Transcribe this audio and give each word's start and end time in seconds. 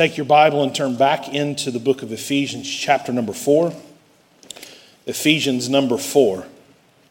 take 0.00 0.16
your 0.16 0.24
Bible 0.24 0.62
and 0.62 0.74
turn 0.74 0.96
back 0.96 1.28
into 1.28 1.70
the 1.70 1.78
book 1.78 2.00
of 2.00 2.10
Ephesians, 2.10 2.66
chapter 2.66 3.12
number 3.12 3.34
four. 3.34 3.74
Ephesians 5.04 5.68
number 5.68 5.98
four. 5.98 6.46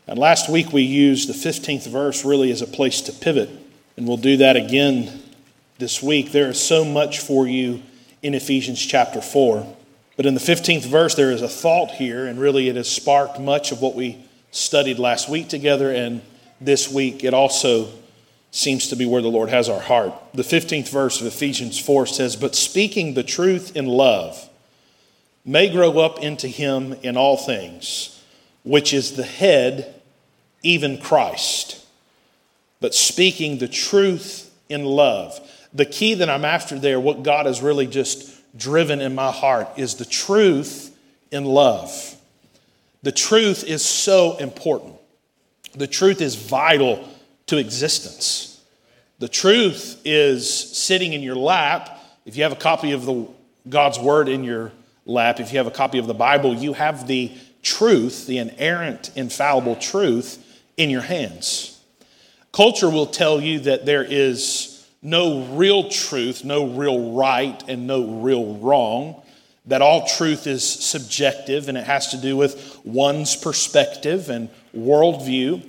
And 0.08 0.18
last 0.18 0.50
week 0.50 0.74
we 0.74 0.82
used 0.82 1.30
the 1.30 1.34
15th 1.34 1.86
verse 1.88 2.26
really 2.26 2.52
as 2.52 2.64
a 2.64 2.66
place 2.66 3.02
to 3.02 3.14
pivot, 3.14 3.52
and 3.96 4.08
we'll 4.08 4.18
do 4.18 4.38
that 4.38 4.56
again 4.56 5.22
this 5.78 6.02
week. 6.02 6.32
There 6.32 6.50
is 6.50 6.60
so 6.60 6.84
much 6.84 7.20
for 7.20 7.48
you 7.48 7.84
in 8.24 8.34
Ephesians 8.34 8.84
chapter 8.84 9.22
4. 9.22 9.72
But 10.18 10.26
in 10.26 10.34
the 10.34 10.40
15th 10.40 10.88
verse, 10.88 11.14
there 11.14 11.30
is 11.30 11.44
a 11.44 11.48
thought 11.48 11.92
here, 11.92 12.26
and 12.26 12.40
really 12.40 12.70
it 12.70 12.76
has 12.76 12.90
sparked 12.90 13.40
much 13.40 13.72
of 13.72 13.84
what 13.84 13.94
we 13.94 14.18
studied 14.50 14.98
last 14.98 15.30
week 15.30 15.48
together. 15.48 15.92
And 15.92 16.24
this 16.60 16.92
week, 16.92 17.24
it 17.24 17.36
also 17.36 17.92
seems 18.52 18.88
to 18.88 18.96
be 18.96 19.06
where 19.06 19.22
the 19.22 19.28
Lord 19.28 19.50
has 19.50 19.70
our 19.70 19.80
heart. 19.80 20.14
The 20.34 20.44
15th 20.44 20.90
verse 20.90 21.22
of 21.22 21.28
Ephesians 21.28 21.80
4 21.80 22.06
says, 22.08 22.36
But 22.36 22.56
speaking 22.56 23.14
the 23.14 23.24
truth 23.24 23.76
in 23.76 23.86
love 23.86 24.50
may 25.46 25.70
grow 25.70 26.00
up 26.00 26.20
into 26.20 26.48
him 26.48 26.94
in 27.04 27.16
all 27.18 27.38
things, 27.38 28.22
which 28.64 28.94
is 28.94 29.14
the 29.16 29.24
head, 29.24 30.02
even 30.64 31.00
Christ. 31.00 31.86
But 32.82 32.96
speaking 32.96 33.58
the 33.58 33.68
truth 33.68 34.50
in 34.70 34.86
love. 34.86 35.40
The 35.74 35.86
key 35.86 36.14
that 36.16 36.30
I'm 36.30 36.46
after 36.46 36.80
there, 36.80 37.00
what 37.00 37.24
God 37.24 37.46
has 37.46 37.62
really 37.62 37.88
just 37.88 38.36
driven 38.58 39.02
in 39.02 39.16
my 39.16 39.32
heart 39.32 39.68
is 39.78 39.96
the 39.96 40.06
truth 40.06 40.96
in 41.32 41.46
love. 41.46 42.16
The 43.04 43.12
truth 43.12 43.64
is 43.64 43.84
so 43.84 44.38
important. 44.38 44.96
The 45.76 45.88
truth 45.88 46.22
is 46.22 46.36
vital 46.36 47.08
to 47.50 47.58
existence. 47.58 48.64
The 49.18 49.28
truth 49.28 50.02
is 50.06 50.48
sitting 50.78 51.14
in 51.14 51.22
your 51.24 51.36
lap. 51.36 52.00
If 52.26 52.38
you 52.38 52.44
have 52.44 52.52
a 52.52 52.56
copy 52.56 52.92
of 52.92 53.06
the 53.06 53.28
God's 53.68 53.98
word 53.98 54.30
in 54.30 54.44
your 54.44 54.72
lap, 55.06 55.40
if 55.40 55.52
you 55.52 55.58
have 55.58 55.66
a 55.66 55.72
copy 55.72 55.98
of 55.98 56.06
the 56.06 56.14
Bible, 56.14 56.54
you 56.54 56.74
have 56.74 57.08
the 57.08 57.32
truth, 57.64 58.28
the 58.28 58.38
inerrant, 58.38 59.12
infallible 59.16 59.76
truth 59.78 60.62
in 60.78 60.92
your 60.92 61.02
hands. 61.02 61.84
Culture 62.52 62.90
will 62.90 63.08
tell 63.08 63.42
you 63.42 63.60
that 63.62 63.84
there 63.84 64.04
is 64.04 64.88
no 65.02 65.46
real 65.56 65.90
truth, 65.90 66.44
no 66.44 66.68
real 66.68 67.14
right, 67.14 67.64
and 67.68 67.88
no 67.88 68.22
real 68.22 68.58
wrong. 68.58 69.24
That 69.66 69.82
all 69.82 70.08
truth 70.08 70.46
is 70.46 70.64
subjective 70.64 71.68
and 71.68 71.80
it 71.80 71.86
has 71.86 72.10
to 72.10 72.18
do 72.18 72.38
with 72.38 72.80
one's 72.86 73.36
perspective 73.36 74.30
and 74.30 74.50
worldview. 74.76 75.68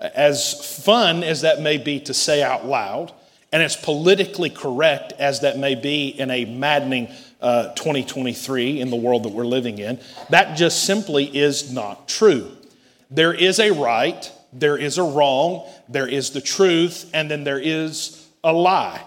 As 0.00 0.82
fun 0.82 1.22
as 1.22 1.42
that 1.42 1.60
may 1.60 1.76
be 1.76 2.00
to 2.00 2.14
say 2.14 2.42
out 2.42 2.66
loud, 2.66 3.12
and 3.52 3.62
as 3.62 3.76
politically 3.76 4.50
correct 4.50 5.12
as 5.18 5.40
that 5.40 5.58
may 5.58 5.74
be 5.74 6.08
in 6.08 6.30
a 6.30 6.44
maddening 6.44 7.08
uh, 7.40 7.74
2023 7.74 8.80
in 8.80 8.90
the 8.90 8.96
world 8.96 9.24
that 9.24 9.32
we're 9.32 9.44
living 9.44 9.78
in, 9.78 9.98
that 10.30 10.56
just 10.56 10.84
simply 10.84 11.24
is 11.36 11.72
not 11.72 12.08
true. 12.08 12.50
There 13.10 13.34
is 13.34 13.58
a 13.58 13.72
right, 13.72 14.30
there 14.52 14.76
is 14.76 14.98
a 14.98 15.02
wrong, 15.02 15.68
there 15.88 16.06
is 16.06 16.30
the 16.30 16.40
truth, 16.40 17.10
and 17.12 17.30
then 17.30 17.44
there 17.44 17.58
is 17.58 18.28
a 18.44 18.52
lie. 18.52 19.02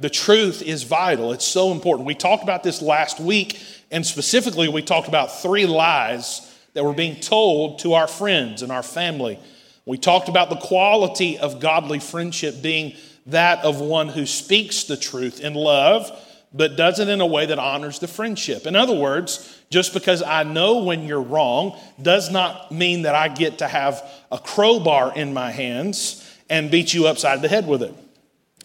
The 0.00 0.10
truth 0.10 0.60
is 0.60 0.82
vital. 0.82 1.32
It's 1.32 1.46
so 1.46 1.70
important. 1.70 2.06
We 2.06 2.16
talked 2.16 2.42
about 2.42 2.64
this 2.64 2.82
last 2.82 3.20
week, 3.20 3.60
and 3.92 4.04
specifically, 4.04 4.68
we 4.68 4.82
talked 4.82 5.06
about 5.06 5.40
three 5.40 5.66
lies 5.66 6.50
that 6.72 6.84
were 6.84 6.92
being 6.92 7.20
told 7.20 7.78
to 7.80 7.94
our 7.94 8.08
friends 8.08 8.62
and 8.62 8.72
our 8.72 8.82
family. 8.82 9.38
We 9.86 9.98
talked 9.98 10.28
about 10.28 10.48
the 10.48 10.56
quality 10.56 11.38
of 11.38 11.60
godly 11.60 12.00
friendship 12.00 12.62
being 12.62 12.94
that 13.26 13.64
of 13.64 13.80
one 13.80 14.08
who 14.08 14.26
speaks 14.26 14.84
the 14.84 14.96
truth 14.96 15.40
in 15.40 15.54
love, 15.54 16.10
but 16.52 16.76
does 16.76 17.00
it 17.00 17.08
in 17.08 17.20
a 17.20 17.26
way 17.26 17.46
that 17.46 17.58
honors 17.58 17.98
the 17.98 18.08
friendship. 18.08 18.66
In 18.66 18.76
other 18.76 18.94
words, 18.94 19.60
just 19.70 19.92
because 19.92 20.22
I 20.22 20.44
know 20.44 20.84
when 20.84 21.04
you're 21.04 21.20
wrong 21.20 21.78
does 22.00 22.30
not 22.30 22.70
mean 22.70 23.02
that 23.02 23.14
I 23.14 23.28
get 23.28 23.58
to 23.58 23.68
have 23.68 24.02
a 24.30 24.38
crowbar 24.38 25.12
in 25.14 25.34
my 25.34 25.50
hands 25.50 26.20
and 26.48 26.70
beat 26.70 26.94
you 26.94 27.06
upside 27.06 27.42
the 27.42 27.48
head 27.48 27.66
with 27.66 27.82
it. 27.82 27.94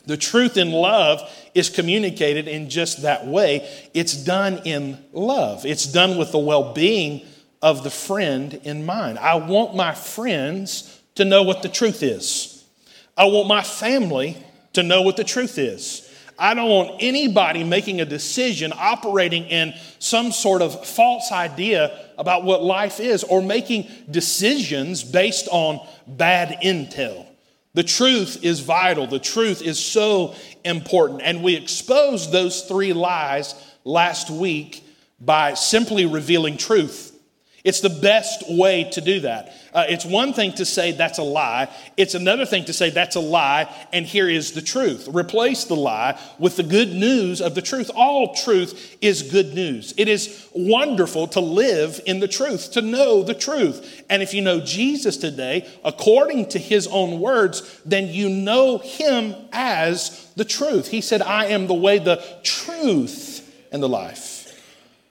The 0.06 0.18
truth 0.18 0.58
in 0.58 0.72
love 0.72 1.22
is 1.54 1.70
communicated 1.70 2.48
in 2.48 2.70
just 2.70 3.02
that 3.04 3.28
way. 3.28 3.70
It's 3.94 4.14
done 4.14 4.62
in 4.66 5.04
love, 5.12 5.66
it's 5.66 5.86
done 5.86 6.18
with 6.18 6.32
the 6.32 6.40
well 6.40 6.74
being 6.74 7.26
of 7.62 7.84
the 7.84 7.90
friend 7.90 8.54
in 8.64 8.86
mind. 8.86 9.20
I 9.20 9.36
want 9.36 9.76
my 9.76 9.94
friends 9.94 10.99
to 11.20 11.26
know 11.26 11.44
what 11.44 11.62
the 11.62 11.68
truth 11.68 12.02
is, 12.02 12.64
I 13.18 13.26
want 13.26 13.50
my 13.50 13.62
family 13.62 14.38
to 14.72 14.84
know 14.84 15.02
what 15.02 15.18
the 15.18 15.26
truth 15.26 15.58
is. 15.58 16.10
I 16.40 16.54
don't 16.54 16.70
want 16.70 17.04
anybody 17.04 17.66
making 17.66 18.00
a 18.00 18.06
decision 18.06 18.72
operating 18.74 19.44
in 19.44 19.74
some 20.00 20.32
sort 20.32 20.62
of 20.62 20.88
false 20.88 21.34
idea 21.34 22.08
about 22.18 22.46
what 22.46 22.64
life 22.64 23.02
is 23.02 23.26
or 23.26 23.42
making 23.42 23.90
decisions 24.10 25.04
based 25.04 25.50
on 25.52 25.86
bad 26.08 26.58
intel. 26.64 27.26
The 27.74 27.84
truth 27.84 28.42
is 28.42 28.62
vital. 28.62 29.06
The 29.06 29.20
truth 29.20 29.62
is 29.62 29.78
so 29.78 30.36
important. 30.64 31.24
And 31.24 31.44
we 31.44 31.56
exposed 31.56 32.32
those 32.32 32.62
three 32.62 32.94
lies 32.94 33.56
last 33.84 34.30
week 34.30 34.86
by 35.20 35.56
simply 35.56 36.06
revealing 36.06 36.56
truth. 36.56 37.19
It's 37.64 37.82
the 37.82 37.90
best 37.90 38.50
way 38.50 38.86
to 38.92 39.02
do 39.02 39.20
that. 39.22 39.54
Uh, 39.74 39.86
it's 39.88 40.06
one 40.06 40.34
thing 40.34 40.54
to 40.54 40.66
say 40.66 40.92
that's 40.92 41.20
a 41.20 41.24
lie, 41.24 41.70
it's 41.98 42.16
another 42.16 42.46
thing 42.46 42.66
to 42.66 42.74
say 42.74 42.90
that's 42.90 43.16
a 43.16 43.20
lie, 43.20 43.70
and 43.94 44.06
here 44.06 44.30
is 44.30 44.54
the 44.54 44.62
truth. 44.62 45.08
Replace 45.12 45.66
the 45.66 45.76
lie 45.76 46.20
with 46.40 46.56
the 46.56 46.64
good 46.64 46.94
news 46.94 47.42
of 47.42 47.56
the 47.56 47.62
truth. 47.62 47.92
All 47.94 48.34
truth 48.34 48.98
is 49.02 49.24
good 49.24 49.54
news. 49.54 49.94
It 49.98 50.08
is 50.08 50.48
wonderful 50.54 51.28
to 51.28 51.40
live 51.40 52.02
in 52.06 52.20
the 52.20 52.28
truth, 52.28 52.72
to 52.72 52.82
know 52.82 53.24
the 53.24 53.36
truth. 53.36 54.04
And 54.10 54.24
if 54.24 54.34
you 54.34 54.42
know 54.42 54.60
Jesus 54.60 55.18
today, 55.18 55.68
according 55.84 56.50
to 56.50 56.60
his 56.60 56.88
own 56.88 57.20
words, 57.20 57.82
then 57.86 58.08
you 58.08 58.30
know 58.30 58.78
him 58.80 59.36
as 59.52 60.32
the 60.36 60.46
truth. 60.46 60.88
He 60.88 61.02
said, 61.02 61.22
I 61.22 61.46
am 61.48 61.68
the 61.68 61.74
way, 61.74 62.00
the 62.00 62.24
truth, 62.44 63.46
and 63.72 63.84
the 63.84 63.90
life. 63.90 64.29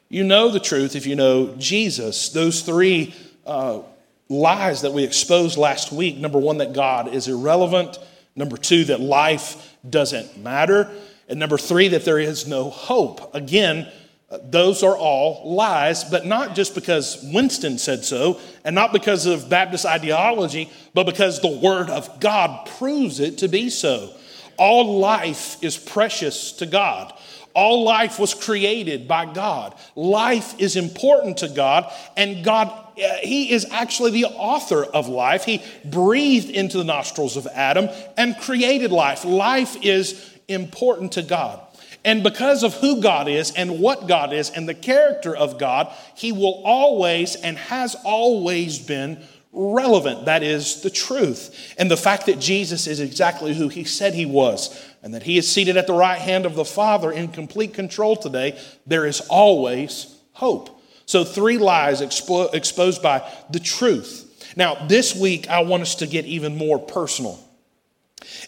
You 0.09 0.25
know 0.25 0.51
the 0.51 0.61
truth 0.61 0.97
if 0.97 1.07
you 1.07 1.17
know 1.17 1.55
Jesus. 1.59 2.31
Those 2.31 2.63
three 2.63 3.15
uh, 3.45 3.81
lies 4.29 4.83
that 4.83 4.93
we 4.93 5.05
exposed 5.05 5.59
last 5.59 5.93
week 5.93 6.17
number 6.17 6.39
one, 6.39 6.59
that 6.59 6.73
God 6.73 7.13
is 7.13 7.29
irrelevant. 7.29 7.99
Number 8.35 8.57
two, 8.57 8.85
that 8.85 9.01
life 9.01 9.77
doesn't 9.89 10.39
matter. 10.39 10.91
And 11.29 11.39
number 11.39 11.59
three, 11.59 11.89
that 11.89 12.05
there 12.05 12.19
is 12.19 12.47
no 12.47 12.71
hope. 12.71 13.35
Again, 13.35 13.91
uh, 14.31 14.39
those 14.43 14.83
are 14.83 14.97
all 14.97 15.55
lies, 15.55 16.05
but 16.05 16.25
not 16.25 16.55
just 16.55 16.75
because 16.75 17.23
Winston 17.33 17.77
said 17.79 18.05
so, 18.05 18.41
and 18.65 18.75
not 18.75 18.93
because 18.93 19.27
of 19.27 19.51
Baptist 19.51 19.85
ideology, 19.85 20.71
but 20.95 21.05
because 21.05 21.41
the 21.41 21.59
Word 21.59 21.91
of 21.91 22.21
God 22.21 22.67
proves 22.79 23.21
it 23.21 23.39
to 23.39 23.49
be 23.49 23.69
so. 23.69 24.15
All 24.57 24.99
life 24.99 25.63
is 25.63 25.77
precious 25.77 26.53
to 26.53 26.67
God. 26.67 27.13
All 27.59 27.83
life 27.83 28.21
was 28.21 28.35
created 28.35 29.09
by 29.09 29.25
God. 29.25 29.75
Life 29.97 30.61
is 30.61 30.77
important 30.77 31.39
to 31.39 31.49
God, 31.49 31.93
and 32.17 32.45
God, 32.45 32.69
uh, 32.69 33.17
He 33.25 33.51
is 33.51 33.67
actually 33.73 34.13
the 34.13 34.27
author 34.27 34.85
of 34.85 35.09
life. 35.09 35.43
He 35.43 35.61
breathed 35.85 36.51
into 36.51 36.79
the 36.79 36.85
nostrils 36.85 37.37
of 37.37 37.49
Adam 37.49 37.89
and 38.17 38.39
created 38.39 38.93
life. 38.93 39.25
Life 39.25 39.77
is 39.83 40.39
important 40.47 41.11
to 41.15 41.23
God. 41.23 41.61
And 42.05 42.23
because 42.23 42.63
of 42.63 42.75
who 42.75 43.03
God 43.03 43.27
is 43.27 43.51
and 43.51 43.81
what 43.81 44.07
God 44.07 44.33
is 44.33 44.51
and 44.51 44.69
the 44.69 44.73
character 44.73 45.35
of 45.35 45.59
God, 45.59 45.93
He 46.15 46.31
will 46.31 46.63
always 46.65 47.35
and 47.35 47.59
has 47.59 47.97
always 48.05 48.79
been 48.79 49.19
relevant. 49.51 50.27
That 50.27 50.45
is 50.45 50.83
the 50.83 50.91
truth. 50.91 51.75
And 51.77 51.91
the 51.91 51.97
fact 51.97 52.27
that 52.27 52.39
Jesus 52.39 52.87
is 52.87 53.01
exactly 53.01 53.53
who 53.53 53.67
He 53.67 53.83
said 53.83 54.15
He 54.15 54.27
was 54.27 54.88
and 55.03 55.14
that 55.14 55.22
he 55.22 55.38
is 55.38 55.50
seated 55.50 55.76
at 55.76 55.86
the 55.86 55.92
right 55.92 56.19
hand 56.19 56.47
of 56.47 56.54
the 56.54 56.64
Father 56.64 57.12
in 57.12 57.28
complete 57.28 57.75
control 57.75 58.16
today, 58.16 58.59
there 58.86 59.06
is 59.06 59.20
always 59.28 60.16
hope. 60.33 60.83
So, 61.06 61.24
three 61.24 61.59
lies 61.59 62.00
expo- 62.00 62.53
exposed 62.54 63.03
by 63.03 63.30
the 63.50 63.60
truth. 63.60 64.24
Now, 64.56 64.86
this 64.86 65.15
week, 65.15 65.48
I 65.48 65.60
want 65.60 65.83
us 65.83 65.97
to 65.97 66.06
get 66.06 66.24
even 66.24 66.56
more 66.56 66.78
personal. 66.78 67.39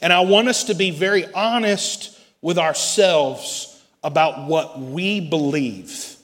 And 0.03 0.13
I 0.13 0.21
want 0.21 0.49
us 0.49 0.65
to 0.65 0.75
be 0.75 0.91
very 0.91 1.33
honest 1.33 2.19
with 2.43 2.59
ourselves 2.59 3.83
about 4.03 4.47
what 4.49 4.81
we 4.81 5.21
believe, 5.21 6.17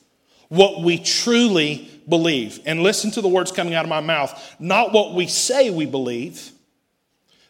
what 0.49 0.83
we 0.83 0.99
truly 0.99 1.89
believe. 2.09 2.61
And 2.67 2.83
listen 2.83 3.11
to 3.13 3.21
the 3.21 3.29
words 3.29 3.53
coming 3.53 3.75
out 3.75 3.85
of 3.85 3.89
my 3.89 4.01
mouth 4.01 4.57
not 4.59 4.93
what 4.93 5.15
we 5.15 5.27
say 5.27 5.71
we 5.71 5.87
believe 5.87 6.51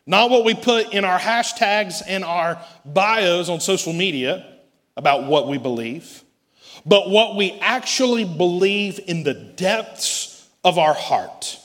not 0.06 0.30
what 0.30 0.44
we 0.44 0.54
put 0.54 0.94
in 0.94 1.04
our 1.04 1.18
hashtags 1.18 2.00
and 2.06 2.24
our 2.24 2.62
bios 2.84 3.48
on 3.48 3.60
social 3.60 3.92
media 3.92 4.46
about 4.96 5.24
what 5.24 5.48
we 5.48 5.58
believe, 5.58 6.22
but 6.86 7.10
what 7.10 7.36
we 7.36 7.52
actually 7.60 8.24
believe 8.24 9.00
in 9.06 9.24
the 9.24 9.34
depths 9.34 10.48
of 10.64 10.78
our 10.78 10.94
heart. 10.94 11.58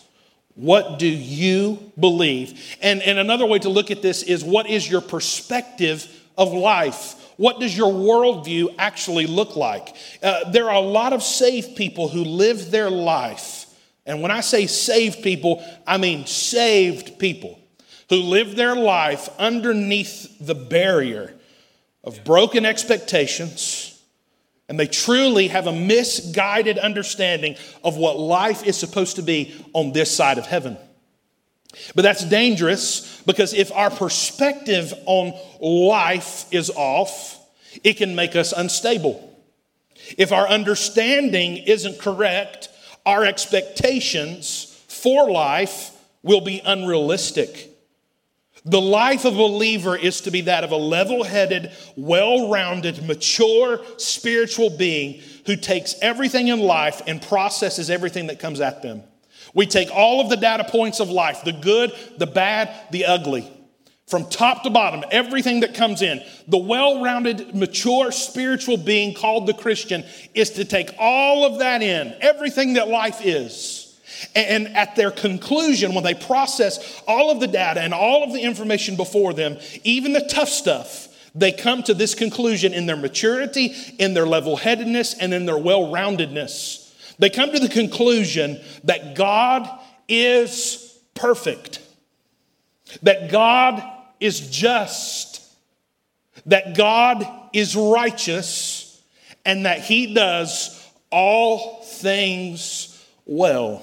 What 0.56 0.98
do 0.98 1.08
you 1.08 1.92
believe? 2.00 2.78
And, 2.82 3.02
and 3.04 3.20
another 3.20 3.46
way 3.46 3.60
to 3.60 3.70
look 3.70 3.92
at 3.92 4.02
this 4.02 4.24
is 4.24 4.44
what 4.44 4.68
is 4.68 4.90
your 4.90 5.02
perspective 5.02 6.08
of 6.38 6.52
life? 6.52 7.16
What 7.38 7.60
does 7.60 7.78
your 7.78 7.92
worldview 7.94 8.76
actually 8.78 9.28
look 9.28 9.56
like? 9.56 9.96
Uh, 10.22 10.50
there 10.50 10.70
are 10.70 10.76
a 10.76 10.88
lot 10.88 11.14
of 11.14 11.24
saved 11.24 11.76
people 11.76 12.10
who 12.10 12.24
live 12.24 12.72
their 12.72 12.90
life. 12.90 13.66
And 14.06 14.22
when 14.22 14.32
I 14.32 14.42
say 14.42 14.66
saved 14.66 15.24
people, 15.24 15.64
I 15.86 15.98
mean 15.98 16.26
saved 16.26 17.20
people 17.20 17.61
who 18.12 18.18
live 18.18 18.58
their 18.58 18.76
life 18.76 19.30
underneath 19.40 20.38
the 20.46 20.54
barrier 20.54 21.34
of 22.04 22.26
broken 22.26 22.66
expectations, 22.66 24.04
and 24.68 24.78
they 24.78 24.86
truly 24.86 25.48
have 25.48 25.66
a 25.66 25.72
misguided 25.72 26.78
understanding 26.78 27.56
of 27.86 27.96
what 27.96 28.20
life 28.20 28.66
is 28.66 28.76
supposed 28.76 29.16
to 29.16 29.22
be 29.22 29.56
on 29.72 29.94
this 29.94 30.14
side 30.14 30.38
of 30.38 30.46
heaven. 30.46 30.76
But 31.96 32.02
that's 32.02 32.26
dangerous 32.26 33.22
because 33.26 33.54
if 33.54 33.72
our 33.72 33.90
perspective 33.90 34.94
on 35.06 35.32
life 35.62 36.54
is 36.54 36.70
off, 36.70 37.40
it 37.82 37.94
can 37.94 38.14
make 38.14 38.36
us 38.36 38.52
unstable. 38.52 39.42
If 40.18 40.34
our 40.34 40.50
understanding 40.50 41.56
isn't 41.56 41.98
correct, 41.98 42.68
our 43.06 43.24
expectations 43.24 44.84
for 44.90 45.32
life 45.32 45.92
will 46.24 46.42
be 46.42 46.62
unrealistic. 46.66 47.70
The 48.64 48.82
life 48.82 49.26
of 49.26 49.34
a 49.34 49.38
believer 49.38 49.96
is 49.96 50.22
to 50.22 50.32
be 50.32 50.42
that 50.42 50.64
of 50.64 50.72
a 50.72 50.78
level 50.78 51.24
headed, 51.24 51.72
well 51.96 52.50
rounded, 52.50 53.04
mature 53.06 53.82
spiritual 53.98 54.70
being 54.70 55.22
who 55.48 55.56
takes 55.56 55.96
everything 56.02 56.48
in 56.48 56.60
life 56.60 57.02
and 57.08 57.22
processes 57.22 57.90
everything 57.90 58.28
that 58.28 58.40
comes 58.40 58.62
at 58.62 58.84
them. 58.84 59.02
We 59.56 59.66
take 59.66 59.90
all 59.92 60.22
of 60.22 60.30
the 60.30 60.38
data 60.38 60.64
points 60.64 61.00
of 61.00 61.10
life 61.10 61.44
the 61.44 61.54
good, 61.54 61.92
the 62.18 62.28
bad, 62.28 62.72
the 62.92 63.06
ugly. 63.06 63.52
From 64.06 64.30
top 64.30 64.64
to 64.64 64.70
bottom, 64.70 65.06
everything 65.10 65.62
that 65.62 65.74
comes 65.74 66.02
in, 66.02 66.22
the 66.48 66.58
well 66.58 67.02
rounded, 67.02 67.56
mature 67.56 68.12
spiritual 68.12 68.78
being 68.78 69.16
called 69.16 69.48
the 69.48 69.54
Christian 69.54 70.04
is 70.36 70.52
to 70.52 70.66
take 70.66 70.94
all 71.00 71.46
of 71.46 71.60
that 71.60 71.82
in, 71.82 72.14
everything 72.20 72.74
that 72.74 72.90
life 72.90 73.26
is. 73.26 73.81
And 74.36 74.76
at 74.76 74.96
their 74.96 75.12
conclusion, 75.12 75.94
when 75.94 76.04
they 76.04 76.14
process 76.14 77.02
all 77.08 77.32
of 77.32 77.40
the 77.40 77.48
data 77.48 77.82
and 77.82 77.94
all 77.94 78.24
of 78.24 78.34
the 78.34 78.42
information 78.42 78.96
before 78.96 79.34
them, 79.34 79.58
even 79.84 80.14
the 80.14 80.28
tough 80.30 80.50
stuff, 80.50 81.08
they 81.34 81.52
come 81.52 81.82
to 81.84 81.94
this 81.94 82.14
conclusion 82.14 82.74
in 82.74 82.86
their 82.86 82.98
maturity, 82.98 83.74
in 84.00 84.14
their 84.14 84.26
level 84.26 84.58
headedness, 84.58 85.14
and 85.14 85.34
in 85.34 85.46
their 85.46 85.58
well 85.58 85.92
roundedness. 85.92 86.92
They 87.20 87.30
come 87.30 87.52
to 87.52 87.60
the 87.60 87.70
conclusion 87.70 88.60
that 88.84 89.16
God 89.16 89.70
is 90.08 91.00
perfect, 91.14 91.80
that 93.04 93.32
God 93.32 93.84
is 94.20 94.50
just, 94.50 95.42
that 96.46 96.76
God 96.76 97.26
is 97.54 97.76
righteous, 97.76 99.02
and 99.46 99.66
that 99.66 99.80
He 99.80 100.14
does 100.14 100.78
all 101.12 101.84
things 101.84 103.06
well. 103.26 103.82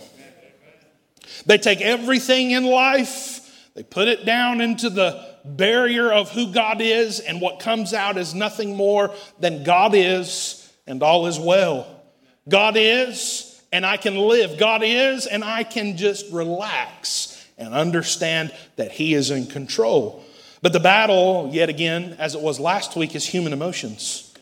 They 1.48 1.56
take 1.56 1.80
everything 1.80 2.50
in 2.50 2.64
life, 2.66 3.70
they 3.74 3.82
put 3.82 4.06
it 4.06 4.26
down 4.26 4.60
into 4.60 4.90
the 4.90 5.24
barrier 5.46 6.12
of 6.12 6.30
who 6.30 6.52
God 6.52 6.82
is, 6.82 7.20
and 7.20 7.40
what 7.40 7.58
comes 7.58 7.94
out 7.94 8.18
is 8.18 8.34
nothing 8.34 8.76
more 8.76 9.14
than 9.40 9.64
God 9.64 9.94
is, 9.94 10.70
and 10.86 11.02
all 11.02 11.26
is 11.26 11.38
well. 11.38 12.02
God 12.46 12.74
is, 12.76 13.62
and 13.72 13.86
I 13.86 13.96
can 13.96 14.18
live. 14.18 14.58
God 14.58 14.82
is, 14.84 15.26
and 15.26 15.42
I 15.42 15.64
can 15.64 15.96
just 15.96 16.30
relax 16.30 17.42
and 17.56 17.72
understand 17.72 18.52
that 18.76 18.92
He 18.92 19.14
is 19.14 19.30
in 19.30 19.46
control. 19.46 20.22
But 20.60 20.74
the 20.74 20.80
battle, 20.80 21.48
yet 21.50 21.70
again, 21.70 22.14
as 22.18 22.34
it 22.34 22.42
was 22.42 22.60
last 22.60 22.94
week, 22.94 23.14
is 23.14 23.24
human 23.24 23.54
emotions. 23.54 24.34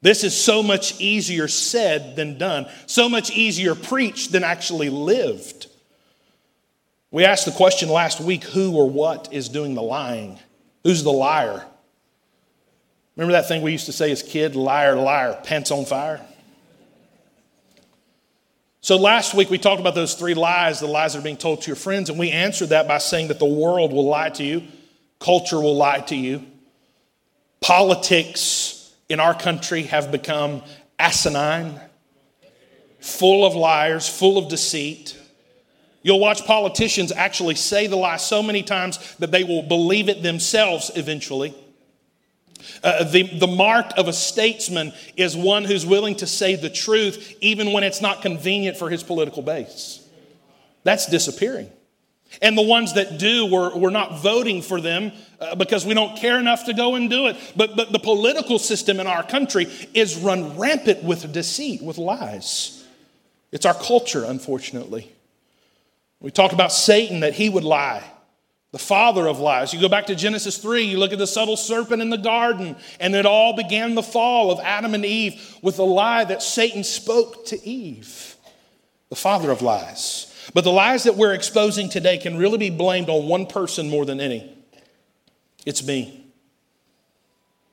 This 0.00 0.24
is 0.24 0.34
so 0.34 0.62
much 0.62 0.98
easier 0.98 1.46
said 1.46 2.16
than 2.16 2.38
done, 2.38 2.68
so 2.86 3.10
much 3.10 3.30
easier 3.30 3.74
preached 3.74 4.32
than 4.32 4.44
actually 4.44 4.88
lived. 4.88 5.66
We 7.14 7.24
asked 7.24 7.44
the 7.44 7.52
question 7.52 7.90
last 7.90 8.20
week 8.20 8.42
who 8.42 8.74
or 8.74 8.90
what 8.90 9.32
is 9.32 9.48
doing 9.48 9.76
the 9.76 9.82
lying? 9.82 10.36
Who's 10.82 11.04
the 11.04 11.12
liar? 11.12 11.64
Remember 13.14 13.30
that 13.34 13.46
thing 13.46 13.62
we 13.62 13.70
used 13.70 13.86
to 13.86 13.92
say 13.92 14.10
as 14.10 14.20
kid, 14.20 14.56
liar, 14.56 14.96
liar, 14.96 15.40
pants 15.44 15.70
on 15.70 15.84
fire? 15.84 16.20
So 18.80 18.96
last 18.96 19.32
week 19.32 19.48
we 19.48 19.58
talked 19.58 19.80
about 19.80 19.94
those 19.94 20.14
three 20.14 20.34
lies, 20.34 20.80
the 20.80 20.88
lies 20.88 21.12
that 21.12 21.20
are 21.20 21.22
being 21.22 21.36
told 21.36 21.62
to 21.62 21.66
your 21.68 21.76
friends, 21.76 22.10
and 22.10 22.18
we 22.18 22.32
answered 22.32 22.70
that 22.70 22.88
by 22.88 22.98
saying 22.98 23.28
that 23.28 23.38
the 23.38 23.44
world 23.44 23.92
will 23.92 24.06
lie 24.06 24.30
to 24.30 24.42
you, 24.42 24.64
culture 25.20 25.60
will 25.60 25.76
lie 25.76 26.00
to 26.00 26.16
you, 26.16 26.44
politics 27.60 28.92
in 29.08 29.20
our 29.20 29.38
country 29.38 29.84
have 29.84 30.10
become 30.10 30.64
asinine, 30.98 31.80
full 32.98 33.46
of 33.46 33.54
liars, 33.54 34.08
full 34.08 34.36
of 34.36 34.48
deceit. 34.48 35.16
You'll 36.04 36.20
watch 36.20 36.44
politicians 36.44 37.12
actually 37.12 37.54
say 37.54 37.86
the 37.86 37.96
lie 37.96 38.18
so 38.18 38.42
many 38.42 38.62
times 38.62 39.16
that 39.16 39.30
they 39.30 39.42
will 39.42 39.62
believe 39.62 40.10
it 40.10 40.22
themselves 40.22 40.90
eventually. 40.94 41.54
Uh, 42.82 43.04
the, 43.04 43.22
the 43.38 43.46
mark 43.46 43.86
of 43.96 44.06
a 44.06 44.12
statesman 44.12 44.92
is 45.16 45.34
one 45.34 45.64
who's 45.64 45.86
willing 45.86 46.14
to 46.16 46.26
say 46.26 46.56
the 46.56 46.68
truth 46.68 47.34
even 47.40 47.72
when 47.72 47.82
it's 47.84 48.02
not 48.02 48.20
convenient 48.20 48.76
for 48.76 48.90
his 48.90 49.02
political 49.02 49.42
base. 49.42 50.06
That's 50.82 51.06
disappearing. 51.06 51.70
And 52.42 52.58
the 52.58 52.62
ones 52.62 52.94
that 52.94 53.18
do, 53.18 53.46
we're, 53.46 53.74
we're 53.74 53.90
not 53.90 54.18
voting 54.20 54.60
for 54.60 54.82
them 54.82 55.12
uh, 55.40 55.54
because 55.54 55.86
we 55.86 55.94
don't 55.94 56.18
care 56.18 56.38
enough 56.38 56.66
to 56.66 56.74
go 56.74 56.96
and 56.96 57.08
do 57.08 57.28
it. 57.28 57.36
But, 57.56 57.76
but 57.76 57.92
the 57.92 57.98
political 57.98 58.58
system 58.58 59.00
in 59.00 59.06
our 59.06 59.22
country 59.22 59.68
is 59.94 60.16
run 60.18 60.58
rampant 60.58 61.02
with 61.02 61.32
deceit, 61.32 61.80
with 61.80 61.96
lies. 61.96 62.84
It's 63.52 63.64
our 63.64 63.74
culture, 63.74 64.24
unfortunately. 64.24 65.13
We 66.24 66.30
talked 66.30 66.54
about 66.54 66.72
Satan, 66.72 67.20
that 67.20 67.34
he 67.34 67.50
would 67.50 67.64
lie 67.64 68.02
the 68.72 68.78
father 68.78 69.28
of 69.28 69.40
lies. 69.40 69.74
You 69.74 69.80
go 69.80 69.90
back 69.90 70.06
to 70.06 70.14
Genesis 70.14 70.56
3, 70.56 70.82
you 70.82 70.96
look 70.96 71.12
at 71.12 71.18
the 71.18 71.26
subtle 71.26 71.58
serpent 71.58 72.00
in 72.00 72.08
the 72.08 72.16
garden, 72.16 72.76
and 72.98 73.14
it 73.14 73.26
all 73.26 73.54
began 73.54 73.94
the 73.94 74.02
fall 74.02 74.50
of 74.50 74.58
Adam 74.60 74.94
and 74.94 75.04
Eve 75.04 75.58
with 75.60 75.76
the 75.76 75.84
lie 75.84 76.24
that 76.24 76.42
Satan 76.42 76.82
spoke 76.82 77.44
to 77.48 77.62
Eve, 77.68 78.36
the 79.10 79.16
father 79.16 79.50
of 79.50 79.60
lies. 79.60 80.34
But 80.54 80.64
the 80.64 80.72
lies 80.72 81.02
that 81.02 81.16
we're 81.16 81.34
exposing 81.34 81.90
today 81.90 82.16
can 82.16 82.38
really 82.38 82.56
be 82.56 82.70
blamed 82.70 83.10
on 83.10 83.28
one 83.28 83.44
person 83.44 83.90
more 83.90 84.06
than 84.06 84.18
any 84.18 84.50
it's 85.66 85.86
me. 85.86 86.24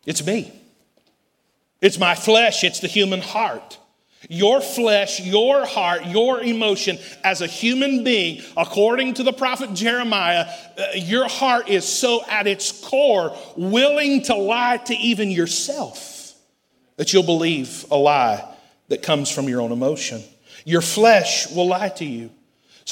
It's 0.06 0.25
me. 0.25 0.51
It's 1.80 1.98
my 1.98 2.15
flesh, 2.15 2.65
it's 2.65 2.81
the 2.81 2.88
human 2.89 3.21
heart. 3.21 3.80
Your 4.29 4.62
flesh, 4.62 5.19
your 5.19 5.65
heart, 5.65 6.05
your 6.05 6.41
emotion 6.41 7.00
as 7.24 7.41
a 7.41 7.48
human 7.48 8.03
being, 8.03 8.41
according 8.55 9.15
to 9.15 9.24
the 9.24 9.34
prophet 9.34 9.74
Jeremiah, 9.74 10.46
uh, 10.77 10.86
your 10.96 11.27
heart 11.27 11.69
is 11.69 11.86
so 11.86 12.24
at 12.27 12.46
its 12.46 12.72
core 12.86 13.36
willing 13.55 14.22
to 14.24 14.36
lie 14.36 14.77
to 14.77 14.93
even 14.93 15.31
yourself 15.31 16.34
that 16.98 17.13
you'll 17.13 17.24
believe 17.24 17.86
a 17.89 17.98
lie 17.98 18.48
that 18.89 19.01
comes 19.01 19.31
from 19.31 19.50
your 19.50 19.62
own 19.62 19.72
emotion. 19.72 20.22
Your 20.65 20.81
flesh 20.81 21.50
will 21.50 21.67
lie 21.67 21.89
to 21.89 22.05
you. 22.05 22.29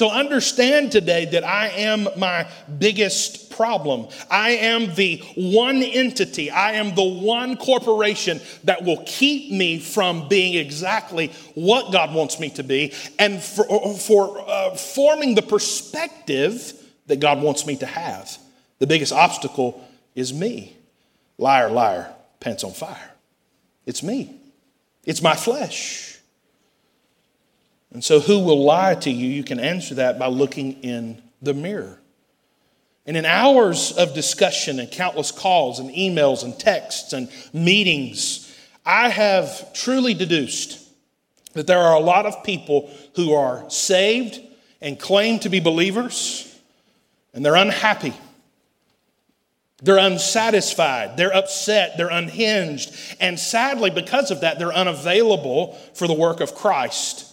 So 0.00 0.10
understand 0.10 0.92
today 0.92 1.26
that 1.26 1.44
I 1.44 1.68
am 1.68 2.08
my 2.16 2.48
biggest 2.78 3.50
problem. 3.50 4.08
I 4.30 4.52
am 4.52 4.94
the 4.94 5.18
one 5.36 5.82
entity, 5.82 6.50
I 6.50 6.72
am 6.72 6.94
the 6.94 7.04
one 7.04 7.58
corporation 7.58 8.40
that 8.64 8.82
will 8.82 9.02
keep 9.04 9.52
me 9.52 9.78
from 9.78 10.26
being 10.26 10.54
exactly 10.54 11.26
what 11.54 11.92
God 11.92 12.14
wants 12.14 12.40
me 12.40 12.48
to 12.48 12.62
be 12.62 12.94
and 13.18 13.42
for, 13.42 13.94
for 13.98 14.42
uh, 14.48 14.74
forming 14.74 15.34
the 15.34 15.42
perspective 15.42 16.72
that 17.06 17.20
God 17.20 17.42
wants 17.42 17.66
me 17.66 17.76
to 17.76 17.84
have. 17.84 18.38
The 18.78 18.86
biggest 18.86 19.12
obstacle 19.12 19.86
is 20.14 20.32
me. 20.32 20.78
Liar, 21.36 21.68
liar, 21.68 22.10
pants 22.40 22.64
on 22.64 22.72
fire. 22.72 23.10
It's 23.84 24.02
me, 24.02 24.34
it's 25.04 25.20
my 25.20 25.36
flesh. 25.36 26.09
And 27.92 28.04
so, 28.04 28.20
who 28.20 28.38
will 28.38 28.64
lie 28.64 28.94
to 28.94 29.10
you? 29.10 29.28
You 29.28 29.42
can 29.42 29.58
answer 29.58 29.96
that 29.96 30.18
by 30.18 30.26
looking 30.26 30.82
in 30.82 31.22
the 31.42 31.54
mirror. 31.54 32.00
And 33.06 33.16
in 33.16 33.24
hours 33.24 33.92
of 33.92 34.14
discussion 34.14 34.78
and 34.78 34.90
countless 34.90 35.32
calls 35.32 35.80
and 35.80 35.90
emails 35.90 36.44
and 36.44 36.56
texts 36.58 37.12
and 37.12 37.28
meetings, 37.52 38.54
I 38.86 39.08
have 39.08 39.72
truly 39.72 40.14
deduced 40.14 40.88
that 41.54 41.66
there 41.66 41.78
are 41.78 41.96
a 41.96 42.00
lot 42.00 42.26
of 42.26 42.44
people 42.44 42.90
who 43.16 43.34
are 43.34 43.68
saved 43.68 44.40
and 44.80 44.98
claim 44.98 45.40
to 45.40 45.48
be 45.48 45.60
believers, 45.60 46.46
and 47.34 47.44
they're 47.44 47.56
unhappy. 47.56 48.14
They're 49.82 49.98
unsatisfied, 49.98 51.16
they're 51.16 51.34
upset, 51.34 51.96
they're 51.96 52.10
unhinged, 52.10 52.94
and 53.18 53.40
sadly, 53.40 53.88
because 53.88 54.30
of 54.30 54.42
that, 54.42 54.58
they're 54.58 54.72
unavailable 54.72 55.72
for 55.94 56.06
the 56.06 56.14
work 56.14 56.40
of 56.40 56.54
Christ. 56.54 57.29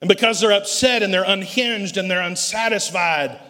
And 0.00 0.08
because 0.08 0.40
they're 0.40 0.52
upset 0.52 1.02
and 1.02 1.12
they're 1.12 1.24
unhinged 1.24 1.96
and 1.96 2.10
they're 2.10 2.20
unsatisfied, 2.20 3.40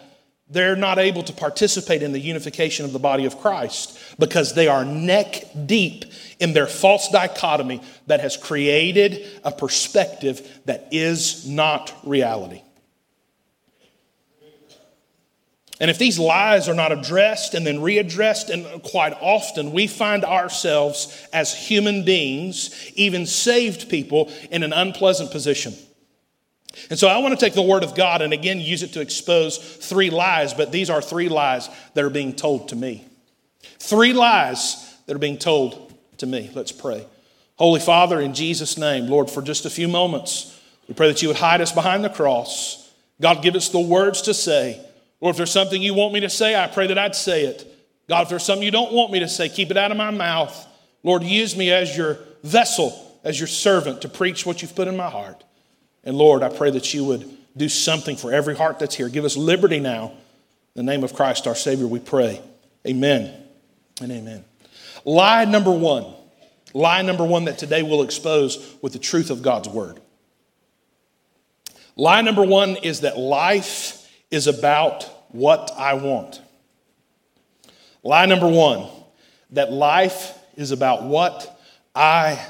they're 0.49 0.75
not 0.75 0.97
able 0.97 1.21
to 1.23 1.33
participate 1.33 2.01
in 2.01 2.11
the 2.11 2.19
unification 2.19 2.83
of 2.85 2.91
the 2.91 2.99
body 2.99 3.25
of 3.25 3.37
Christ 3.37 3.99
because 4.17 4.55
they 4.55 4.67
are 4.67 4.83
neck 4.83 5.45
deep 5.67 6.05
in 6.39 6.53
their 6.53 6.65
false 6.65 7.09
dichotomy 7.09 7.81
that 8.07 8.19
has 8.21 8.35
created 8.35 9.27
a 9.43 9.51
perspective 9.51 10.61
that 10.65 10.87
is 10.91 11.47
not 11.47 11.93
reality. 12.03 12.63
And 15.79 15.89
if 15.89 15.97
these 15.97 16.19
lies 16.19 16.67
are 16.67 16.73
not 16.73 16.91
addressed 16.91 17.53
and 17.53 17.65
then 17.65 17.77
readdressed, 17.77 18.49
and 18.49 18.83
quite 18.83 19.13
often 19.21 19.71
we 19.71 19.87
find 19.87 20.25
ourselves 20.25 21.27
as 21.31 21.55
human 21.55 22.03
beings, 22.03 22.91
even 22.95 23.25
saved 23.25 23.87
people, 23.87 24.29
in 24.51 24.63
an 24.63 24.73
unpleasant 24.73 25.31
position. 25.31 25.73
And 26.89 26.97
so 26.97 27.07
I 27.07 27.17
want 27.17 27.37
to 27.37 27.45
take 27.45 27.53
the 27.53 27.61
Word 27.61 27.83
of 27.83 27.95
God 27.95 28.21
and 28.21 28.33
again 28.33 28.59
use 28.59 28.83
it 28.83 28.93
to 28.93 29.01
expose 29.01 29.57
three 29.57 30.09
lies, 30.09 30.53
but 30.53 30.71
these 30.71 30.89
are 30.89 31.01
three 31.01 31.29
lies 31.29 31.69
that 31.93 32.03
are 32.03 32.09
being 32.09 32.33
told 32.33 32.69
to 32.69 32.75
me. 32.75 33.05
Three 33.79 34.13
lies 34.13 34.97
that 35.05 35.15
are 35.15 35.19
being 35.19 35.37
told 35.37 35.93
to 36.19 36.27
me. 36.27 36.51
Let's 36.53 36.71
pray. 36.71 37.05
Holy 37.55 37.79
Father, 37.79 38.21
in 38.21 38.33
Jesus' 38.33 38.77
name, 38.77 39.07
Lord, 39.07 39.29
for 39.29 39.41
just 39.41 39.65
a 39.65 39.69
few 39.69 39.87
moments, 39.87 40.57
we 40.87 40.93
pray 40.93 41.07
that 41.07 41.21
you 41.21 41.27
would 41.27 41.37
hide 41.37 41.61
us 41.61 41.71
behind 41.71 42.03
the 42.03 42.09
cross. 42.09 42.91
God, 43.19 43.41
give 43.41 43.55
us 43.55 43.69
the 43.69 43.79
words 43.79 44.21
to 44.23 44.33
say. 44.33 44.83
Lord, 45.19 45.33
if 45.33 45.37
there's 45.37 45.51
something 45.51 45.81
you 45.81 45.93
want 45.93 46.13
me 46.13 46.21
to 46.21 46.29
say, 46.29 46.55
I 46.55 46.67
pray 46.67 46.87
that 46.87 46.97
I'd 46.97 47.15
say 47.15 47.45
it. 47.45 47.65
God, 48.07 48.23
if 48.23 48.29
there's 48.29 48.43
something 48.43 48.63
you 48.63 48.71
don't 48.71 48.93
want 48.93 49.11
me 49.11 49.19
to 49.19 49.27
say, 49.27 49.49
keep 49.49 49.71
it 49.71 49.77
out 49.77 49.91
of 49.91 49.97
my 49.97 50.11
mouth. 50.11 50.67
Lord, 51.03 51.23
use 51.23 51.55
me 51.55 51.71
as 51.71 51.95
your 51.95 52.19
vessel, 52.43 53.19
as 53.23 53.39
your 53.39 53.47
servant 53.47 54.01
to 54.01 54.09
preach 54.09 54.45
what 54.45 54.61
you've 54.61 54.75
put 54.75 54.87
in 54.87 54.95
my 54.95 55.09
heart. 55.09 55.43
And 56.09 56.17
Lord, 56.17 56.41
I 56.41 56.49
pray 56.49 56.71
that 56.71 56.91
you 56.91 57.05
would 57.05 57.37
do 57.55 57.69
something 57.69 58.15
for 58.15 58.33
every 58.33 58.55
heart 58.55 58.79
that's 58.79 58.95
here. 58.95 59.09
Give 59.09 59.25
us 59.25 59.37
liberty 59.37 59.79
now. 59.79 60.13
In 60.73 60.83
the 60.83 60.91
name 60.91 61.03
of 61.03 61.13
Christ 61.13 61.45
our 61.45 61.53
Savior, 61.53 61.85
we 61.85 61.99
pray. 61.99 62.41
Amen 62.87 63.31
and 64.01 64.11
amen. 64.11 64.43
Lie 65.05 65.45
number 65.45 65.69
one. 65.69 66.11
Lie 66.73 67.03
number 67.03 67.23
one 67.23 67.45
that 67.45 67.59
today 67.59 67.83
we'll 67.83 68.01
expose 68.01 68.75
with 68.81 68.93
the 68.93 68.97
truth 68.97 69.29
of 69.29 69.43
God's 69.43 69.69
word. 69.69 69.99
Lie 71.95 72.21
number 72.21 72.43
one 72.43 72.77
is 72.77 73.01
that 73.01 73.19
life 73.19 74.11
is 74.31 74.47
about 74.47 75.03
what 75.27 75.71
I 75.77 75.93
want. 75.93 76.41
Lie 78.01 78.25
number 78.25 78.47
one 78.47 78.89
that 79.51 79.71
life 79.71 80.35
is 80.55 80.71
about 80.71 81.03
what 81.03 81.61
I 81.93 82.43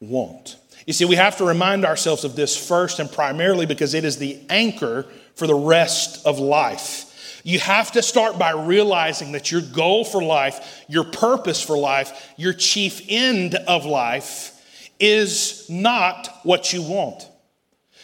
want. 0.00 0.56
You 0.86 0.92
see, 0.92 1.04
we 1.04 1.16
have 1.16 1.36
to 1.38 1.44
remind 1.44 1.84
ourselves 1.84 2.24
of 2.24 2.34
this 2.34 2.56
first 2.56 2.98
and 2.98 3.10
primarily 3.10 3.66
because 3.66 3.94
it 3.94 4.04
is 4.04 4.18
the 4.18 4.40
anchor 4.50 5.06
for 5.34 5.46
the 5.46 5.54
rest 5.54 6.26
of 6.26 6.38
life. 6.38 7.40
You 7.44 7.58
have 7.58 7.92
to 7.92 8.02
start 8.02 8.38
by 8.38 8.52
realizing 8.52 9.32
that 9.32 9.50
your 9.50 9.62
goal 9.62 10.04
for 10.04 10.22
life, 10.22 10.84
your 10.88 11.04
purpose 11.04 11.60
for 11.60 11.76
life, 11.76 12.32
your 12.36 12.52
chief 12.52 13.00
end 13.08 13.54
of 13.54 13.84
life 13.84 14.60
is 15.00 15.68
not 15.68 16.28
what 16.44 16.72
you 16.72 16.82
want. 16.82 17.28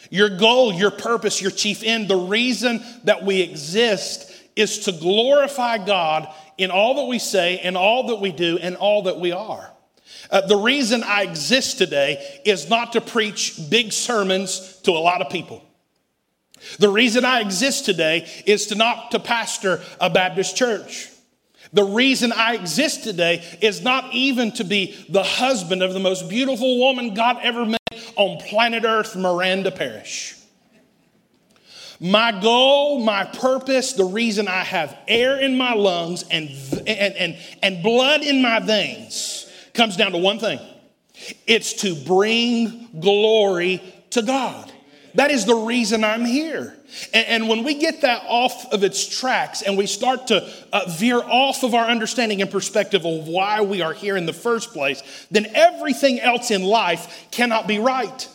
Your 0.09 0.29
goal, 0.29 0.73
your 0.73 0.91
purpose, 0.91 1.41
your 1.41 1.51
chief 1.51 1.83
end, 1.83 2.07
the 2.07 2.17
reason 2.17 2.83
that 3.03 3.23
we 3.23 3.41
exist 3.41 4.33
is 4.55 4.79
to 4.79 4.91
glorify 4.91 5.77
God 5.77 6.27
in 6.57 6.71
all 6.71 6.95
that 6.95 7.05
we 7.05 7.19
say, 7.19 7.59
and 7.59 7.77
all 7.77 8.07
that 8.07 8.17
we 8.17 8.33
do, 8.33 8.57
and 8.57 8.75
all 8.75 9.03
that 9.03 9.17
we 9.17 9.31
are. 9.31 9.71
Uh, 10.29 10.41
the 10.41 10.57
reason 10.57 11.03
I 11.03 11.23
exist 11.23 11.77
today 11.77 12.41
is 12.45 12.69
not 12.69 12.93
to 12.93 13.01
preach 13.01 13.59
big 13.69 13.91
sermons 13.91 14.79
to 14.83 14.91
a 14.91 14.99
lot 14.99 15.21
of 15.21 15.31
people. 15.31 15.63
The 16.77 16.89
reason 16.89 17.25
I 17.25 17.39
exist 17.39 17.85
today 17.85 18.27
is 18.45 18.67
to 18.67 18.75
not 18.75 19.11
to 19.11 19.19
pastor 19.19 19.81
a 19.99 20.09
Baptist 20.09 20.55
church. 20.55 21.09
The 21.71 21.83
reason 21.83 22.31
I 22.31 22.55
exist 22.55 23.03
today 23.03 23.43
is 23.61 23.81
not 23.81 24.13
even 24.13 24.51
to 24.53 24.63
be 24.63 24.95
the 25.09 25.23
husband 25.23 25.83
of 25.83 25.93
the 25.93 25.99
most 25.99 26.27
beautiful 26.27 26.79
woman 26.79 27.13
God 27.13 27.37
ever 27.41 27.65
made 27.65 27.77
on 28.15 28.39
planet 28.39 28.83
Earth, 28.83 29.15
Miranda 29.15 29.71
Parrish. 29.71 30.35
My 31.99 32.31
goal, 32.39 32.99
my 33.03 33.25
purpose, 33.25 33.93
the 33.93 34.05
reason 34.05 34.47
I 34.47 34.63
have 34.63 34.97
air 35.07 35.37
in 35.39 35.57
my 35.57 35.73
lungs 35.73 36.23
and, 36.31 36.49
and, 36.87 37.15
and, 37.15 37.37
and 37.61 37.83
blood 37.83 38.21
in 38.21 38.41
my 38.41 38.59
veins 38.59 39.38
comes 39.79 39.95
down 39.95 40.11
to 40.11 40.17
one 40.17 40.39
thing 40.39 40.59
it's 41.47 41.71
to 41.73 41.95
bring 41.95 42.89
glory 42.99 43.81
to 44.09 44.21
God. 44.21 44.69
That 45.15 45.31
is 45.31 45.45
the 45.45 45.55
reason 45.55 46.03
I'm 46.03 46.25
here. 46.25 46.75
And, 47.13 47.47
when 47.47 47.63
we 47.63 47.75
get 47.75 48.01
that 48.01 48.23
off 48.27 48.71
of 48.73 48.83
its 48.83 49.07
tracks 49.07 49.61
and 49.61 49.77
we 49.77 49.85
start 49.85 50.27
to 50.27 50.51
uh, 50.73 50.85
veer 50.89 51.19
off 51.19 51.63
of 51.63 51.73
our 51.75 51.85
understanding 51.85 52.41
and 52.41 52.51
perspective 52.51 53.05
of 53.05 53.27
why 53.27 53.61
we 53.61 53.81
are 53.81 53.93
here 53.93 54.17
in 54.17 54.25
the 54.25 54.33
first 54.33 54.73
place, 54.73 55.01
then 55.31 55.47
everything 55.53 56.19
else 56.19 56.51
in 56.51 56.63
life 56.63 57.27
cannot 57.31 57.67
be 57.67 57.79
right. 57.79 58.27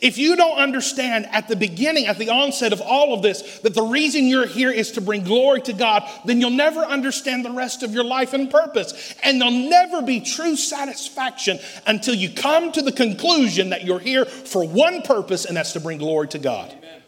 If 0.00 0.16
you 0.16 0.36
don't 0.36 0.56
understand 0.56 1.26
at 1.26 1.48
the 1.48 1.56
beginning, 1.56 2.06
at 2.06 2.16
the 2.16 2.30
onset 2.30 2.72
of 2.72 2.80
all 2.80 3.12
of 3.12 3.20
this, 3.22 3.58
that 3.58 3.74
the 3.74 3.82
reason 3.82 4.26
you're 4.26 4.46
here 4.46 4.70
is 4.70 4.92
to 4.92 5.02
bring 5.02 5.22
glory 5.22 5.60
to 5.62 5.74
God, 5.74 6.02
then 6.24 6.40
you'll 6.40 6.50
never 6.50 6.80
understand 6.80 7.44
the 7.44 7.50
rest 7.50 7.82
of 7.82 7.92
your 7.92 8.02
life 8.02 8.32
and 8.32 8.50
purpose. 8.50 9.14
And 9.22 9.38
there'll 9.38 9.52
never 9.52 10.00
be 10.00 10.20
true 10.20 10.56
satisfaction 10.56 11.58
until 11.86 12.14
you 12.14 12.30
come 12.30 12.72
to 12.72 12.80
the 12.80 12.90
conclusion 12.90 13.70
that 13.70 13.84
you're 13.84 13.98
here 13.98 14.24
for 14.24 14.66
one 14.66 15.02
purpose, 15.02 15.44
and 15.44 15.56
that's 15.56 15.72
to 15.74 15.80
bring 15.80 15.98
glory 15.98 16.28
to 16.28 16.38
God. 16.38 16.70
Amen. 16.70 17.02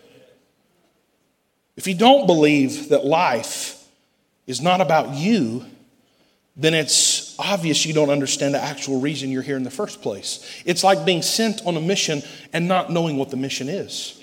If 1.75 1.87
you 1.87 1.95
don't 1.95 2.27
believe 2.27 2.91
that 2.91 3.07
life 3.07 3.83
is 4.47 4.61
not 4.61 4.83
about 4.83 5.15
you, 5.15 5.65
then 6.55 6.75
it's 6.75 7.08
obvious 7.39 7.87
you 7.87 7.95
don't 7.95 8.11
understand 8.11 8.55
the 8.55 8.63
actual 8.63 9.01
reason 9.01 9.31
you're 9.31 9.43
here 9.43 9.57
in 9.57 9.63
the 9.63 9.71
first 9.71 10.03
place. 10.03 10.63
It's 10.65 10.83
like 10.83 11.05
being 11.05 11.23
sent 11.23 11.65
on 11.65 11.77
a 11.77 11.81
mission 11.81 12.23
and 12.53 12.67
not 12.67 12.91
knowing 12.91 13.17
what 13.17 13.31
the 13.31 13.37
mission 13.37 13.69
is. 13.69 14.18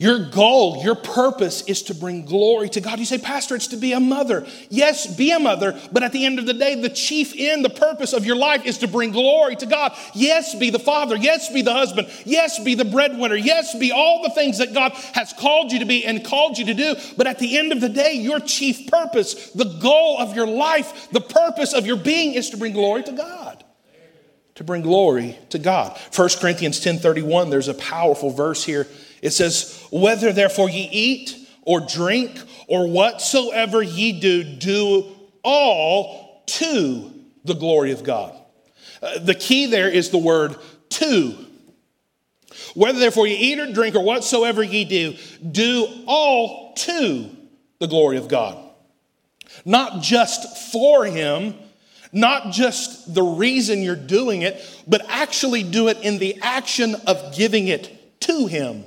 Your 0.00 0.18
goal, 0.18 0.82
your 0.82 0.94
purpose 0.94 1.60
is 1.66 1.82
to 1.82 1.94
bring 1.94 2.24
glory 2.24 2.70
to 2.70 2.80
God. 2.80 2.98
You 2.98 3.04
say, 3.04 3.18
Pastor, 3.18 3.54
it's 3.54 3.66
to 3.66 3.76
be 3.76 3.92
a 3.92 4.00
mother. 4.00 4.46
Yes, 4.70 5.06
be 5.14 5.30
a 5.30 5.38
mother, 5.38 5.78
but 5.92 6.02
at 6.02 6.12
the 6.12 6.24
end 6.24 6.38
of 6.38 6.46
the 6.46 6.54
day, 6.54 6.74
the 6.74 6.88
chief 6.88 7.34
end, 7.36 7.62
the 7.62 7.68
purpose 7.68 8.14
of 8.14 8.24
your 8.24 8.36
life 8.36 8.64
is 8.64 8.78
to 8.78 8.88
bring 8.88 9.10
glory 9.10 9.56
to 9.56 9.66
God. 9.66 9.94
Yes, 10.14 10.54
be 10.54 10.70
the 10.70 10.78
father. 10.78 11.16
Yes, 11.16 11.52
be 11.52 11.60
the 11.60 11.74
husband. 11.74 12.08
Yes, 12.24 12.58
be 12.64 12.74
the 12.74 12.86
breadwinner. 12.86 13.34
Yes, 13.36 13.78
be 13.78 13.92
all 13.92 14.22
the 14.22 14.30
things 14.30 14.56
that 14.56 14.72
God 14.72 14.92
has 15.12 15.34
called 15.34 15.70
you 15.70 15.80
to 15.80 15.84
be 15.84 16.06
and 16.06 16.24
called 16.24 16.56
you 16.56 16.64
to 16.64 16.74
do. 16.74 16.96
But 17.18 17.26
at 17.26 17.38
the 17.38 17.58
end 17.58 17.70
of 17.70 17.82
the 17.82 17.90
day, 17.90 18.14
your 18.14 18.40
chief 18.40 18.86
purpose, 18.86 19.50
the 19.50 19.66
goal 19.82 20.16
of 20.18 20.34
your 20.34 20.46
life, 20.46 21.10
the 21.12 21.20
purpose 21.20 21.74
of 21.74 21.84
your 21.84 21.96
being 21.96 22.32
is 22.32 22.48
to 22.50 22.56
bring 22.56 22.72
glory 22.72 23.02
to 23.02 23.12
God 23.12 23.64
to 24.54 24.64
bring 24.64 24.82
glory 24.82 25.38
to 25.48 25.58
God. 25.58 25.98
1 26.14 26.28
Corinthians 26.38 26.80
10:31 26.80 27.48
there's 27.48 27.68
a 27.68 27.74
powerful 27.74 28.28
verse 28.28 28.62
here 28.62 28.86
it 29.22 29.30
says, 29.30 29.79
Whether 29.90 30.32
therefore 30.32 30.70
ye 30.70 30.88
eat 30.90 31.36
or 31.62 31.80
drink 31.80 32.38
or 32.68 32.88
whatsoever 32.88 33.82
ye 33.82 34.20
do, 34.20 34.44
do 34.44 35.06
all 35.42 36.42
to 36.46 37.10
the 37.44 37.54
glory 37.54 37.92
of 37.92 38.02
God. 38.02 38.36
Uh, 39.02 39.18
the 39.18 39.34
key 39.34 39.66
there 39.66 39.88
is 39.88 40.10
the 40.10 40.18
word 40.18 40.56
to. 40.90 41.34
Whether 42.74 42.98
therefore 42.98 43.26
ye 43.26 43.36
eat 43.36 43.58
or 43.58 43.72
drink 43.72 43.96
or 43.96 44.02
whatsoever 44.02 44.62
ye 44.62 44.84
do, 44.84 45.16
do 45.50 45.86
all 46.06 46.74
to 46.74 47.30
the 47.78 47.86
glory 47.86 48.18
of 48.18 48.28
God. 48.28 48.58
Not 49.64 50.02
just 50.02 50.72
for 50.72 51.04
Him, 51.04 51.54
not 52.12 52.52
just 52.52 53.12
the 53.12 53.22
reason 53.22 53.82
you're 53.82 53.96
doing 53.96 54.42
it, 54.42 54.62
but 54.86 55.02
actually 55.08 55.62
do 55.62 55.88
it 55.88 55.98
in 56.02 56.18
the 56.18 56.38
action 56.42 56.94
of 57.06 57.34
giving 57.34 57.68
it 57.68 58.20
to 58.20 58.46
Him. 58.46 58.84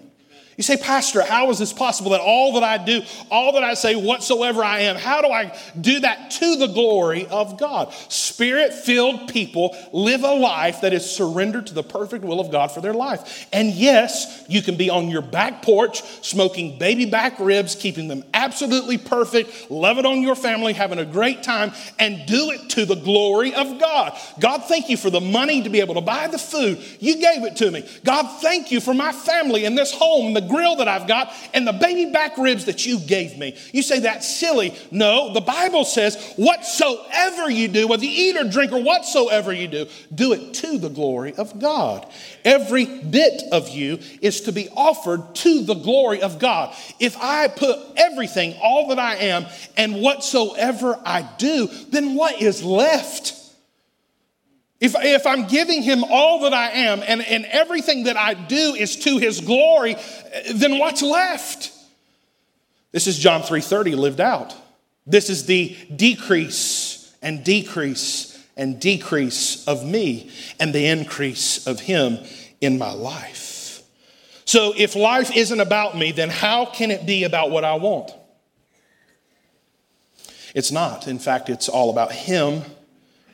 You 0.56 0.64
say, 0.64 0.78
Pastor, 0.78 1.24
how 1.24 1.50
is 1.50 1.58
this 1.58 1.74
possible 1.74 2.12
that 2.12 2.22
all 2.22 2.54
that 2.54 2.64
I 2.64 2.84
do, 2.84 3.02
all 3.32 3.54
that 3.54 3.64
I 3.64 3.74
say, 3.74 3.96
whatsoever 3.96 4.64
I 4.64 4.82
am, 4.82 4.96
how 4.96 5.22
do 5.22 5.30
I 5.30 5.58
do 5.80 6.02
that 6.02 6.30
to 6.32 6.58
the 6.58 6.68
glory 6.68 7.26
of 7.28 7.58
God? 7.58 7.92
Spirit 8.10 8.74
filled 8.74 9.30
people 9.30 9.76
live 9.92 10.24
a 10.24 10.34
life 10.34 10.82
that 10.82 10.94
is 10.94 11.10
surrendered 11.10 11.68
to 11.68 11.74
the 11.74 11.82
perfect 11.82 12.24
will 12.24 12.40
of 12.40 12.52
God 12.52 12.72
for 12.72 12.82
their 12.82 12.94
life. 12.94 13.48
And 13.52 13.72
yes, 13.72 14.46
you 14.48 14.62
can 14.62 14.78
be 14.78 14.92
on 14.92 15.10
your 15.10 15.24
back 15.24 15.64
porch 15.64 16.04
smoking 16.24 16.78
baby 16.78 17.06
back 17.06 17.40
ribs, 17.40 17.74
keeping 17.74 18.08
them 18.08 18.24
absolutely 18.34 19.00
perfect, 19.00 19.72
loving 19.72 20.06
on 20.06 20.22
your 20.22 20.36
family, 20.36 20.74
having 20.74 21.00
a 21.00 21.06
great 21.06 21.42
time, 21.42 21.72
and 21.98 22.28
do 22.28 22.52
it 22.52 22.70
to 22.72 22.86
the 22.86 22.96
glory 22.96 23.56
of 23.56 23.80
God. 23.80 24.16
God, 24.40 24.60
thank 24.66 24.90
you 24.90 24.98
for 24.98 25.10
the 25.10 25.22
money 25.22 25.64
to 25.64 25.70
be 25.70 25.80
able 25.80 25.96
to 25.96 26.02
buy 26.02 26.28
the 26.28 26.38
food. 26.38 26.80
You 27.00 27.16
gave 27.16 27.44
it 27.44 27.56
to 27.58 27.72
me. 27.72 27.90
God, 28.04 28.28
thank 28.42 28.72
you 28.72 28.80
for 28.80 28.94
my 28.94 29.12
family 29.12 29.66
and 29.66 29.76
this 29.76 29.92
home 29.92 30.34
the 30.34 30.43
grill 30.48 30.78
that 30.78 30.88
I've 30.88 31.08
got 31.08 31.34
and 31.54 31.68
the 31.68 31.74
baby 31.74 32.12
back 32.12 32.38
ribs 32.38 32.66
that 32.66 32.86
you 32.86 33.00
gave 33.00 33.38
me. 33.38 33.56
You 33.72 33.82
say 33.82 34.00
that's 34.00 34.38
silly. 34.38 34.74
No, 34.92 35.34
the 35.34 35.42
Bible 35.42 35.86
says, 35.86 36.34
whatsoever 36.36 37.50
you 37.50 37.68
do, 37.68 37.88
whether 37.88 38.06
you 38.06 38.12
eat 38.12 38.38
or 38.38 38.50
drink 38.50 38.72
or 38.72 38.82
whatsoever 38.82 39.54
you 39.54 39.68
do, 39.68 39.88
do 40.14 40.34
it 40.34 40.54
to 40.56 40.78
the 40.78 40.90
glory 40.90 41.34
of 41.36 41.60
God. 41.60 42.08
Every 42.46 42.86
bit 42.86 43.44
of 43.52 43.70
you 43.70 44.00
is 44.22 44.42
to 44.42 44.52
be 44.52 44.70
offered 44.70 45.36
to 45.36 45.64
the 45.64 45.76
glory 45.76 46.22
of 46.22 46.40
God. 46.40 46.76
If 47.00 47.18
I 47.18 47.48
put 47.48 47.80
everything, 47.96 48.56
all 48.62 48.88
that 48.90 49.00
I 49.00 49.16
am, 49.16 49.46
and 49.78 50.02
whatsoever 50.02 51.00
I 51.06 51.28
do, 51.38 51.68
then 51.90 52.16
what 52.16 52.42
is 52.42 52.64
left? 52.64 53.43
If, 54.84 54.96
if 55.00 55.26
I'm 55.26 55.48
giving 55.48 55.82
him 55.82 56.04
all 56.04 56.42
that 56.42 56.54
I 56.54 56.72
am 56.72 57.04
and, 57.08 57.22
and 57.22 57.46
everything 57.46 58.04
that 58.04 58.18
I 58.18 58.34
do 58.34 58.76
is 58.78 58.98
to 59.06 59.18
his 59.18 59.40
glory, 59.40 59.96
then 60.54 60.78
what's 60.78 61.02
left? 61.02 61.72
This 62.92 63.08
is 63.08 63.18
John 63.18 63.44
3:30 63.44 63.96
lived 63.96 64.20
out. 64.20 64.54
This 65.08 65.30
is 65.30 65.46
the 65.46 65.74
decrease 65.96 67.16
and 67.22 67.46
decrease 67.46 68.38
and 68.58 68.78
decrease 68.78 69.66
of 69.70 69.86
me 69.86 70.30
and 70.60 70.76
the 70.76 70.86
increase 70.88 71.66
of 71.66 71.80
him 71.80 72.20
in 72.60 72.78
my 72.78 72.92
life. 72.92 73.84
So 74.44 74.74
if 74.76 74.98
life 74.98 75.34
isn't 75.34 75.62
about 75.62 75.98
me, 75.98 76.12
then 76.12 76.30
how 76.30 76.66
can 76.66 76.92
it 76.92 77.06
be 77.06 77.24
about 77.24 77.52
what 77.52 77.64
I 77.64 77.76
want? 77.76 78.12
It's 80.54 80.74
not. 80.74 81.08
In 81.08 81.20
fact, 81.20 81.50
it's 81.50 81.70
all 81.70 81.90
about 81.90 82.12
him 82.12 82.64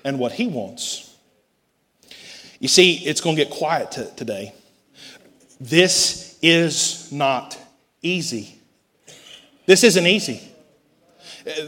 and 0.05 0.19
what 0.19 0.33
he 0.33 0.45
wants. 0.45 1.08
You 2.59 2.67
see, 2.67 2.95
it's 3.05 3.21
going 3.21 3.35
to 3.35 3.43
get 3.43 3.51
quiet 3.51 3.91
t- 3.91 4.05
today. 4.15 4.53
This 5.59 6.37
is 6.41 7.11
not 7.11 7.57
easy. 8.01 8.59
This 9.65 9.83
isn't 9.83 10.07
easy. 10.07 10.41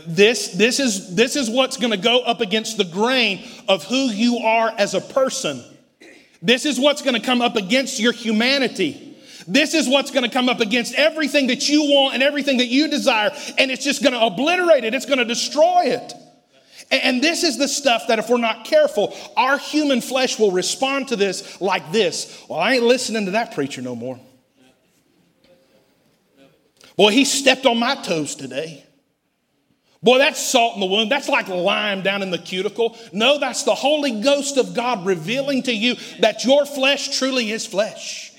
This, 0.05 0.49
this, 0.49 0.79
is, 0.79 1.15
this 1.15 1.35
is 1.35 1.49
what's 1.49 1.77
going 1.77 1.91
to 1.91 1.97
go 1.97 2.21
up 2.21 2.41
against 2.41 2.77
the 2.77 2.83
grain 2.83 3.47
of 3.67 3.83
who 3.85 4.09
you 4.09 4.39
are 4.39 4.73
as 4.77 4.93
a 4.93 5.01
person. 5.01 5.63
This 6.41 6.65
is 6.65 6.79
what's 6.79 7.01
going 7.01 7.13
to 7.13 7.25
come 7.25 7.41
up 7.41 7.55
against 7.55 7.99
your 7.99 8.11
humanity. 8.11 9.15
This 9.47 9.73
is 9.73 9.87
what's 9.87 10.11
going 10.11 10.23
to 10.23 10.29
come 10.29 10.49
up 10.49 10.59
against 10.59 10.93
everything 10.95 11.47
that 11.47 11.67
you 11.69 11.83
want 11.83 12.13
and 12.15 12.23
everything 12.23 12.57
that 12.57 12.67
you 12.67 12.89
desire, 12.89 13.31
and 13.57 13.71
it's 13.71 13.83
just 13.83 14.03
going 14.03 14.13
to 14.13 14.21
obliterate 14.21 14.83
it. 14.83 14.93
It's 14.93 15.05
going 15.05 15.19
to 15.19 15.25
destroy 15.25 15.85
it. 15.85 16.13
And 16.91 17.23
this 17.23 17.43
is 17.43 17.57
the 17.57 17.69
stuff 17.69 18.07
that 18.07 18.19
if 18.19 18.29
we're 18.29 18.37
not 18.37 18.65
careful, 18.65 19.15
our 19.37 19.57
human 19.57 20.01
flesh 20.01 20.37
will 20.37 20.51
respond 20.51 21.07
to 21.07 21.15
this 21.15 21.61
like 21.61 21.91
this. 21.91 22.43
Well, 22.49 22.59
I 22.59 22.73
ain't 22.73 22.83
listening 22.83 23.25
to 23.25 23.31
that 23.31 23.53
preacher 23.53 23.81
no 23.81 23.95
more. 23.95 24.19
Boy, 26.97 27.11
he 27.11 27.23
stepped 27.23 27.65
on 27.65 27.79
my 27.79 27.95
toes 27.95 28.35
today. 28.35 28.83
Boy, 30.03 30.17
that's 30.17 30.39
salt 30.39 30.73
in 30.75 30.81
the 30.81 30.87
wound. 30.87 31.11
That's 31.11 31.29
like 31.29 31.47
lime 31.47 32.01
down 32.01 32.21
in 32.23 32.31
the 32.31 32.39
cuticle. 32.39 32.97
No, 33.13 33.37
that's 33.39 33.63
the 33.63 33.75
Holy 33.75 34.19
Ghost 34.21 34.57
of 34.57 34.73
God 34.73 35.05
revealing 35.05 35.63
to 35.63 35.73
you 35.73 35.95
that 36.19 36.43
your 36.43 36.65
flesh 36.65 37.17
truly 37.17 37.51
is 37.51 37.65
flesh. 37.65 38.30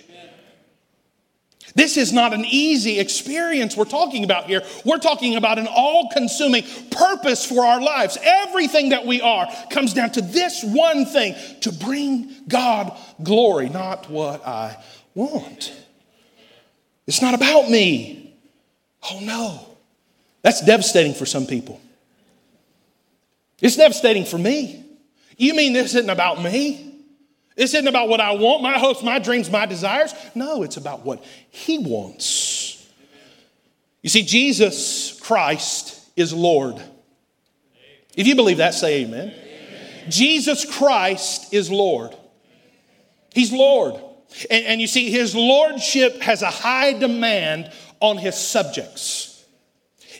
This 1.75 1.97
is 1.97 2.13
not 2.13 2.33
an 2.33 2.45
easy 2.45 2.99
experience 2.99 3.77
we're 3.77 3.85
talking 3.85 4.25
about 4.25 4.45
here. 4.47 4.63
We're 4.85 4.99
talking 4.99 5.37
about 5.37 5.59
an 5.59 5.67
all 5.67 6.11
consuming 6.13 6.65
purpose 6.91 7.45
for 7.45 7.65
our 7.65 7.81
lives. 7.81 8.19
Everything 8.23 8.91
that 8.91 9.07
we 9.07 9.21
are 9.21 9.49
comes 9.71 9.95
down 9.95 10.11
to 10.13 10.23
this 10.23 10.63
one 10.63 11.07
thing 11.07 11.35
to 11.63 11.73
bring 11.73 12.31
God 12.47 12.97
glory, 13.23 13.69
not 13.69 14.11
what 14.11 14.47
I 14.47 14.77
want. 15.15 15.73
It's 17.07 17.23
not 17.23 17.35
about 17.35 17.71
me. 17.71 18.35
Oh 19.11 19.21
no. 19.23 19.67
That's 20.43 20.65
devastating 20.65 21.15
for 21.15 21.27
some 21.27 21.47
people. 21.47 21.81
It's 23.61 23.77
devastating 23.77 24.25
for 24.25 24.39
me. 24.39 24.85
You 25.37 25.55
mean 25.55 25.73
this 25.73 25.95
isn't 25.95 26.11
about 26.11 26.43
me? 26.43 26.92
This 27.57 27.75
isn't 27.75 27.89
about 27.89 28.09
what 28.09 28.21
I 28.21 28.33
want, 28.33 28.63
my 28.63 28.79
hopes, 28.79 29.03
my 29.03 29.19
dreams, 29.19 29.51
my 29.51 29.67
desires. 29.67 30.15
No, 30.35 30.63
it's 30.63 30.77
about 30.77 31.05
what 31.05 31.23
He 31.51 31.79
wants. 31.79 32.91
You 34.01 34.09
see, 34.09 34.23
Jesus 34.23 35.21
Christ 35.21 36.01
is 36.17 36.33
Lord. 36.33 36.83
If 38.17 38.27
you 38.27 38.35
believe 38.35 38.59
that, 38.59 38.75
say 38.75 39.03
amen. 39.05 39.29
amen. 39.29 40.11
Jesus 40.11 40.65
Christ 40.65 41.55
is 41.55 41.71
Lord. 41.71 42.17
He's 43.33 43.53
Lord. 43.53 43.95
And, 44.51 44.65
and 44.65 44.81
you 44.81 44.87
see, 44.87 45.11
His 45.11 45.35
Lordship 45.35 46.21
has 46.23 46.43
a 46.43 46.51
high 46.51 46.93
demand 46.95 47.71
on 48.01 48.19
His 48.19 48.37
subjects. 48.37 49.45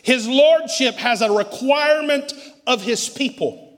His 0.03 0.27
Lordship 0.27 0.95
has 0.95 1.21
a 1.21 1.31
requirement 1.31 2.33
of 2.65 2.81
His 2.81 3.09
people. 3.09 3.72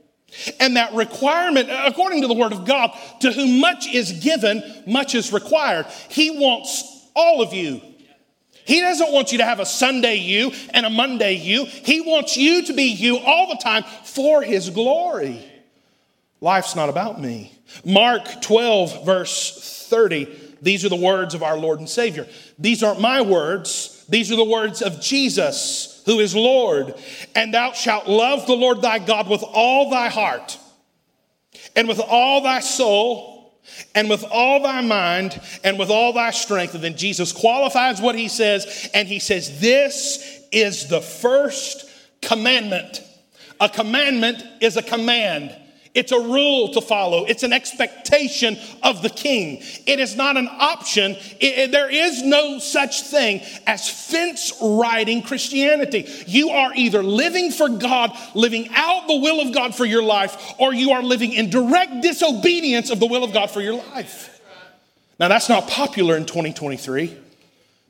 And 0.60 0.78
that 0.78 0.93
requirement, 0.93 1.69
according 1.69 2.21
to 2.21 2.28
the 2.28 2.34
Word 2.34 2.52
of 2.52 2.65
God, 2.65 2.91
to 3.21 3.32
whom 3.32 3.60
much 3.60 3.88
is 3.88 4.12
given, 4.12 4.63
much 4.86 5.15
is 5.15 5.32
required. 5.32 5.86
He 6.10 6.32
wants 6.32 7.10
all 7.15 7.41
of 7.41 7.54
you. 7.54 7.82
He 8.65 8.82
doesn't 8.82 9.12
want 9.12 9.32
you 9.32 9.38
to 9.38 9.45
have 9.45 9.60
a 9.60 9.65
Sunday 9.65 10.15
you 10.15 10.52
and 10.74 10.86
a 10.86 10.89
Monday 10.89 11.34
you. 11.34 11.65
He 11.65 12.02
wants 12.02 12.36
you 12.36 12.65
to 12.65 12.74
be 12.74 12.86
you 12.86 13.19
all 13.19 13.48
the 13.48 13.62
time 13.62 13.84
for 14.04 14.41
His 14.41 14.69
glory. 14.71 15.43
Life's 16.41 16.76
not 16.76 16.89
about 16.89 17.21
me. 17.21 17.52
Mark 17.84 18.41
12, 18.41 19.06
verse 19.06 19.88
30, 19.89 20.28
these 20.62 20.84
are 20.84 20.89
the 20.89 20.95
words 20.95 21.34
of 21.34 21.43
our 21.43 21.58
Lord 21.58 21.80
and 21.80 21.89
Savior. 21.89 22.28
These 22.58 22.84
aren't 22.84 23.02
my 23.02 23.21
words, 23.21 24.06
these 24.10 24.32
are 24.32 24.36
the 24.36 24.43
words 24.43 24.82
of 24.82 25.02
Jesus 25.02 25.95
who 26.06 26.20
is 26.20 26.36
Lord, 26.36 26.94
and 27.36 27.54
thou 27.54 27.74
shalt 27.74 28.08
love 28.08 28.46
the 28.46 28.56
Lord 28.56 28.82
thy 28.82 29.00
God 29.00 29.30
with 29.30 29.44
all 29.44 29.89
thy 29.89 30.10
heart, 30.10 30.58
and 31.76 31.88
with 31.88 32.00
all 32.00 32.41
thy 32.41 32.60
soul, 32.60 33.54
and 33.96 34.10
with 34.10 34.24
all 34.30 34.62
thy 34.62 34.82
mind, 34.82 35.39
and 35.63 35.80
with 35.80 35.89
all 35.89 36.13
thy 36.13 36.32
strength. 36.32 36.76
And 36.76 36.84
then 36.84 36.98
Jesus 36.98 37.32
qualifies 37.32 38.00
what 38.00 38.15
he 38.15 38.28
says, 38.28 38.89
and 38.94 39.08
he 39.08 39.20
says, 39.20 39.60
This 39.60 40.41
is 40.52 40.88
the 40.88 41.02
first 41.02 41.89
commandment. 42.22 43.02
A 43.60 43.70
commandment 43.70 44.44
is 44.62 44.78
a 44.78 44.84
command. 44.84 45.56
It's 45.96 46.12
a 46.12 46.20
rule 46.20 46.74
to 46.74 46.82
follow. 46.82 47.24
It's 47.24 47.44
an 47.44 47.54
expectation 47.54 48.58
of 48.84 49.02
the 49.02 49.10
king. 49.10 49.64
It 49.88 50.02
is 50.02 50.18
not 50.18 50.36
an 50.36 50.50
option. 50.52 51.16
It, 51.40 51.72
there 51.72 51.90
is 51.90 52.22
no 52.22 52.60
such 52.60 53.04
thing 53.04 53.42
as 53.66 53.90
fence 53.90 54.52
riding 54.62 55.24
Christianity. 55.24 56.06
You 56.28 56.50
are 56.50 56.74
either 56.76 57.02
living 57.02 57.50
for 57.50 57.70
God, 57.70 58.12
living 58.34 58.68
out 58.74 59.08
the 59.08 59.16
will 59.16 59.40
of 59.40 59.54
God 59.54 59.74
for 59.74 59.86
your 59.86 60.04
life, 60.04 60.54
or 60.60 60.74
you 60.74 60.92
are 60.92 61.02
living 61.02 61.32
in 61.32 61.50
direct 61.50 62.02
disobedience 62.02 62.90
of 62.90 63.00
the 63.00 63.08
will 63.08 63.24
of 63.24 63.32
God 63.32 63.50
for 63.50 63.62
your 63.62 63.76
life. 63.76 64.42
Now, 65.18 65.30
that's 65.30 65.48
not 65.48 65.70
popular 65.70 66.18
in 66.18 66.26
2023. 66.26 67.18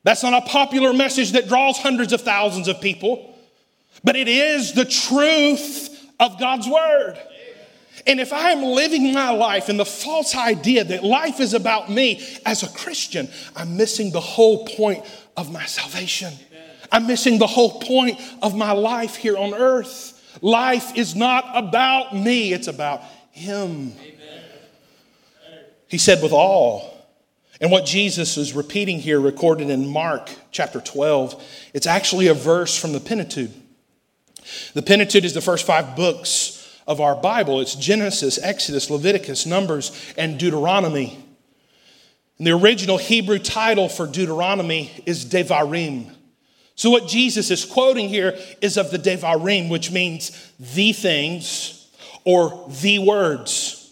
That's 0.03 0.21
not 0.21 0.33
a 0.33 0.45
popular 0.45 0.93
message 0.93 1.31
that 1.31 1.47
draws 1.47 1.79
hundreds 1.79 2.13
of 2.13 2.21
thousands 2.21 2.67
of 2.67 2.79
people, 2.81 3.35
but 4.03 4.15
it 4.15 4.27
is 4.27 4.73
the 4.73 4.85
truth 4.85 5.89
of 6.19 6.39
God's 6.39 6.67
word. 6.67 7.17
And 8.07 8.19
if 8.19 8.31
I'm 8.31 8.61
living 8.61 9.13
my 9.13 9.31
life 9.31 9.67
in 9.67 9.77
the 9.77 9.85
false 9.85 10.35
idea 10.35 10.83
that 10.83 11.03
life 11.03 11.39
is 11.39 11.53
about 11.53 11.89
me 11.89 12.21
as 12.45 12.61
a 12.61 12.69
Christian, 12.69 13.29
I'm 13.55 13.77
missing 13.77 14.11
the 14.11 14.21
whole 14.21 14.65
point 14.67 15.03
of 15.35 15.51
my 15.51 15.65
salvation. 15.65 16.33
I'm 16.91 17.07
missing 17.07 17.39
the 17.39 17.47
whole 17.47 17.79
point 17.79 18.19
of 18.43 18.55
my 18.55 18.73
life 18.73 19.15
here 19.15 19.37
on 19.37 19.53
earth. 19.53 20.11
Life 20.41 20.95
is 20.95 21.15
not 21.15 21.45
about 21.55 22.15
me, 22.15 22.53
it's 22.53 22.67
about 22.67 23.01
Him. 23.31 23.93
He 25.87 25.97
said, 25.97 26.21
with 26.21 26.31
all. 26.31 26.91
And 27.61 27.71
what 27.71 27.85
Jesus 27.85 28.37
is 28.37 28.53
repeating 28.53 28.99
here, 28.99 29.19
recorded 29.19 29.69
in 29.69 29.87
Mark 29.87 30.29
chapter 30.51 30.81
12, 30.81 31.41
it's 31.73 31.87
actually 31.87 32.27
a 32.27 32.33
verse 32.33 32.77
from 32.77 32.91
the 32.91 32.99
Pentateuch. 32.99 33.51
The 34.73 34.81
Pentateuch 34.81 35.23
is 35.23 35.33
the 35.33 35.41
first 35.41 35.65
five 35.65 35.95
books 35.95 36.54
of 36.87 37.01
our 37.01 37.15
Bible. 37.15 37.61
It's 37.61 37.75
Genesis, 37.75 38.39
Exodus, 38.41 38.89
Leviticus, 38.89 39.45
Numbers, 39.45 39.91
and 40.17 40.39
Deuteronomy. 40.39 41.23
And 42.37 42.47
the 42.47 42.51
original 42.51 42.97
Hebrew 42.97 43.39
title 43.39 43.89
for 43.89 44.07
Deuteronomy 44.07 44.91
is 45.05 45.25
Devarim. 45.25 46.13
So, 46.75 46.89
what 46.89 47.07
Jesus 47.07 47.51
is 47.51 47.63
quoting 47.63 48.09
here 48.09 48.37
is 48.61 48.77
of 48.77 48.91
the 48.91 48.99
Devarim, 48.99 49.69
which 49.69 49.91
means 49.91 50.51
the 50.59 50.91
things 50.91 51.89
or 52.25 52.67
the 52.81 52.99
words. 52.99 53.84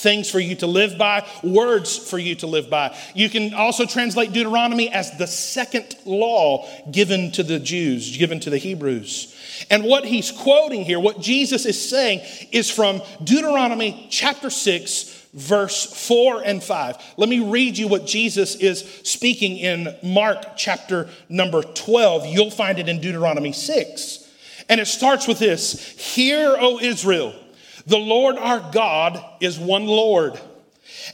Things 0.00 0.30
for 0.30 0.40
you 0.40 0.54
to 0.56 0.66
live 0.66 0.96
by, 0.96 1.26
words 1.42 1.98
for 1.98 2.18
you 2.18 2.34
to 2.36 2.46
live 2.46 2.70
by. 2.70 2.96
You 3.14 3.28
can 3.28 3.52
also 3.52 3.84
translate 3.84 4.32
Deuteronomy 4.32 4.88
as 4.88 5.16
the 5.18 5.26
second 5.26 5.94
law 6.06 6.66
given 6.90 7.30
to 7.32 7.42
the 7.42 7.58
Jews, 7.58 8.16
given 8.16 8.40
to 8.40 8.48
the 8.48 8.56
Hebrews. 8.56 9.36
And 9.68 9.84
what 9.84 10.06
he's 10.06 10.32
quoting 10.32 10.86
here, 10.86 10.98
what 10.98 11.20
Jesus 11.20 11.66
is 11.66 11.90
saying, 11.90 12.22
is 12.50 12.70
from 12.70 13.02
Deuteronomy 13.22 14.06
chapter 14.10 14.48
6, 14.48 15.26
verse 15.34 16.08
4 16.08 16.44
and 16.46 16.62
5. 16.62 17.14
Let 17.18 17.28
me 17.28 17.40
read 17.40 17.76
you 17.76 17.86
what 17.86 18.06
Jesus 18.06 18.54
is 18.54 18.80
speaking 19.04 19.58
in 19.58 19.94
Mark 20.02 20.56
chapter 20.56 21.10
number 21.28 21.62
12. 21.62 22.24
You'll 22.24 22.50
find 22.50 22.78
it 22.78 22.88
in 22.88 23.02
Deuteronomy 23.02 23.52
6. 23.52 24.28
And 24.70 24.80
it 24.80 24.86
starts 24.86 25.28
with 25.28 25.38
this 25.38 26.14
Hear, 26.14 26.56
O 26.58 26.78
Israel, 26.80 27.34
the 27.86 27.98
Lord 27.98 28.36
our 28.36 28.70
God 28.72 29.22
is 29.40 29.58
one 29.58 29.86
Lord. 29.86 30.38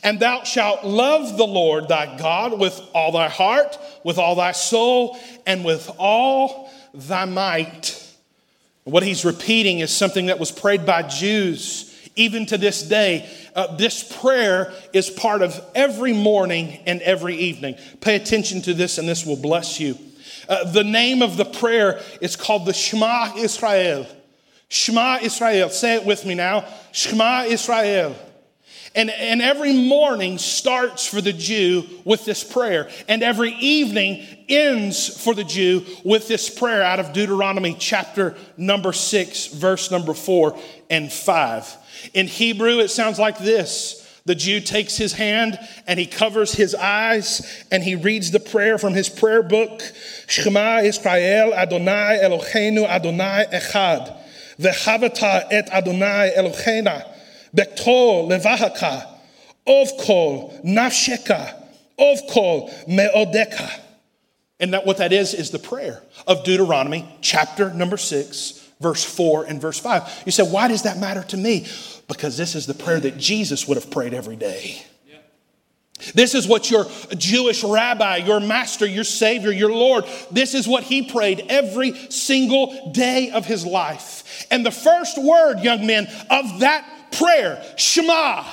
And 0.02 0.18
thou 0.20 0.44
shalt 0.44 0.84
love 0.84 1.36
the 1.36 1.46
Lord 1.46 1.88
thy 1.88 2.16
God 2.16 2.58
with 2.58 2.80
all 2.94 3.12
thy 3.12 3.28
heart, 3.28 3.78
with 4.04 4.18
all 4.18 4.34
thy 4.34 4.52
soul, 4.52 5.18
and 5.46 5.64
with 5.64 5.90
all 5.98 6.70
thy 6.92 7.24
might. 7.24 8.02
What 8.84 9.02
he's 9.02 9.24
repeating 9.24 9.80
is 9.80 9.90
something 9.90 10.26
that 10.26 10.38
was 10.38 10.52
prayed 10.52 10.86
by 10.86 11.02
Jews 11.02 11.92
even 12.16 12.46
to 12.46 12.58
this 12.58 12.82
day. 12.82 13.28
Uh, 13.54 13.76
this 13.76 14.02
prayer 14.20 14.72
is 14.92 15.10
part 15.10 15.42
of 15.42 15.60
every 15.74 16.12
morning 16.12 16.80
and 16.86 17.00
every 17.02 17.36
evening. 17.36 17.76
Pay 18.00 18.16
attention 18.16 18.62
to 18.62 18.74
this, 18.74 18.98
and 18.98 19.08
this 19.08 19.24
will 19.24 19.36
bless 19.36 19.78
you. 19.78 19.96
Uh, 20.48 20.70
the 20.70 20.84
name 20.84 21.22
of 21.22 21.36
the 21.36 21.44
prayer 21.44 22.00
is 22.20 22.36
called 22.36 22.66
the 22.66 22.72
Shema 22.72 23.34
Israel. 23.36 24.06
Shema 24.68 25.18
Israel. 25.22 25.68
Say 25.68 25.94
it 25.94 26.04
with 26.04 26.24
me 26.24 26.34
now. 26.34 26.64
Shema 26.92 27.44
Israel. 27.44 28.16
And, 28.96 29.10
and 29.10 29.42
every 29.42 29.74
morning 29.74 30.38
starts 30.38 31.06
for 31.06 31.20
the 31.20 31.32
Jew 31.32 31.84
with 32.04 32.24
this 32.24 32.42
prayer. 32.42 32.88
And 33.08 33.22
every 33.22 33.52
evening 33.52 34.26
ends 34.48 35.22
for 35.22 35.34
the 35.34 35.44
Jew 35.44 35.84
with 36.02 36.28
this 36.28 36.48
prayer 36.48 36.82
out 36.82 36.98
of 36.98 37.12
Deuteronomy 37.12 37.76
chapter 37.78 38.36
number 38.56 38.94
six, 38.94 39.48
verse 39.48 39.90
number 39.90 40.14
four 40.14 40.58
and 40.88 41.12
five. 41.12 41.70
In 42.14 42.26
Hebrew, 42.26 42.78
it 42.78 42.88
sounds 42.88 43.18
like 43.18 43.38
this. 43.38 44.02
The 44.24 44.34
Jew 44.34 44.60
takes 44.60 44.96
his 44.96 45.12
hand 45.12 45.58
and 45.86 46.00
he 46.00 46.06
covers 46.06 46.52
his 46.52 46.74
eyes 46.74 47.64
and 47.70 47.82
he 47.82 47.94
reads 47.94 48.30
the 48.30 48.40
prayer 48.40 48.78
from 48.78 48.94
his 48.94 49.08
prayer 49.08 49.42
book 49.42 49.82
Shema 50.26 50.78
Israel 50.78 51.54
Adonai 51.54 52.20
Eloheinu 52.22 52.86
Adonai 52.88 53.46
Echad. 53.52 54.16
V'chavata 54.58 55.46
et 55.50 55.68
Adonai 55.72 56.32
Eloheina. 56.36 57.06
Bektol 57.54 58.28
levahaka. 58.28 59.06
Of 59.66 59.88
kol 60.00 60.60
nafsheka. 60.64 61.54
Of 61.98 62.18
kol 62.30 62.70
meodeka. 62.88 63.80
And 64.58 64.72
that 64.72 64.86
what 64.86 64.98
that 64.98 65.12
is 65.12 65.34
is 65.34 65.50
the 65.50 65.58
prayer 65.58 66.02
of 66.26 66.44
Deuteronomy 66.44 67.06
chapter 67.20 67.74
number 67.74 67.98
six, 67.98 68.66
verse 68.80 69.04
four 69.04 69.44
and 69.44 69.60
verse 69.60 69.78
five. 69.78 70.02
You 70.24 70.32
say, 70.32 70.44
why 70.44 70.68
does 70.68 70.82
that 70.84 70.98
matter 70.98 71.22
to 71.24 71.36
me? 71.36 71.66
Because 72.08 72.38
this 72.38 72.54
is 72.54 72.66
the 72.66 72.74
prayer 72.74 73.00
that 73.00 73.18
Jesus 73.18 73.68
would 73.68 73.76
have 73.76 73.90
prayed 73.90 74.14
every 74.14 74.36
day. 74.36 74.82
This 76.14 76.34
is 76.34 76.46
what 76.46 76.70
your 76.70 76.86
Jewish 77.16 77.64
rabbi, 77.64 78.18
your 78.18 78.40
master, 78.40 78.86
your 78.86 79.04
savior, 79.04 79.50
your 79.50 79.72
Lord, 79.72 80.04
this 80.30 80.54
is 80.54 80.68
what 80.68 80.84
he 80.84 81.10
prayed 81.10 81.46
every 81.48 81.92
single 82.10 82.92
day 82.92 83.30
of 83.30 83.46
his 83.46 83.64
life. 83.64 84.46
And 84.50 84.64
the 84.64 84.70
first 84.70 85.16
word, 85.16 85.60
young 85.60 85.86
men, 85.86 86.06
of 86.28 86.60
that 86.60 86.86
prayer, 87.12 87.64
Shema. 87.76 88.44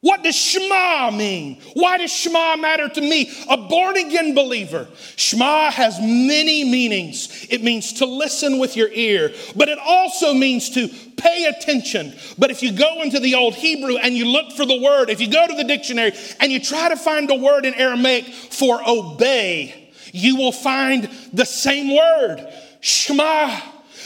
What 0.00 0.22
does 0.22 0.36
Shema 0.36 1.10
mean? 1.10 1.60
Why 1.74 1.98
does 1.98 2.12
Shema 2.12 2.54
matter 2.54 2.88
to 2.88 3.00
me, 3.00 3.32
a 3.50 3.56
born 3.56 3.96
again 3.96 4.32
believer? 4.32 4.86
Shema 5.16 5.72
has 5.72 5.98
many 6.00 6.62
meanings. 6.62 7.48
It 7.50 7.64
means 7.64 7.94
to 7.94 8.06
listen 8.06 8.60
with 8.60 8.76
your 8.76 8.90
ear, 8.92 9.32
but 9.56 9.68
it 9.68 9.78
also 9.80 10.34
means 10.34 10.70
to 10.70 10.88
pay 11.16 11.46
attention. 11.46 12.14
But 12.38 12.52
if 12.52 12.62
you 12.62 12.70
go 12.70 13.02
into 13.02 13.18
the 13.18 13.34
old 13.34 13.54
Hebrew 13.54 13.96
and 13.96 14.16
you 14.16 14.26
look 14.26 14.52
for 14.52 14.64
the 14.64 14.80
word, 14.80 15.10
if 15.10 15.20
you 15.20 15.28
go 15.28 15.48
to 15.48 15.54
the 15.54 15.64
dictionary 15.64 16.12
and 16.38 16.52
you 16.52 16.60
try 16.60 16.88
to 16.88 16.96
find 16.96 17.28
a 17.32 17.34
word 17.34 17.66
in 17.66 17.74
Aramaic 17.74 18.26
for 18.26 18.80
obey, 18.88 19.90
you 20.12 20.36
will 20.36 20.52
find 20.52 21.10
the 21.32 21.44
same 21.44 21.96
word, 21.96 22.48
Shema. 22.80 23.60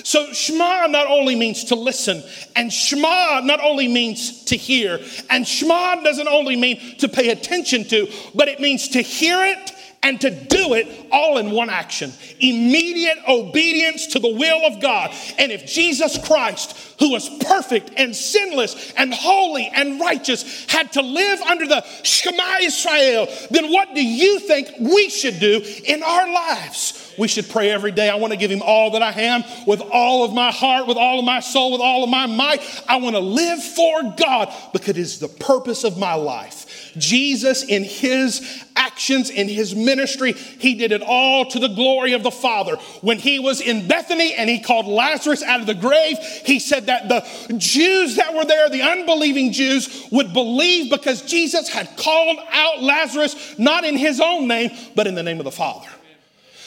So 0.04 0.32
Shema 0.32 0.86
not 0.86 1.06
only 1.06 1.34
means 1.34 1.64
to 1.64 1.74
listen, 1.74 2.22
and 2.56 2.72
Shema 2.72 3.40
not 3.40 3.60
only 3.60 3.88
means 3.88 4.44
to 4.46 4.56
hear, 4.56 5.00
and 5.30 5.46
Shema 5.46 5.96
doesn't 6.02 6.28
only 6.28 6.56
mean 6.56 6.96
to 6.98 7.08
pay 7.08 7.30
attention 7.30 7.84
to, 7.88 8.08
but 8.34 8.48
it 8.48 8.60
means 8.60 8.88
to 8.88 9.02
hear 9.02 9.44
it 9.44 9.72
and 10.02 10.20
to 10.20 10.30
do 10.30 10.74
it 10.74 11.06
all 11.12 11.38
in 11.38 11.50
one 11.52 11.70
action. 11.70 12.12
Immediate 12.40 13.18
obedience 13.28 14.08
to 14.08 14.18
the 14.18 14.34
will 14.34 14.66
of 14.66 14.80
God. 14.80 15.14
And 15.38 15.52
if 15.52 15.66
Jesus 15.66 16.18
Christ, 16.26 16.76
who 16.98 17.10
was 17.10 17.28
perfect 17.44 17.92
and 17.96 18.14
sinless 18.14 18.92
and 18.96 19.14
holy 19.14 19.70
and 19.72 20.00
righteous, 20.00 20.66
had 20.70 20.92
to 20.92 21.02
live 21.02 21.40
under 21.42 21.66
the 21.66 21.84
Shema 22.02 22.58
Israel, 22.62 23.28
then 23.50 23.72
what 23.72 23.94
do 23.94 24.04
you 24.04 24.40
think 24.40 24.70
we 24.80 25.08
should 25.08 25.38
do 25.38 25.62
in 25.84 26.02
our 26.02 26.32
lives? 26.32 26.98
We 27.18 27.28
should 27.28 27.48
pray 27.48 27.70
every 27.70 27.92
day. 27.92 28.08
I 28.08 28.16
want 28.16 28.32
to 28.32 28.38
give 28.38 28.50
him 28.50 28.62
all 28.62 28.92
that 28.92 29.02
I 29.02 29.12
am 29.12 29.44
with 29.66 29.80
all 29.80 30.24
of 30.24 30.32
my 30.32 30.50
heart, 30.50 30.86
with 30.86 30.96
all 30.96 31.18
of 31.18 31.24
my 31.24 31.40
soul, 31.40 31.72
with 31.72 31.80
all 31.80 32.02
of 32.02 32.10
my 32.10 32.26
might. 32.26 32.60
I 32.88 32.96
want 32.96 33.14
to 33.14 33.20
live 33.20 33.62
for 33.62 34.14
God 34.16 34.52
because 34.72 34.90
it 34.90 34.98
is 34.98 35.18
the 35.18 35.28
purpose 35.28 35.84
of 35.84 35.98
my 35.98 36.14
life. 36.14 36.61
Jesus, 36.96 37.62
in 37.62 37.84
his 37.84 38.64
actions, 38.76 39.30
in 39.30 39.48
his 39.48 39.74
ministry, 39.74 40.32
he 40.32 40.74
did 40.74 40.92
it 40.92 41.02
all 41.02 41.46
to 41.46 41.58
the 41.58 41.68
glory 41.68 42.12
of 42.12 42.22
the 42.22 42.30
Father. 42.30 42.76
When 43.00 43.18
he 43.18 43.38
was 43.38 43.60
in 43.60 43.88
Bethany 43.88 44.34
and 44.34 44.48
he 44.48 44.60
called 44.60 44.86
Lazarus 44.86 45.42
out 45.42 45.60
of 45.60 45.66
the 45.66 45.74
grave, 45.74 46.18
he 46.44 46.58
said 46.58 46.86
that 46.86 47.08
the 47.08 47.56
Jews 47.56 48.16
that 48.16 48.34
were 48.34 48.44
there, 48.44 48.68
the 48.68 48.82
unbelieving 48.82 49.52
Jews, 49.52 50.06
would 50.10 50.32
believe 50.32 50.90
because 50.90 51.22
Jesus 51.22 51.68
had 51.68 51.96
called 51.96 52.38
out 52.50 52.82
Lazarus 52.82 53.58
not 53.58 53.84
in 53.84 53.96
his 53.96 54.20
own 54.20 54.48
name, 54.48 54.70
but 54.94 55.06
in 55.06 55.14
the 55.14 55.22
name 55.22 55.38
of 55.38 55.44
the 55.44 55.50
Father. 55.50 55.88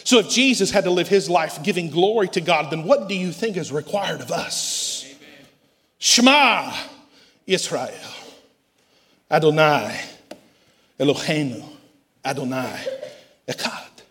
So 0.04 0.20
if 0.20 0.30
Jesus 0.30 0.70
had 0.70 0.84
to 0.84 0.92
live 0.92 1.08
his 1.08 1.30
life 1.30 1.64
giving 1.64 1.90
glory 1.90 2.28
to 2.30 2.42
God, 2.42 2.72
then 2.72 2.84
what 2.84 3.10
do 3.10 3.16
you 3.16 3.32
think 3.32 3.58
is 3.58 3.72
required 3.72 4.22
of 4.22 4.32
us? 4.32 5.06
Shema 5.98 6.72
Israel. 7.48 7.92
Adonai 9.32 10.00
Eloheinu. 11.00 11.76
Adonai 12.26 12.80
Echad. 13.48 14.02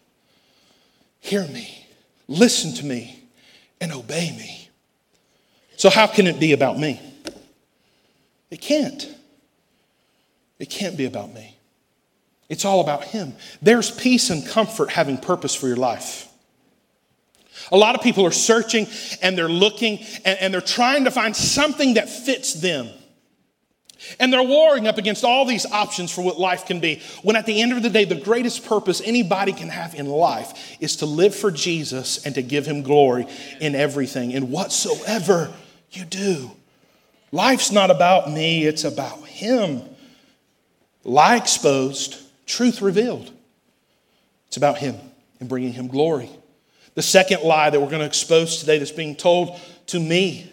Hear 1.20 1.46
me, 1.48 1.86
listen 2.28 2.72
to 2.74 2.86
me, 2.86 3.24
and 3.80 3.92
obey 3.92 4.30
me. 4.38 4.68
So, 5.76 5.90
how 5.90 6.06
can 6.06 6.26
it 6.26 6.38
be 6.38 6.52
about 6.52 6.78
me? 6.78 7.00
It 8.50 8.60
can't. 8.60 9.08
It 10.60 10.70
can't 10.70 10.96
be 10.96 11.06
about 11.06 11.34
me. 11.34 11.56
It's 12.48 12.64
all 12.64 12.80
about 12.80 13.04
Him. 13.04 13.34
There's 13.60 13.90
peace 13.90 14.30
and 14.30 14.46
comfort 14.46 14.90
having 14.90 15.18
purpose 15.18 15.54
for 15.54 15.66
your 15.66 15.76
life. 15.76 16.28
A 17.72 17.76
lot 17.76 17.94
of 17.94 18.02
people 18.02 18.24
are 18.26 18.32
searching 18.32 18.86
and 19.22 19.36
they're 19.36 19.48
looking 19.48 19.98
and, 20.24 20.38
and, 20.38 20.54
they're 20.54 20.60
trying 20.60 21.04
to 21.04 21.10
find 21.10 21.34
something 21.34 21.94
that 21.94 22.08
fits 22.08 22.54
them. 22.54 22.88
And 24.18 24.32
they're 24.32 24.42
warring 24.42 24.86
up 24.86 24.98
against 24.98 25.24
all 25.24 25.44
these 25.44 25.66
options 25.66 26.10
for 26.10 26.22
what 26.22 26.38
life 26.38 26.66
can 26.66 26.80
be. 26.80 27.02
When 27.22 27.36
at 27.36 27.46
the 27.46 27.60
end 27.60 27.72
of 27.72 27.82
the 27.82 27.90
day, 27.90 28.04
the 28.04 28.14
greatest 28.14 28.64
purpose 28.64 29.02
anybody 29.04 29.52
can 29.52 29.68
have 29.68 29.94
in 29.94 30.06
life 30.06 30.76
is 30.80 30.96
to 30.96 31.06
live 31.06 31.34
for 31.34 31.50
Jesus 31.50 32.24
and 32.24 32.34
to 32.34 32.42
give 32.42 32.66
Him 32.66 32.82
glory 32.82 33.26
in 33.60 33.74
everything, 33.74 34.30
in 34.30 34.50
whatsoever 34.50 35.52
you 35.90 36.04
do. 36.04 36.50
Life's 37.32 37.72
not 37.72 37.90
about 37.90 38.30
me, 38.30 38.64
it's 38.64 38.84
about 38.84 39.26
Him. 39.26 39.82
Lie 41.04 41.36
exposed, 41.36 42.20
Truth 42.46 42.82
revealed. 42.82 43.30
It's 44.48 44.56
about 44.56 44.78
Him 44.78 44.96
and 45.40 45.48
bringing 45.48 45.72
Him 45.72 45.88
glory. 45.88 46.30
The 46.94 47.02
second 47.02 47.42
lie 47.42 47.70
that 47.70 47.80
we're 47.80 47.88
going 47.88 48.00
to 48.00 48.06
expose 48.06 48.58
today 48.58 48.78
that's 48.78 48.92
being 48.92 49.16
told 49.16 49.58
to 49.86 49.98
me 49.98 50.50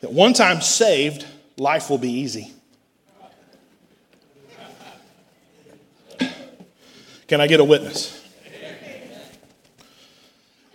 that 0.00 0.12
one 0.12 0.32
time 0.32 0.60
saved, 0.60 1.26
life 1.58 1.90
will 1.90 1.98
be 1.98 2.10
easy. 2.10 2.52
Can 7.26 7.40
I 7.40 7.46
get 7.46 7.60
a 7.60 7.64
witness? 7.64 8.14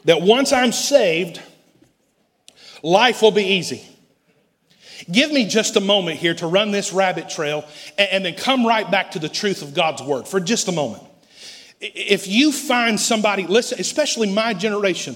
That 0.06 0.22
once 0.22 0.52
I'm 0.52 0.72
saved, 0.72 1.42
life 2.84 3.22
will 3.22 3.32
be 3.32 3.44
easy. 3.44 3.82
Give 5.12 5.32
me 5.32 5.48
just 5.48 5.76
a 5.76 5.82
moment 5.82 6.20
here 6.20 6.34
to 6.36 6.48
run 6.48 6.72
this 6.72 6.94
rabbit 6.94 7.30
trail 7.30 7.66
and, 7.98 8.10
and 8.12 8.26
then 8.26 8.36
come 8.36 8.66
right 8.66 8.90
back 8.90 9.12
to 9.12 9.20
the 9.20 9.30
truth 9.30 9.62
of 9.62 9.74
God's 9.74 10.02
word 10.02 10.28
for 10.28 10.40
just 10.40 10.68
a 10.68 10.72
moment. 10.72 11.04
If 11.82 12.28
you 12.28 12.52
find 12.52 13.00
somebody, 13.00 13.46
listen, 13.48 13.80
especially 13.80 14.32
my 14.32 14.54
generation, 14.54 15.16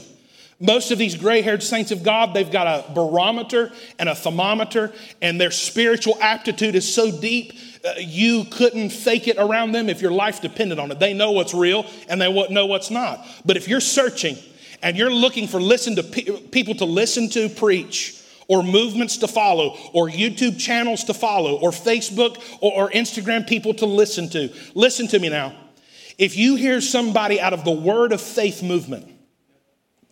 most 0.60 0.89
of 0.89 0.98
these 0.98 1.15
gray 1.15 1.41
haired 1.41 1.62
saints 1.62 1.91
of 1.91 2.02
God, 2.02 2.34
they've 2.34 2.52
got 2.52 2.67
a 2.67 2.91
barometer 2.93 3.72
and 4.00 4.10
a 4.10 4.15
thermometer, 4.15 4.91
and 5.22 5.39
their 5.39 5.52
spiritual 5.52 6.17
aptitude 6.20 6.74
is 6.74 6.91
so 6.91 7.12
deep, 7.12 7.54
uh, 7.86 7.93
you 8.00 8.43
couldn't 8.46 8.89
fake 8.89 9.28
it 9.28 9.38
around 9.38 9.72
them 9.72 9.88
if 9.88 10.02
your 10.02 10.12
life 10.12 10.41
depended 10.41 10.80
on 10.80 10.91
it. 10.91 11.00
They 11.00 11.13
know 11.13 11.32
what's 11.32 11.54
real 11.54 11.86
and 12.10 12.20
they 12.20 12.32
know 12.50 12.65
what's 12.65 12.89
not. 12.89 13.26
But 13.46 13.56
if 13.56 13.67
you're 13.67 13.80
searching 13.80 14.36
and 14.82 14.98
you're 14.98 15.12
looking 15.12 15.48
for 15.48 15.62
listen 15.62 15.96
to 15.98 16.04
pe- 16.04 16.41
people 16.48 16.74
to 16.76 16.86
listen 16.86 17.30
to 17.30 17.50
preach, 17.50 18.15
or 18.50 18.63
movements 18.63 19.17
to 19.17 19.28
follow, 19.28 19.78
or 19.93 20.08
YouTube 20.08 20.58
channels 20.58 21.04
to 21.04 21.13
follow, 21.13 21.60
or 21.60 21.72
Facebook 21.72 22.41
or, 22.62 22.86
or, 22.86 22.89
Instagram 22.91 23.46
people 23.46 23.74
to 23.74 23.86
listen 23.86 24.30
to. 24.30 24.50
Listen 24.74 25.06
to 25.08 25.20
me 25.20 25.28
now. 25.28 25.54
If 26.17 26.38
you 26.38 26.56
hear 26.56 26.80
somebody 26.80 27.41
out 27.41 27.52
of 27.52 27.65
the 27.65 27.72
word 27.72 28.13
of 28.13 28.22
faith 28.22 28.63
movement, 28.63 29.16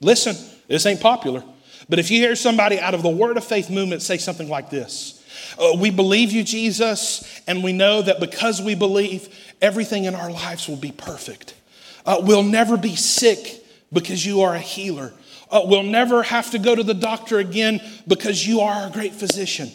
listen, 0.02 0.36
this 0.68 0.86
ain't 0.86 1.02
popular, 1.02 1.44
but 1.90 2.00
if 2.00 2.10
you 2.10 2.20
hear 2.20 2.36
somebody 2.36 2.80
out 2.80 2.94
of 2.94 3.04
the 3.04 3.10
word 3.10 3.38
of 3.38 3.44
faith 3.44 3.70
movement 3.70 4.02
say 4.02 4.18
something 4.18 4.50
like 4.50 4.70
this, 4.70 5.24
uh, 5.60 5.76
we 5.78 5.90
believe 5.90 6.32
you, 6.32 6.44
Jesus, 6.44 7.42
and 7.48 7.64
we 7.64 7.74
know 7.74 8.02
that 8.02 8.20
because 8.20 8.62
we 8.62 8.76
believe, 8.76 9.30
everything 9.62 10.06
in 10.06 10.16
our 10.16 10.32
lives 10.32 10.68
will 10.68 10.76
be 10.78 10.92
perfect. 10.92 11.54
Uh, 12.06 12.18
we'll 12.22 12.44
never 12.44 12.78
be 12.78 12.96
sick 12.96 13.64
because 13.92 14.26
you 14.26 14.42
are 14.42 14.56
a 14.56 14.60
healer. 14.60 15.14
Uh, 15.50 15.62
we'll 15.66 15.84
never 15.84 16.24
have 16.24 16.52
to 16.52 16.60
go 16.60 16.76
to 16.76 16.84
the 16.84 16.94
doctor 16.94 17.40
again 17.40 17.82
because 18.08 18.46
you 18.46 18.62
are 18.62 18.88
a 18.88 18.92
great 18.92 19.14
physician. 19.14 19.72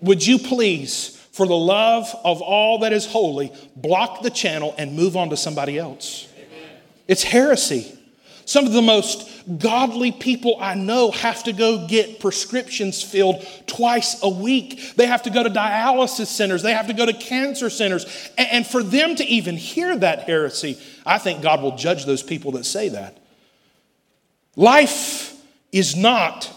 Would 0.00 0.24
you 0.26 0.38
please, 0.38 1.16
for 1.32 1.46
the 1.46 1.56
love 1.56 2.14
of 2.24 2.40
all 2.40 2.80
that 2.80 2.92
is 2.92 3.06
holy, 3.06 3.52
block 3.76 4.22
the 4.22 4.30
channel 4.30 4.74
and 4.78 4.94
move 4.94 5.16
on 5.16 5.30
to 5.30 5.36
somebody 5.36 5.78
else? 5.78 6.28
Amen. 6.36 6.70
It's 7.08 7.24
heresy. 7.24 7.97
Some 8.48 8.64
of 8.64 8.72
the 8.72 8.80
most 8.80 9.28
godly 9.58 10.10
people 10.10 10.56
I 10.58 10.74
know 10.74 11.10
have 11.10 11.44
to 11.44 11.52
go 11.52 11.86
get 11.86 12.18
prescriptions 12.18 13.02
filled 13.02 13.46
twice 13.66 14.22
a 14.22 14.28
week. 14.30 14.94
They 14.96 15.04
have 15.04 15.24
to 15.24 15.30
go 15.30 15.42
to 15.42 15.50
dialysis 15.50 16.28
centers, 16.28 16.62
they 16.62 16.72
have 16.72 16.86
to 16.86 16.94
go 16.94 17.04
to 17.04 17.12
cancer 17.12 17.68
centers. 17.68 18.06
And 18.38 18.66
for 18.66 18.82
them 18.82 19.16
to 19.16 19.24
even 19.26 19.58
hear 19.58 19.94
that 19.98 20.20
heresy, 20.20 20.78
I 21.04 21.18
think 21.18 21.42
God 21.42 21.60
will 21.60 21.76
judge 21.76 22.06
those 22.06 22.22
people 22.22 22.52
that 22.52 22.64
say 22.64 22.88
that. 22.88 23.18
Life 24.56 25.38
is 25.70 25.94
not 25.94 26.50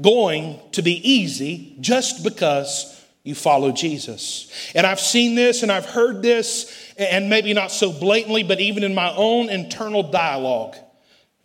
going 0.00 0.58
to 0.72 0.80
be 0.80 0.94
easy 1.06 1.76
just 1.80 2.24
because 2.24 2.98
you 3.24 3.34
follow 3.34 3.72
Jesus. 3.72 4.50
And 4.74 4.86
I've 4.86 5.00
seen 5.00 5.34
this 5.34 5.62
and 5.62 5.70
I've 5.70 5.84
heard 5.84 6.22
this, 6.22 6.94
and 6.96 7.28
maybe 7.28 7.52
not 7.52 7.70
so 7.70 7.92
blatantly, 7.92 8.42
but 8.42 8.58
even 8.58 8.84
in 8.84 8.94
my 8.94 9.14
own 9.14 9.50
internal 9.50 10.02
dialogue. 10.02 10.76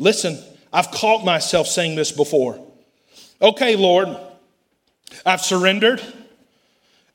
Listen, 0.02 0.40
I've 0.74 0.90
caught 0.90 1.24
myself 1.24 1.68
saying 1.68 1.96
this 1.96 2.12
before. 2.12 2.60
Okay, 3.40 3.76
Lord, 3.76 4.18
I've 5.24 5.42
surrendered. 5.42 6.02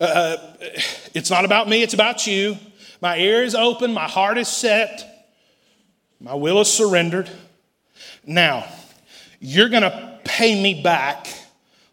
Uh, 0.01 0.05
uh 0.05 0.55
it's 1.13 1.29
not 1.29 1.45
about 1.45 1.69
me, 1.69 1.83
it's 1.83 1.95
about 1.95 2.29
you. 2.29 2.57
My 3.01 3.19
ear 3.19 3.43
is 3.43 3.57
open, 3.57 3.93
my 3.93 4.07
heart 4.07 4.39
is 4.39 4.47
set, 4.47 5.27
my 6.21 6.35
will 6.35 6.61
is 6.61 6.73
surrendered. 6.73 7.29
Now, 8.25 8.65
you're 9.41 9.69
going 9.69 9.83
to 9.83 10.21
pay 10.23 10.63
me 10.63 10.81
back 10.81 11.27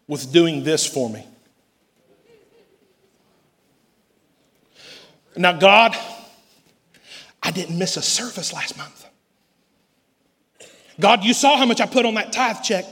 with 0.06 0.32
doing 0.32 0.62
this 0.62 0.86
for 0.86 1.10
me. 1.10 1.26
Now, 5.36 5.54
God, 5.54 5.96
I 7.42 7.50
didn't 7.50 7.76
miss 7.76 7.96
a 7.96 8.02
service 8.02 8.52
last 8.52 8.78
month. 8.78 9.03
God, 11.00 11.24
you 11.24 11.34
saw 11.34 11.56
how 11.56 11.66
much 11.66 11.80
I 11.80 11.86
put 11.86 12.06
on 12.06 12.14
that 12.14 12.32
tithe 12.32 12.62
check. 12.62 12.84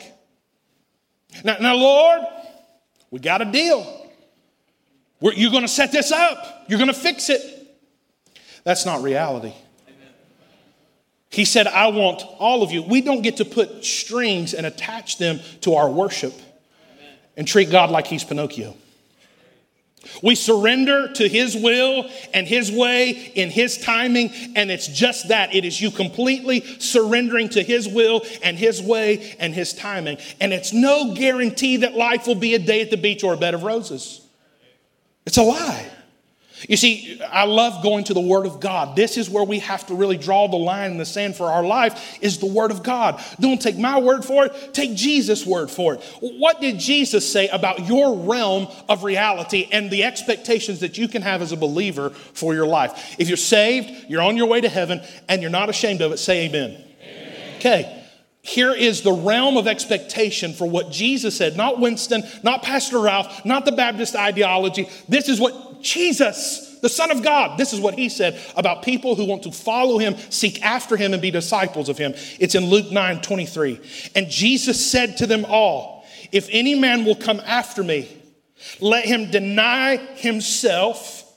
Now, 1.44 1.56
now 1.60 1.74
Lord, 1.74 2.20
we 3.10 3.20
got 3.20 3.42
a 3.42 3.44
deal. 3.44 4.10
We're, 5.20 5.34
you're 5.34 5.50
going 5.50 5.62
to 5.62 5.68
set 5.68 5.92
this 5.92 6.10
up, 6.10 6.64
you're 6.68 6.78
going 6.78 6.92
to 6.92 6.98
fix 6.98 7.30
it. 7.30 7.40
That's 8.64 8.86
not 8.86 9.02
reality. 9.02 9.52
He 11.30 11.46
said, 11.46 11.66
I 11.66 11.86
want 11.86 12.22
all 12.38 12.62
of 12.62 12.72
you. 12.72 12.82
We 12.82 13.00
don't 13.00 13.22
get 13.22 13.38
to 13.38 13.46
put 13.46 13.84
strings 13.84 14.52
and 14.52 14.66
attach 14.66 15.16
them 15.16 15.40
to 15.62 15.74
our 15.74 15.88
worship 15.88 16.34
and 17.38 17.48
treat 17.48 17.70
God 17.70 17.90
like 17.90 18.06
he's 18.06 18.22
Pinocchio. 18.22 18.76
We 20.22 20.34
surrender 20.34 21.12
to 21.12 21.28
His 21.28 21.56
will 21.56 22.08
and 22.34 22.46
His 22.46 22.70
way 22.70 23.10
in 23.34 23.50
His 23.50 23.78
timing, 23.78 24.30
and 24.54 24.70
it's 24.70 24.88
just 24.88 25.28
that. 25.28 25.54
It 25.54 25.64
is 25.64 25.80
you 25.80 25.90
completely 25.90 26.60
surrendering 26.78 27.48
to 27.50 27.62
His 27.62 27.88
will 27.88 28.22
and 28.42 28.56
His 28.56 28.82
way 28.82 29.36
and 29.38 29.54
His 29.54 29.72
timing. 29.72 30.18
And 30.40 30.52
it's 30.52 30.72
no 30.72 31.14
guarantee 31.14 31.78
that 31.78 31.94
life 31.94 32.26
will 32.26 32.34
be 32.34 32.54
a 32.54 32.58
day 32.58 32.80
at 32.80 32.90
the 32.90 32.96
beach 32.96 33.24
or 33.24 33.34
a 33.34 33.36
bed 33.36 33.54
of 33.54 33.62
roses. 33.62 34.20
It's 35.26 35.36
a 35.36 35.42
lie. 35.42 35.88
You 36.68 36.76
see, 36.76 37.20
I 37.30 37.44
love 37.44 37.82
going 37.82 38.04
to 38.04 38.14
the 38.14 38.20
Word 38.20 38.46
of 38.46 38.60
God. 38.60 38.96
This 38.96 39.16
is 39.16 39.28
where 39.28 39.44
we 39.44 39.58
have 39.60 39.86
to 39.86 39.94
really 39.94 40.16
draw 40.16 40.48
the 40.48 40.56
line 40.56 40.92
in 40.92 40.98
the 40.98 41.04
sand 41.04 41.36
for 41.36 41.46
our 41.46 41.64
life 41.64 42.18
is 42.20 42.38
the 42.38 42.46
Word 42.46 42.70
of 42.70 42.82
God. 42.82 43.22
Don't 43.40 43.60
take 43.60 43.78
my 43.78 43.98
word 44.00 44.24
for 44.24 44.46
it, 44.46 44.74
take 44.74 44.94
Jesus' 44.94 45.46
word 45.46 45.70
for 45.70 45.94
it. 45.94 46.02
What 46.20 46.60
did 46.60 46.78
Jesus 46.78 47.30
say 47.30 47.48
about 47.48 47.86
your 47.86 48.16
realm 48.16 48.68
of 48.88 49.04
reality 49.04 49.68
and 49.72 49.90
the 49.90 50.04
expectations 50.04 50.80
that 50.80 50.98
you 50.98 51.08
can 51.08 51.22
have 51.22 51.42
as 51.42 51.52
a 51.52 51.56
believer 51.56 52.10
for 52.10 52.54
your 52.54 52.66
life? 52.66 53.16
If 53.18 53.28
you're 53.28 53.36
saved, 53.36 54.06
you're 54.08 54.22
on 54.22 54.36
your 54.36 54.46
way 54.46 54.60
to 54.60 54.68
heaven, 54.68 55.02
and 55.28 55.42
you're 55.42 55.50
not 55.50 55.68
ashamed 55.68 56.00
of 56.00 56.12
it, 56.12 56.18
say 56.18 56.46
amen. 56.46 56.70
amen. 57.02 57.56
Okay. 57.56 58.01
Here 58.42 58.74
is 58.74 59.02
the 59.02 59.12
realm 59.12 59.56
of 59.56 59.68
expectation 59.68 60.52
for 60.52 60.68
what 60.68 60.90
Jesus 60.90 61.36
said, 61.36 61.56
not 61.56 61.78
Winston, 61.78 62.24
not 62.42 62.64
Pastor 62.64 62.98
Ralph, 62.98 63.44
not 63.44 63.64
the 63.64 63.72
Baptist 63.72 64.16
ideology. 64.16 64.88
This 65.08 65.28
is 65.28 65.40
what 65.40 65.80
Jesus, 65.80 66.78
the 66.80 66.88
Son 66.88 67.12
of 67.12 67.22
God, 67.22 67.56
this 67.56 67.72
is 67.72 67.78
what 67.78 67.94
he 67.94 68.08
said 68.08 68.40
about 68.56 68.82
people 68.82 69.14
who 69.14 69.26
want 69.26 69.44
to 69.44 69.52
follow 69.52 69.98
him, 69.98 70.16
seek 70.30 70.60
after 70.60 70.96
him, 70.96 71.12
and 71.12 71.22
be 71.22 71.30
disciples 71.30 71.88
of 71.88 71.98
him. 71.98 72.14
It's 72.40 72.56
in 72.56 72.66
Luke 72.66 72.90
9 72.90 73.20
23. 73.20 73.80
And 74.16 74.28
Jesus 74.28 74.84
said 74.90 75.18
to 75.18 75.26
them 75.28 75.44
all, 75.44 76.04
If 76.32 76.48
any 76.50 76.74
man 76.74 77.04
will 77.04 77.16
come 77.16 77.40
after 77.46 77.84
me, 77.84 78.08
let 78.80 79.04
him 79.04 79.30
deny 79.30 79.98
himself 80.16 81.32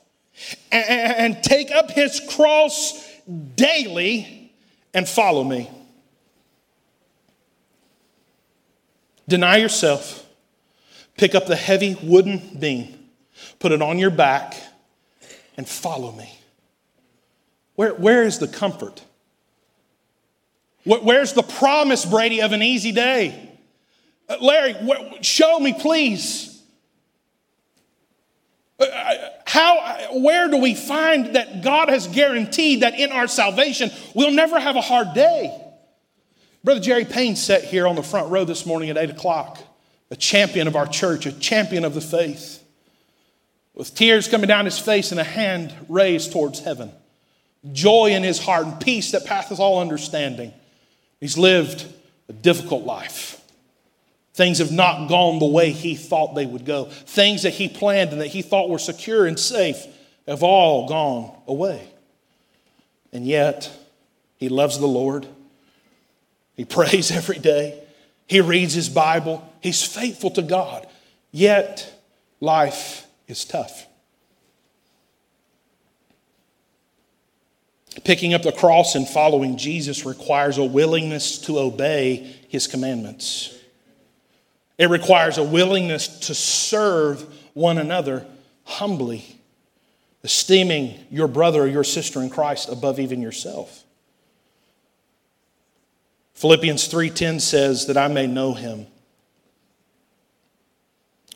and 0.72 1.44
take 1.44 1.70
up 1.70 1.92
his 1.92 2.20
cross 2.32 3.08
daily 3.56 4.52
and 4.96 5.08
follow 5.08 5.44
me. 5.44 5.70
Deny 9.28 9.58
yourself, 9.58 10.26
pick 11.18 11.34
up 11.34 11.48
the 11.48 11.56
heavy 11.56 11.98
wooden 12.02 12.58
beam, 12.60 13.10
put 13.60 13.72
it 13.72 13.82
on 13.82 13.98
your 13.98 14.12
back, 14.12 14.56
and 15.58 15.68
follow 15.68 16.12
me. 16.12 16.32
Where, 17.76 17.94
where 17.94 18.24
is 18.24 18.40
the 18.40 18.48
comfort? 18.48 19.04
Where's 20.86 21.34
the 21.34 21.42
promise, 21.42 22.06
Brady, 22.06 22.42
of 22.42 22.52
an 22.52 22.62
easy 22.62 22.92
day? 22.92 23.50
Uh, 24.30 24.38
Larry, 24.40 24.76
show 25.22 25.60
me, 25.60 25.74
please. 25.74 26.62
Uh, 28.80 28.86
how, 29.46 30.20
where 30.20 30.48
do 30.50 30.58
we 30.58 30.76
find 30.76 31.36
that 31.36 31.64
God 31.64 31.90
has 31.90 32.08
guaranteed 32.08 32.82
that 32.82 33.00
in 33.00 33.12
our 33.12 33.28
salvation 33.28 33.90
we'll 34.14 34.32
never 34.32 34.60
have 34.60 34.76
a 34.76 34.82
hard 34.82 35.14
day? 35.14 35.65
Brother 36.66 36.80
Jerry 36.80 37.06
Payne 37.06 37.36
sat 37.36 37.64
here 37.64 37.86
on 37.86 37.96
the 37.96 38.02
front 38.02 38.32
row 38.32 38.44
this 38.44 38.66
morning 38.66 38.90
at 38.90 38.98
8 38.98 39.12
o'clock, 39.12 39.60
a 40.10 40.16
champion 40.16 40.68
of 40.68 40.76
our 40.76 40.88
church, 40.88 41.28
a 41.28 41.32
champion 41.32 41.86
of 41.86 41.94
the 41.94 42.02
faith, 42.02 42.64
with 43.76 43.94
tears 43.94 44.28
coming 44.28 44.48
down 44.48 44.66
his 44.66 44.80
face 44.80 45.12
and 45.12 45.20
a 45.22 45.24
hand 45.24 45.72
raised 45.88 46.32
towards 46.32 46.62
heaven, 46.62 46.92
joy 47.72 48.08
in 48.08 48.24
his 48.24 48.40
heart 48.40 48.66
and 48.66 48.82
peace 48.82 49.12
that 49.12 49.26
passeth 49.26 49.60
all 49.60 49.80
understanding. 49.80 50.52
He's 51.20 51.38
lived 51.38 51.86
a 52.30 52.34
difficult 52.34 52.84
life. 52.84 53.40
Things 54.34 54.58
have 54.58 54.72
not 54.72 55.08
gone 55.08 55.38
the 55.38 55.46
way 55.46 55.70
he 55.70 55.94
thought 55.94 56.34
they 56.34 56.48
would 56.48 56.66
go. 56.66 56.86
Things 56.86 57.44
that 57.44 57.54
he 57.54 57.70
planned 57.70 58.12
and 58.12 58.22
that 58.22 58.28
he 58.28 58.42
thought 58.42 58.72
were 58.72 58.80
secure 58.80 59.28
and 59.28 59.40
safe 59.40 59.86
have 60.28 60.42
all 60.42 60.88
gone 60.88 61.32
away. 61.48 61.88
And 63.14 63.24
yet, 63.24 63.72
he 64.38 64.50
loves 64.50 64.80
the 64.80 64.88
Lord. 64.88 65.28
He 66.56 66.66
prays 66.66 67.12
every 67.12 67.40
day. 67.40 67.82
He 68.28 68.42
reads 68.42 68.74
his 68.74 68.90
Bible. 68.90 69.48
He's 69.62 69.84
faithful 69.84 70.32
to 70.32 70.42
God. 70.42 70.88
Yet, 71.32 71.94
life 72.40 73.06
is 73.28 73.46
tough. 73.46 73.88
Picking 78.04 78.34
up 78.34 78.44
the 78.44 78.52
cross 78.52 78.96
and 78.96 79.08
following 79.08 79.58
Jesus 79.58 80.06
requires 80.06 80.58
a 80.58 80.64
willingness 80.64 81.40
to 81.42 81.60
obey 81.60 82.36
his 82.50 82.68
commandments. 82.68 83.58
It 84.78 84.90
requires 84.90 85.38
a 85.38 85.44
willingness 85.44 86.20
to 86.28 86.36
serve 86.36 87.26
one 87.54 87.78
another 87.78 88.26
humbly, 88.66 89.40
esteeming 90.24 91.00
your 91.10 91.28
brother 91.28 91.64
or 91.64 91.68
your 91.68 91.86
sister 91.86 92.22
in 92.22 92.30
Christ 92.30 92.68
above 92.70 93.00
even 93.00 93.22
yourself. 93.22 93.85
Philippians 96.36 96.88
3:10 96.88 97.40
says 97.40 97.88
that 97.88 97.98
I 97.98 98.08
may 98.08 98.28
know 98.28 98.54
him. 98.54 98.88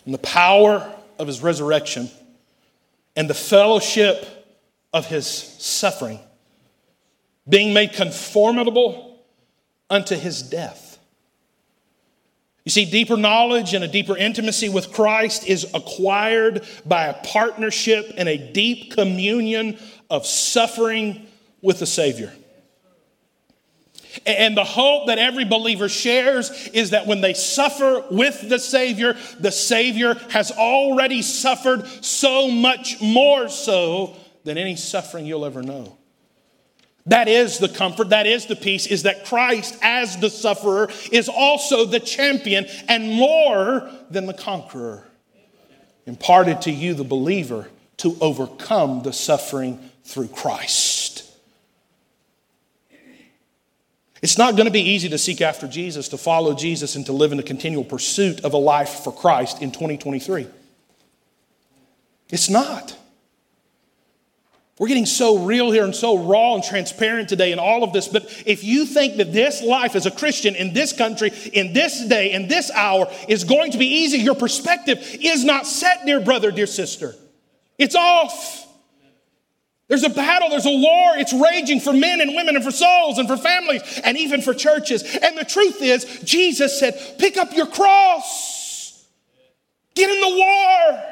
And 0.05 0.13
the 0.13 0.19
power 0.19 0.93
of 1.17 1.27
his 1.27 1.41
resurrection 1.41 2.09
and 3.15 3.29
the 3.29 3.33
fellowship 3.33 4.25
of 4.93 5.05
his 5.07 5.27
suffering, 5.27 6.19
being 7.47 7.73
made 7.73 7.93
conformable 7.93 9.19
unto 9.89 10.15
his 10.15 10.41
death. 10.41 10.97
You 12.65 12.71
see, 12.71 12.85
deeper 12.85 13.17
knowledge 13.17 13.73
and 13.73 13.83
a 13.83 13.87
deeper 13.87 14.17
intimacy 14.17 14.69
with 14.69 14.91
Christ 14.91 15.47
is 15.47 15.65
acquired 15.73 16.65
by 16.85 17.05
a 17.05 17.13
partnership 17.13 18.13
and 18.17 18.27
a 18.27 18.37
deep 18.37 18.91
communion 18.93 19.79
of 20.09 20.25
suffering 20.25 21.25
with 21.61 21.79
the 21.79 21.85
Savior. 21.85 22.33
And 24.25 24.55
the 24.55 24.63
hope 24.63 25.07
that 25.07 25.17
every 25.17 25.45
believer 25.45 25.89
shares 25.89 26.69
is 26.73 26.91
that 26.91 27.07
when 27.07 27.21
they 27.21 27.33
suffer 27.33 28.03
with 28.11 28.49
the 28.49 28.59
Savior, 28.59 29.17
the 29.39 29.51
Savior 29.51 30.15
has 30.29 30.51
already 30.51 31.21
suffered 31.21 31.87
so 32.03 32.49
much 32.49 33.01
more 33.01 33.49
so 33.49 34.15
than 34.43 34.57
any 34.57 34.75
suffering 34.75 35.25
you'll 35.25 35.45
ever 35.45 35.61
know. 35.61 35.97
That 37.05 37.27
is 37.27 37.57
the 37.57 37.69
comfort, 37.69 38.09
that 38.09 38.27
is 38.27 38.45
the 38.45 38.55
peace, 38.55 38.85
is 38.85 39.03
that 39.03 39.25
Christ, 39.25 39.77
as 39.81 40.17
the 40.17 40.29
sufferer, 40.29 40.89
is 41.11 41.27
also 41.27 41.85
the 41.85 41.99
champion 41.99 42.67
and 42.87 43.11
more 43.11 43.89
than 44.11 44.25
the 44.27 44.33
conqueror. 44.33 45.07
Imparted 46.05 46.61
to 46.63 46.71
you, 46.71 46.93
the 46.93 47.03
believer, 47.03 47.67
to 47.97 48.15
overcome 48.21 49.01
the 49.01 49.13
suffering 49.13 49.79
through 50.03 50.27
Christ. 50.27 50.88
It's 54.21 54.37
not 54.37 54.55
going 54.55 54.65
to 54.65 54.71
be 54.71 54.81
easy 54.81 55.09
to 55.09 55.17
seek 55.17 55.41
after 55.41 55.67
Jesus, 55.67 56.09
to 56.09 56.17
follow 56.17 56.53
Jesus, 56.53 56.95
and 56.95 57.05
to 57.05 57.13
live 57.13 57.31
in 57.31 57.39
a 57.39 57.43
continual 57.43 57.83
pursuit 57.83 58.41
of 58.41 58.53
a 58.53 58.57
life 58.57 59.03
for 59.03 59.13
Christ 59.13 59.61
in 59.61 59.71
2023. 59.71 60.47
It's 62.29 62.49
not. 62.49 62.97
We're 64.77 64.87
getting 64.87 65.05
so 65.05 65.39
real 65.39 65.71
here 65.71 65.83
and 65.83 65.93
so 65.93 66.17
raw 66.17 66.55
and 66.55 66.63
transparent 66.63 67.27
today 67.27 67.51
in 67.51 67.59
all 67.59 67.83
of 67.83 67.91
this. 67.91 68.07
But 68.07 68.43
if 68.45 68.63
you 68.63 68.85
think 68.85 69.17
that 69.17 69.33
this 69.33 69.61
life 69.61 69.93
as 69.93 70.05
a 70.05 70.11
Christian 70.11 70.55
in 70.55 70.73
this 70.73 70.93
country, 70.93 71.31
in 71.51 71.73
this 71.73 72.05
day, 72.05 72.31
in 72.31 72.47
this 72.47 72.71
hour 72.71 73.11
is 73.27 73.43
going 73.43 73.73
to 73.73 73.77
be 73.77 73.87
easy, 73.87 74.19
your 74.19 74.35
perspective 74.35 74.99
is 75.21 75.43
not 75.43 75.67
set, 75.67 76.05
dear 76.05 76.21
brother, 76.21 76.49
dear 76.49 76.65
sister. 76.65 77.13
It's 77.77 77.95
off. 77.95 78.68
There's 79.89 80.03
a 80.03 80.09
battle, 80.09 80.51
there's 80.51 80.67
a 80.67 80.69
war. 80.69 81.17
It's 81.17 81.33
raging 81.33 81.79
for 81.79 81.91
men 81.91 82.21
and 82.21 82.35
women 82.35 82.55
and 82.55 82.63
for 82.63 82.71
souls 82.71 83.17
and 83.17 83.27
for 83.27 83.35
families 83.35 83.81
and 84.03 84.17
even 84.17 84.41
for 84.41 84.53
churches. 84.53 85.03
And 85.03 85.35
the 85.35 85.43
truth 85.43 85.81
is, 85.81 86.05
Jesus 86.23 86.79
said, 86.79 87.17
pick 87.17 87.37
up 87.37 87.53
your 87.53 87.65
cross, 87.65 89.07
get 89.95 90.09
in 90.09 90.21
the 90.21 90.37
war. 90.37 91.03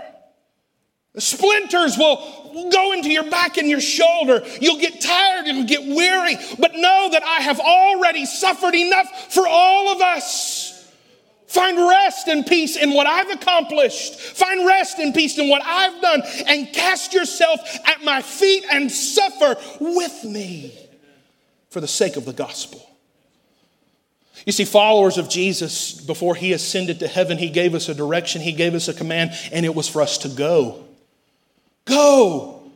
The 1.15 1.21
splinters 1.21 1.97
will 1.97 2.69
go 2.71 2.93
into 2.93 3.09
your 3.09 3.27
back 3.27 3.57
and 3.57 3.67
your 3.67 3.81
shoulder. 3.81 4.45
You'll 4.61 4.79
get 4.79 5.01
tired, 5.01 5.47
you'll 5.47 5.65
get 5.65 5.83
weary, 5.83 6.35
but 6.59 6.75
know 6.75 7.09
that 7.11 7.23
I 7.23 7.41
have 7.41 7.59
already 7.59 8.27
suffered 8.27 8.75
enough 8.75 9.33
for 9.33 9.47
all 9.47 9.91
of 9.91 10.01
us. 10.01 10.56
Find 11.47 11.77
rest 11.77 12.27
and 12.27 12.45
peace 12.45 12.75
in 12.75 12.93
what 12.93 13.07
I've 13.07 13.29
accomplished. 13.29 14.19
Find 14.19 14.67
rest 14.67 14.99
and 14.99 15.13
peace 15.13 15.37
in 15.37 15.47
what 15.47 15.61
I've 15.63 16.01
done. 16.01 16.21
And 16.45 16.71
cast 16.73 17.13
yourself 17.13 17.61
at 17.85 18.03
my 18.03 18.21
feet 18.21 18.65
and 18.71 18.91
suffer 18.91 19.55
with 19.79 20.25
me 20.25 20.77
for 21.69 21.79
the 21.79 21.87
sake 21.87 22.17
of 22.17 22.25
the 22.25 22.33
gospel. 22.33 22.83
You 24.45 24.51
see, 24.51 24.65
followers 24.65 25.17
of 25.17 25.29
Jesus, 25.29 25.93
before 25.93 26.35
he 26.35 26.53
ascended 26.53 26.99
to 26.99 27.07
heaven, 27.07 27.37
he 27.37 27.49
gave 27.49 27.73
us 27.73 27.89
a 27.89 27.93
direction, 27.93 28.41
he 28.41 28.51
gave 28.51 28.75
us 28.75 28.87
a 28.87 28.93
command, 28.93 29.31
and 29.51 29.65
it 29.65 29.73
was 29.73 29.87
for 29.87 30.01
us 30.01 30.19
to 30.19 30.29
go. 30.29 30.85
Go. 31.85 32.71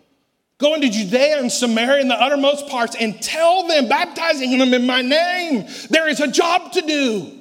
Go 0.57 0.75
into 0.75 0.89
Judea 0.89 1.39
and 1.39 1.51
Samaria 1.51 2.01
and 2.01 2.09
the 2.09 2.15
uttermost 2.15 2.67
parts 2.67 2.95
and 2.99 3.21
tell 3.21 3.67
them, 3.67 3.89
baptizing 3.89 4.57
them 4.57 4.73
in 4.73 4.85
my 4.85 5.01
name, 5.01 5.67
there 5.89 6.07
is 6.07 6.19
a 6.19 6.27
job 6.27 6.71
to 6.73 6.81
do. 6.81 7.40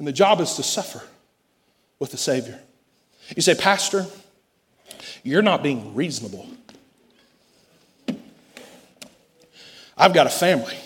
And 0.00 0.08
the 0.08 0.12
job 0.12 0.40
is 0.40 0.54
to 0.54 0.62
suffer 0.62 1.02
with 1.98 2.10
the 2.10 2.16
Savior. 2.16 2.58
You 3.36 3.42
say, 3.42 3.54
Pastor, 3.54 4.06
you're 5.22 5.42
not 5.42 5.62
being 5.62 5.94
reasonable. 5.94 6.48
I've 9.98 10.14
got 10.14 10.26
a 10.26 10.30
family. 10.30 10.78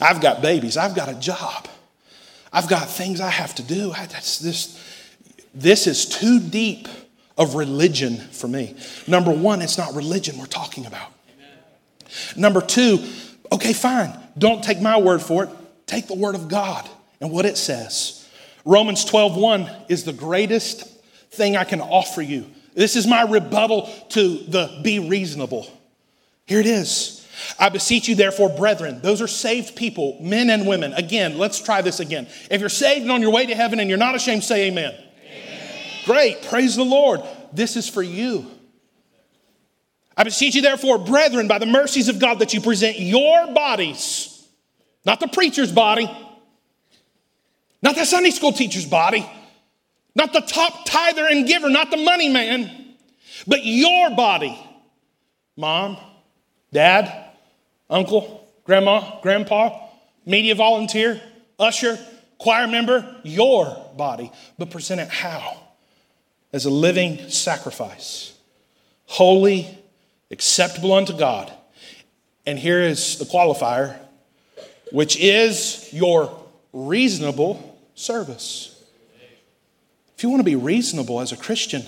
I've 0.00 0.20
got 0.20 0.42
babies. 0.42 0.76
I've 0.76 0.96
got 0.96 1.08
a 1.08 1.14
job. 1.14 1.68
I've 2.52 2.68
got 2.68 2.88
things 2.88 3.20
I 3.20 3.30
have 3.30 3.54
to 3.54 3.62
do. 3.62 3.92
I, 3.92 4.06
this, 4.06 4.82
this 5.54 5.86
is 5.86 6.04
too 6.04 6.40
deep 6.40 6.88
of 7.36 7.54
religion 7.54 8.16
for 8.16 8.48
me. 8.48 8.74
Number 9.06 9.30
one, 9.30 9.62
it's 9.62 9.78
not 9.78 9.94
religion 9.94 10.36
we're 10.36 10.46
talking 10.46 10.84
about. 10.84 11.12
Number 12.34 12.60
two, 12.60 13.08
okay, 13.52 13.72
fine. 13.72 14.18
Don't 14.36 14.64
take 14.64 14.80
my 14.80 14.98
word 14.98 15.22
for 15.22 15.44
it. 15.44 15.50
Take 15.86 16.08
the 16.08 16.16
word 16.16 16.34
of 16.34 16.48
God 16.48 16.90
and 17.20 17.30
what 17.30 17.46
it 17.46 17.56
says. 17.56 18.26
Romans 18.64 19.04
12:1 19.04 19.70
is 19.88 20.04
the 20.04 20.12
greatest 20.12 20.84
thing 21.30 21.56
I 21.56 21.64
can 21.64 21.80
offer 21.80 22.22
you. 22.22 22.46
This 22.74 22.96
is 22.96 23.06
my 23.06 23.22
rebuttal 23.22 23.90
to 24.10 24.38
the 24.48 24.80
be 24.82 24.98
reasonable. 24.98 25.66
Here 26.46 26.60
it 26.60 26.66
is. 26.66 27.26
I 27.58 27.68
beseech 27.68 28.08
you, 28.08 28.14
therefore, 28.14 28.48
brethren, 28.48 29.00
those 29.00 29.22
are 29.22 29.28
saved 29.28 29.76
people, 29.76 30.18
men 30.20 30.50
and 30.50 30.66
women. 30.66 30.92
Again, 30.94 31.38
let's 31.38 31.60
try 31.60 31.82
this 31.82 32.00
again. 32.00 32.26
If 32.50 32.60
you're 32.60 32.68
saved 32.68 33.02
and 33.02 33.12
on 33.12 33.22
your 33.22 33.30
way 33.30 33.46
to 33.46 33.54
heaven 33.54 33.80
and 33.80 33.88
you're 33.88 33.98
not 33.98 34.14
ashamed, 34.14 34.42
say 34.42 34.66
amen. 34.68 34.92
amen. 34.92 35.82
Great, 36.04 36.42
praise 36.42 36.74
the 36.74 36.84
Lord. 36.84 37.22
This 37.52 37.76
is 37.76 37.88
for 37.88 38.02
you. 38.02 38.46
I 40.16 40.24
beseech 40.24 40.56
you, 40.56 40.62
therefore, 40.62 40.98
brethren, 40.98 41.46
by 41.46 41.58
the 41.58 41.66
mercies 41.66 42.08
of 42.08 42.18
God, 42.18 42.40
that 42.40 42.52
you 42.52 42.60
present 42.60 42.98
your 42.98 43.52
bodies, 43.54 44.46
not 45.04 45.20
the 45.20 45.28
preacher's 45.28 45.70
body, 45.70 46.10
not 47.82 47.94
the 47.94 48.04
Sunday 48.04 48.30
school 48.30 48.52
teacher's 48.52 48.86
body, 48.86 49.28
not 50.14 50.32
the 50.32 50.40
top 50.40 50.84
tither 50.84 51.26
and 51.26 51.46
giver, 51.46 51.70
not 51.70 51.90
the 51.90 51.96
money 51.96 52.28
man, 52.28 52.94
but 53.46 53.64
your 53.64 54.10
body. 54.10 54.58
Mom, 55.56 55.96
dad, 56.72 57.32
uncle, 57.88 58.48
grandma, 58.64 59.20
grandpa, 59.20 59.88
media 60.26 60.54
volunteer, 60.54 61.20
usher, 61.58 61.98
choir 62.38 62.66
member, 62.66 63.16
your 63.22 63.92
body. 63.96 64.30
But 64.58 64.70
present 64.70 65.00
it 65.00 65.08
how? 65.08 65.56
As 66.52 66.64
a 66.64 66.70
living 66.70 67.28
sacrifice, 67.28 68.36
holy, 69.06 69.78
acceptable 70.30 70.92
unto 70.92 71.16
God. 71.16 71.52
And 72.46 72.58
here 72.58 72.80
is 72.80 73.18
the 73.18 73.24
qualifier, 73.24 73.98
which 74.90 75.18
is 75.18 75.88
your 75.92 76.42
reasonable 76.72 77.67
service. 77.98 78.84
If 80.16 80.22
you 80.22 80.30
want 80.30 80.40
to 80.40 80.44
be 80.44 80.56
reasonable 80.56 81.20
as 81.20 81.32
a 81.32 81.36
Christian, 81.36 81.82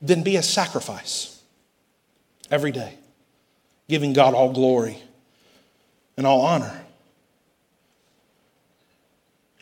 then 0.00 0.22
be 0.22 0.36
a 0.36 0.42
sacrifice 0.42 1.42
every 2.50 2.72
day, 2.72 2.94
giving 3.88 4.12
God 4.12 4.34
all 4.34 4.52
glory 4.52 4.98
and 6.16 6.26
all 6.26 6.42
honor. 6.42 6.84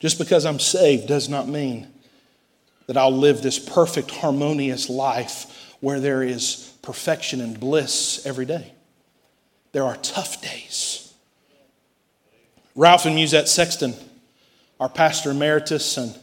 Just 0.00 0.18
because 0.18 0.44
I'm 0.44 0.58
saved 0.58 1.06
does 1.06 1.28
not 1.28 1.48
mean 1.48 1.88
that 2.86 2.96
I'll 2.96 3.16
live 3.16 3.42
this 3.42 3.58
perfect, 3.58 4.10
harmonious 4.10 4.90
life 4.90 5.74
where 5.80 6.00
there 6.00 6.22
is 6.22 6.74
perfection 6.82 7.40
and 7.40 7.58
bliss 7.58 8.26
every 8.26 8.44
day. 8.44 8.72
There 9.70 9.84
are 9.84 9.96
tough 9.96 10.42
days. 10.42 11.14
Ralph 12.74 13.06
and 13.06 13.14
Musette 13.14 13.48
Sexton 13.48 13.94
our 14.82 14.88
pastor 14.88 15.30
emeritus 15.30 15.96
and 15.96 16.18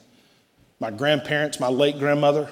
my 0.82 0.92
grandparents, 0.92 1.62
my 1.62 1.70
late 1.70 1.98
grandmother. 1.98 2.50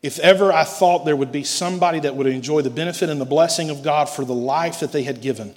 If 0.00 0.18
ever 0.18 0.50
I 0.50 0.64
thought 0.64 1.04
there 1.04 1.14
would 1.14 1.30
be 1.30 1.44
somebody 1.44 2.00
that 2.00 2.16
would 2.16 2.26
enjoy 2.26 2.62
the 2.62 2.70
benefit 2.70 3.10
and 3.10 3.20
the 3.20 3.26
blessing 3.26 3.68
of 3.68 3.82
God 3.82 4.08
for 4.08 4.24
the 4.24 4.34
life 4.34 4.80
that 4.80 4.92
they 4.92 5.02
had 5.02 5.20
given, 5.20 5.54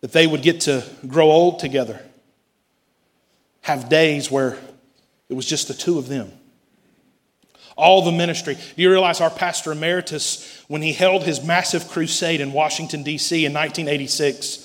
that 0.00 0.10
they 0.10 0.26
would 0.26 0.42
get 0.42 0.62
to 0.62 0.84
grow 1.06 1.30
old 1.30 1.60
together, 1.60 2.04
have 3.60 3.88
days 3.88 4.28
where 4.28 4.58
it 5.28 5.34
was 5.34 5.46
just 5.46 5.68
the 5.68 5.74
two 5.74 5.98
of 6.00 6.08
them. 6.08 6.32
All 7.76 8.02
the 8.02 8.10
ministry. 8.10 8.54
Do 8.54 8.82
you 8.82 8.90
realize 8.90 9.20
our 9.20 9.30
pastor 9.30 9.70
emeritus, 9.70 10.64
when 10.66 10.82
he 10.82 10.94
held 10.94 11.22
his 11.22 11.44
massive 11.44 11.86
crusade 11.86 12.40
in 12.40 12.52
Washington, 12.52 13.04
D.C. 13.04 13.44
in 13.44 13.52
1986, 13.52 14.63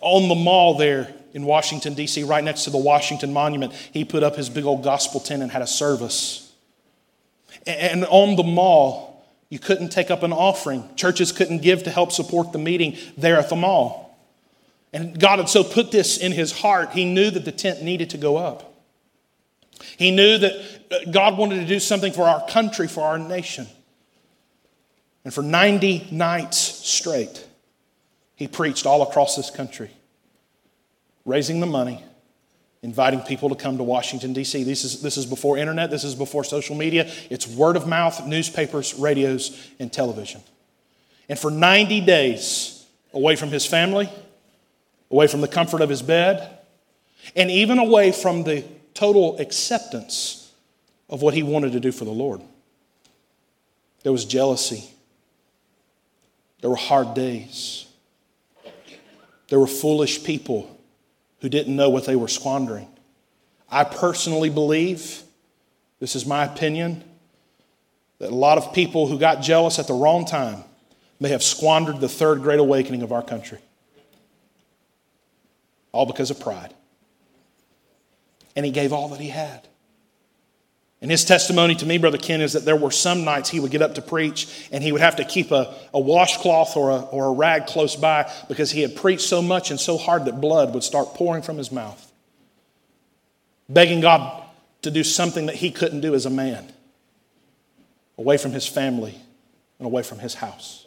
on 0.00 0.28
the 0.28 0.34
mall 0.34 0.76
there 0.76 1.12
in 1.32 1.44
Washington, 1.44 1.94
D.C., 1.94 2.22
right 2.22 2.42
next 2.44 2.64
to 2.64 2.70
the 2.70 2.78
Washington 2.78 3.32
Monument, 3.32 3.72
he 3.72 4.04
put 4.04 4.22
up 4.22 4.36
his 4.36 4.48
big 4.48 4.64
old 4.64 4.84
gospel 4.84 5.20
tent 5.20 5.42
and 5.42 5.50
had 5.50 5.62
a 5.62 5.66
service. 5.66 6.52
And 7.66 8.04
on 8.06 8.36
the 8.36 8.42
mall, 8.42 9.26
you 9.48 9.58
couldn't 9.58 9.90
take 9.90 10.10
up 10.10 10.22
an 10.22 10.32
offering. 10.32 10.88
Churches 10.96 11.32
couldn't 11.32 11.62
give 11.62 11.84
to 11.84 11.90
help 11.90 12.12
support 12.12 12.52
the 12.52 12.58
meeting 12.58 12.96
there 13.16 13.36
at 13.36 13.48
the 13.48 13.56
mall. 13.56 14.18
And 14.92 15.18
God 15.18 15.40
had 15.40 15.48
so 15.48 15.64
put 15.64 15.90
this 15.90 16.18
in 16.18 16.32
his 16.32 16.52
heart, 16.52 16.92
he 16.92 17.04
knew 17.04 17.30
that 17.30 17.44
the 17.44 17.52
tent 17.52 17.82
needed 17.82 18.10
to 18.10 18.18
go 18.18 18.36
up. 18.36 18.72
He 19.98 20.12
knew 20.12 20.38
that 20.38 20.52
uh, 20.90 21.10
God 21.10 21.36
wanted 21.36 21.60
to 21.60 21.66
do 21.66 21.80
something 21.80 22.12
for 22.12 22.22
our 22.22 22.46
country, 22.48 22.86
for 22.86 23.02
our 23.02 23.18
nation. 23.18 23.66
And 25.24 25.34
for 25.34 25.42
90 25.42 26.08
nights 26.12 26.58
straight, 26.58 27.44
he 28.36 28.48
preached 28.48 28.86
all 28.86 29.02
across 29.02 29.36
this 29.36 29.50
country, 29.50 29.90
raising 31.24 31.60
the 31.60 31.66
money, 31.66 32.02
inviting 32.82 33.20
people 33.20 33.48
to 33.48 33.54
come 33.54 33.78
to 33.78 33.82
Washington, 33.82 34.32
D.C. 34.32 34.64
This 34.64 34.84
is, 34.84 35.00
this 35.02 35.16
is 35.16 35.26
before 35.26 35.56
internet, 35.56 35.90
this 35.90 36.04
is 36.04 36.14
before 36.14 36.44
social 36.44 36.76
media. 36.76 37.10
It's 37.30 37.46
word 37.46 37.76
of 37.76 37.86
mouth, 37.86 38.26
newspapers, 38.26 38.94
radios, 38.94 39.70
and 39.78 39.92
television. 39.92 40.42
And 41.28 41.38
for 41.38 41.50
90 41.50 42.02
days, 42.02 42.84
away 43.12 43.36
from 43.36 43.50
his 43.50 43.64
family, 43.64 44.10
away 45.10 45.26
from 45.28 45.40
the 45.40 45.48
comfort 45.48 45.80
of 45.80 45.88
his 45.88 46.02
bed, 46.02 46.58
and 47.34 47.50
even 47.50 47.78
away 47.78 48.12
from 48.12 48.42
the 48.42 48.64
total 48.92 49.38
acceptance 49.38 50.52
of 51.08 51.22
what 51.22 51.34
he 51.34 51.42
wanted 51.42 51.72
to 51.72 51.80
do 51.80 51.92
for 51.92 52.04
the 52.04 52.10
Lord. 52.10 52.40
There 54.02 54.12
was 54.12 54.24
jealousy. 54.24 54.84
There 56.60 56.70
were 56.70 56.76
hard 56.76 57.14
days. 57.14 57.83
There 59.48 59.60
were 59.60 59.66
foolish 59.66 60.24
people 60.24 60.80
who 61.40 61.48
didn't 61.48 61.76
know 61.76 61.90
what 61.90 62.06
they 62.06 62.16
were 62.16 62.28
squandering. 62.28 62.88
I 63.70 63.84
personally 63.84 64.50
believe, 64.50 65.22
this 66.00 66.16
is 66.16 66.24
my 66.24 66.44
opinion, 66.44 67.04
that 68.18 68.30
a 68.30 68.34
lot 68.34 68.58
of 68.58 68.72
people 68.72 69.06
who 69.06 69.18
got 69.18 69.42
jealous 69.42 69.78
at 69.78 69.86
the 69.86 69.94
wrong 69.94 70.24
time 70.24 70.64
may 71.20 71.28
have 71.30 71.42
squandered 71.42 72.00
the 72.00 72.08
third 72.08 72.42
great 72.42 72.58
awakening 72.58 73.02
of 73.02 73.12
our 73.12 73.22
country. 73.22 73.58
All 75.92 76.06
because 76.06 76.30
of 76.30 76.40
pride. 76.40 76.74
And 78.56 78.64
he 78.64 78.72
gave 78.72 78.92
all 78.92 79.08
that 79.08 79.20
he 79.20 79.28
had. 79.28 79.66
And 81.04 81.10
his 81.10 81.26
testimony 81.26 81.74
to 81.74 81.84
me, 81.84 81.98
Brother 81.98 82.16
Ken, 82.16 82.40
is 82.40 82.54
that 82.54 82.64
there 82.64 82.76
were 82.76 82.90
some 82.90 83.24
nights 83.26 83.50
he 83.50 83.60
would 83.60 83.70
get 83.70 83.82
up 83.82 83.96
to 83.96 84.00
preach 84.00 84.48
and 84.72 84.82
he 84.82 84.90
would 84.90 85.02
have 85.02 85.16
to 85.16 85.24
keep 85.26 85.50
a, 85.50 85.74
a 85.92 86.00
washcloth 86.00 86.78
or 86.78 86.92
a, 86.92 87.00
or 87.00 87.26
a 87.26 87.32
rag 87.32 87.66
close 87.66 87.94
by 87.94 88.32
because 88.48 88.70
he 88.70 88.80
had 88.80 88.96
preached 88.96 89.20
so 89.20 89.42
much 89.42 89.70
and 89.70 89.78
so 89.78 89.98
hard 89.98 90.24
that 90.24 90.40
blood 90.40 90.72
would 90.72 90.82
start 90.82 91.08
pouring 91.08 91.42
from 91.42 91.58
his 91.58 91.70
mouth. 91.70 92.10
Begging 93.68 94.00
God 94.00 94.44
to 94.80 94.90
do 94.90 95.04
something 95.04 95.44
that 95.44 95.56
he 95.56 95.70
couldn't 95.70 96.00
do 96.00 96.14
as 96.14 96.24
a 96.24 96.30
man, 96.30 96.72
away 98.16 98.38
from 98.38 98.52
his 98.52 98.66
family 98.66 99.14
and 99.78 99.84
away 99.84 100.02
from 100.02 100.20
his 100.20 100.32
house. 100.32 100.83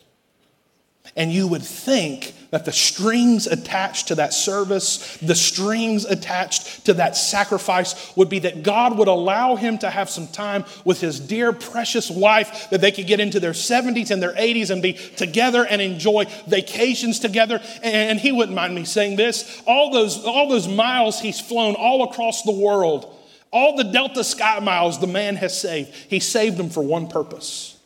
And 1.15 1.31
you 1.31 1.47
would 1.47 1.63
think 1.63 2.33
that 2.51 2.65
the 2.65 2.71
strings 2.71 3.47
attached 3.47 4.07
to 4.07 4.15
that 4.15 4.33
service, 4.33 5.17
the 5.17 5.35
strings 5.35 6.05
attached 6.05 6.85
to 6.85 6.93
that 6.93 7.17
sacrifice 7.17 8.15
would 8.15 8.29
be 8.29 8.39
that 8.39 8.63
God 8.63 8.97
would 8.97 9.07
allow 9.07 9.55
him 9.55 9.77
to 9.79 9.89
have 9.89 10.09
some 10.09 10.27
time 10.27 10.65
with 10.85 11.01
his 11.01 11.19
dear, 11.19 11.51
precious 11.51 12.09
wife, 12.09 12.69
that 12.69 12.81
they 12.81 12.91
could 12.91 13.07
get 13.07 13.19
into 13.19 13.39
their 13.39 13.51
70s 13.51 14.11
and 14.11 14.21
their 14.21 14.33
80s 14.33 14.69
and 14.69 14.81
be 14.81 14.93
together 14.93 15.65
and 15.65 15.81
enjoy 15.81 16.25
vacations 16.47 17.19
together. 17.19 17.61
And 17.83 18.19
he 18.19 18.31
wouldn't 18.31 18.55
mind 18.55 18.75
me 18.75 18.85
saying 18.85 19.17
this 19.17 19.61
all 19.65 19.91
those, 19.91 20.23
all 20.23 20.49
those 20.49 20.67
miles 20.67 21.19
he's 21.19 21.39
flown 21.39 21.75
all 21.75 22.09
across 22.09 22.43
the 22.43 22.51
world, 22.51 23.13
all 23.51 23.75
the 23.75 23.83
Delta 23.83 24.23
Sky 24.23 24.59
miles 24.59 24.99
the 24.99 25.07
man 25.07 25.35
has 25.35 25.59
saved, 25.59 25.93
he 26.09 26.19
saved 26.19 26.57
them 26.57 26.69
for 26.69 26.83
one 26.83 27.07
purpose 27.07 27.77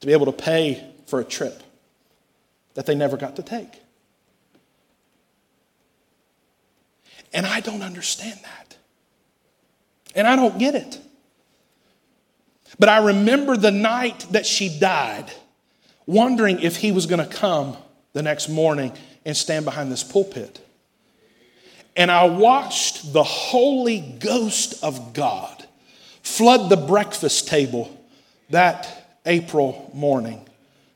to 0.00 0.06
be 0.06 0.12
able 0.12 0.26
to 0.26 0.32
pay 0.32 0.84
for 1.06 1.20
a 1.20 1.24
trip 1.24 1.62
that 2.74 2.86
they 2.86 2.94
never 2.94 3.16
got 3.16 3.36
to 3.36 3.42
take. 3.42 3.80
And 7.32 7.46
I 7.46 7.60
don't 7.60 7.82
understand 7.82 8.38
that. 8.42 8.76
And 10.14 10.26
I 10.26 10.36
don't 10.36 10.58
get 10.58 10.74
it. 10.74 10.98
But 12.78 12.88
I 12.88 12.98
remember 12.98 13.56
the 13.56 13.70
night 13.70 14.26
that 14.32 14.46
she 14.46 14.78
died, 14.78 15.30
wondering 16.06 16.60
if 16.60 16.76
he 16.76 16.92
was 16.92 17.06
going 17.06 17.26
to 17.26 17.34
come 17.34 17.76
the 18.12 18.22
next 18.22 18.48
morning 18.48 18.92
and 19.24 19.36
stand 19.36 19.64
behind 19.64 19.90
this 19.90 20.04
pulpit. 20.04 20.60
And 21.96 22.10
I 22.10 22.24
watched 22.24 23.12
the 23.12 23.22
Holy 23.22 24.00
Ghost 24.00 24.82
of 24.82 25.12
God 25.12 25.66
flood 26.22 26.70
the 26.70 26.76
breakfast 26.76 27.48
table 27.48 27.98
that 28.50 29.20
April 29.26 29.90
morning 29.94 30.46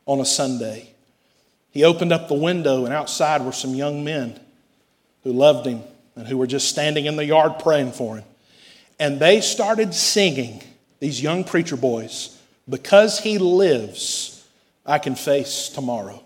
on 0.07 0.20
a 0.20 0.24
Sunday. 0.24 0.93
He 1.77 1.85
opened 1.85 2.11
up 2.11 2.29
the 2.29 2.35
window, 2.35 2.87
and 2.87 2.95
outside 2.95 3.43
were 3.43 3.53
some 3.53 3.74
young 3.74 4.03
men 4.03 4.41
who 5.24 5.33
loved 5.35 5.66
him 5.66 5.83
and 6.14 6.27
who 6.27 6.39
were 6.39 6.47
just 6.47 6.70
standing 6.70 7.05
in 7.05 7.16
the 7.16 7.24
yard 7.27 7.59
praying 7.59 7.93
for 7.93 8.16
him. 8.16 8.24
And 8.99 9.20
they 9.20 9.43
started 9.43 9.93
singing, 9.93 10.62
these 11.01 11.22
young 11.22 11.45
preacher 11.45 11.77
boys, 11.77 12.41
Because 12.66 13.20
he 13.20 13.37
lives, 13.37 14.43
I 14.87 14.97
can 14.97 15.16
face 15.16 15.68
tomorrow. 15.68 16.24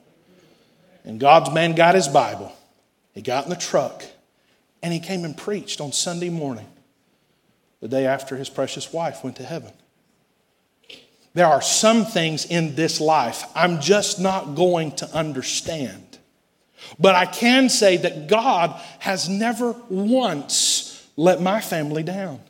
And 1.02 1.18
God's 1.18 1.52
man 1.52 1.74
got 1.74 1.96
his 1.96 2.06
Bible. 2.06 2.52
He 3.12 3.20
got 3.20 3.42
in 3.42 3.50
the 3.50 3.56
truck 3.56 4.04
and 4.84 4.92
he 4.92 5.00
came 5.00 5.24
and 5.24 5.36
preached 5.36 5.80
on 5.80 5.90
Sunday 5.90 6.30
morning, 6.30 6.68
the 7.80 7.88
day 7.88 8.06
after 8.06 8.36
his 8.36 8.48
precious 8.48 8.92
wife 8.92 9.24
went 9.24 9.34
to 9.38 9.42
heaven. 9.42 9.72
There 11.34 11.46
are 11.46 11.62
some 11.62 12.04
things 12.04 12.44
in 12.44 12.74
this 12.74 13.00
life 13.00 13.44
I'm 13.54 13.80
just 13.80 14.20
not 14.20 14.54
going 14.54 14.92
to 14.96 15.06
understand. 15.14 16.18
But 16.98 17.14
I 17.14 17.26
can 17.26 17.68
say 17.68 17.98
that 17.98 18.26
God 18.26 18.80
has 18.98 19.28
never 19.28 19.72
once 19.88 21.08
let 21.16 21.40
my 21.40 21.60
family 21.60 22.02
down. 22.02 22.40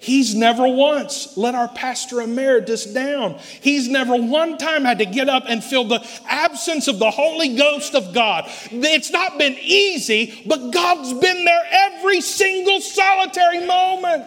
He's 0.00 0.34
never 0.34 0.68
once 0.68 1.36
let 1.36 1.56
our 1.56 1.66
pastor 1.66 2.20
emeritus 2.20 2.84
down. 2.84 3.34
He's 3.60 3.88
never 3.88 4.14
one 4.14 4.56
time 4.56 4.84
had 4.84 4.98
to 4.98 5.06
get 5.06 5.28
up 5.28 5.44
and 5.48 5.62
feel 5.62 5.82
the 5.84 6.06
absence 6.28 6.86
of 6.86 7.00
the 7.00 7.10
Holy 7.10 7.56
Ghost 7.56 7.96
of 7.96 8.14
God. 8.14 8.44
It's 8.70 9.10
not 9.10 9.38
been 9.38 9.56
easy, 9.60 10.44
but 10.46 10.70
God's 10.70 11.12
been 11.14 11.44
there 11.44 11.66
every 11.70 12.20
single 12.20 12.80
solitary 12.80 13.66
moment. 13.66 14.26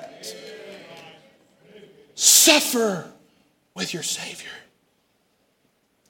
Suffer 2.16 3.11
with 3.82 3.96
your 3.96 4.04
Savior. 4.04 4.52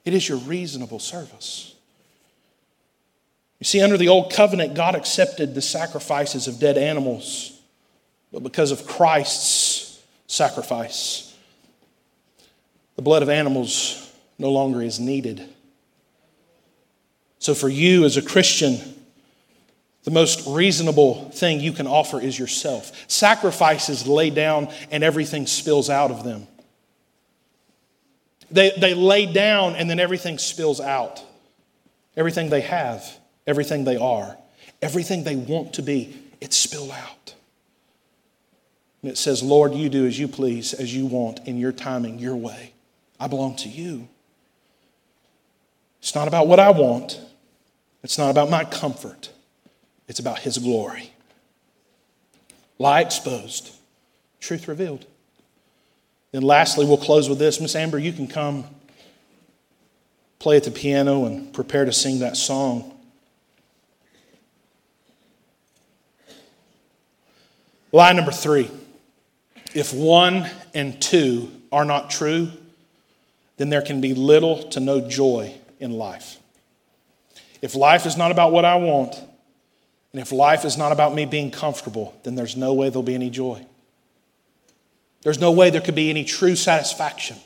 It 0.04 0.12
is 0.12 0.28
your 0.28 0.36
reasonable 0.38 0.98
service. 0.98 1.74
You 3.60 3.64
see, 3.64 3.80
under 3.80 3.96
the 3.96 4.08
old 4.08 4.30
covenant, 4.30 4.74
God 4.74 4.94
accepted 4.94 5.54
the 5.54 5.62
sacrifices 5.62 6.48
of 6.48 6.60
dead 6.60 6.76
animals, 6.76 7.58
but 8.30 8.42
because 8.42 8.72
of 8.72 8.86
Christ's 8.86 10.02
sacrifice, 10.26 11.34
the 12.96 13.02
blood 13.02 13.22
of 13.22 13.30
animals 13.30 14.12
no 14.38 14.50
longer 14.50 14.82
is 14.82 15.00
needed. 15.00 15.48
So, 17.38 17.54
for 17.54 17.70
you 17.70 18.04
as 18.04 18.18
a 18.18 18.22
Christian, 18.22 18.78
the 20.04 20.10
most 20.10 20.46
reasonable 20.46 21.30
thing 21.30 21.60
you 21.60 21.72
can 21.72 21.86
offer 21.86 22.20
is 22.20 22.38
yourself. 22.38 23.08
Sacrifices 23.08 24.06
lay 24.06 24.28
down 24.28 24.68
and 24.90 25.02
everything 25.02 25.46
spills 25.46 25.88
out 25.88 26.10
of 26.10 26.22
them. 26.22 26.48
They, 28.52 28.70
they 28.78 28.94
lay 28.94 29.26
down 29.26 29.74
and 29.76 29.88
then 29.88 29.98
everything 29.98 30.38
spills 30.38 30.80
out. 30.80 31.22
Everything 32.16 32.50
they 32.50 32.60
have, 32.60 33.18
everything 33.46 33.84
they 33.84 33.96
are, 33.96 34.36
everything 34.82 35.24
they 35.24 35.36
want 35.36 35.74
to 35.74 35.82
be, 35.82 36.16
it's 36.40 36.56
spilled 36.56 36.90
out. 36.90 37.34
And 39.00 39.10
it 39.10 39.18
says, 39.18 39.42
Lord, 39.42 39.74
you 39.74 39.88
do 39.88 40.06
as 40.06 40.18
you 40.18 40.28
please, 40.28 40.74
as 40.74 40.94
you 40.94 41.06
want, 41.06 41.40
in 41.46 41.58
your 41.58 41.72
timing, 41.72 42.18
your 42.18 42.36
way. 42.36 42.72
I 43.18 43.26
belong 43.26 43.56
to 43.56 43.68
you. 43.68 44.08
It's 46.00 46.14
not 46.14 46.28
about 46.28 46.46
what 46.48 46.60
I 46.60 46.70
want, 46.70 47.20
it's 48.02 48.18
not 48.18 48.30
about 48.30 48.50
my 48.50 48.64
comfort, 48.64 49.30
it's 50.08 50.18
about 50.18 50.40
His 50.40 50.58
glory. 50.58 51.12
Lie 52.78 53.00
exposed, 53.00 53.72
truth 54.40 54.66
revealed. 54.66 55.06
Then, 56.32 56.42
lastly, 56.42 56.86
we'll 56.86 56.96
close 56.96 57.28
with 57.28 57.38
this. 57.38 57.60
Miss 57.60 57.76
Amber, 57.76 57.98
you 57.98 58.12
can 58.12 58.26
come 58.26 58.64
play 60.38 60.56
at 60.56 60.64
the 60.64 60.70
piano 60.70 61.26
and 61.26 61.52
prepare 61.52 61.84
to 61.84 61.92
sing 61.92 62.18
that 62.18 62.36
song. 62.36 62.88
Lie 67.92 68.12
number 68.14 68.32
three 68.32 68.70
if 69.74 69.94
one 69.94 70.48
and 70.74 71.00
two 71.00 71.50
are 71.70 71.84
not 71.84 72.10
true, 72.10 72.50
then 73.56 73.70
there 73.70 73.82
can 73.82 74.00
be 74.00 74.14
little 74.14 74.62
to 74.70 74.80
no 74.80 75.06
joy 75.08 75.54
in 75.80 75.92
life. 75.92 76.38
If 77.62 77.74
life 77.74 78.06
is 78.06 78.16
not 78.16 78.30
about 78.30 78.52
what 78.52 78.64
I 78.64 78.76
want, 78.76 79.14
and 80.12 80.20
if 80.20 80.32
life 80.32 80.64
is 80.64 80.76
not 80.76 80.92
about 80.92 81.14
me 81.14 81.24
being 81.24 81.50
comfortable, 81.50 82.14
then 82.22 82.34
there's 82.34 82.56
no 82.56 82.74
way 82.74 82.88
there'll 82.90 83.02
be 83.02 83.14
any 83.14 83.30
joy. 83.30 83.64
There's 85.22 85.40
no 85.40 85.52
way 85.52 85.70
there 85.70 85.80
could 85.80 85.94
be 85.94 86.10
any 86.10 86.24
true 86.24 86.56
satisfaction. 86.56 87.36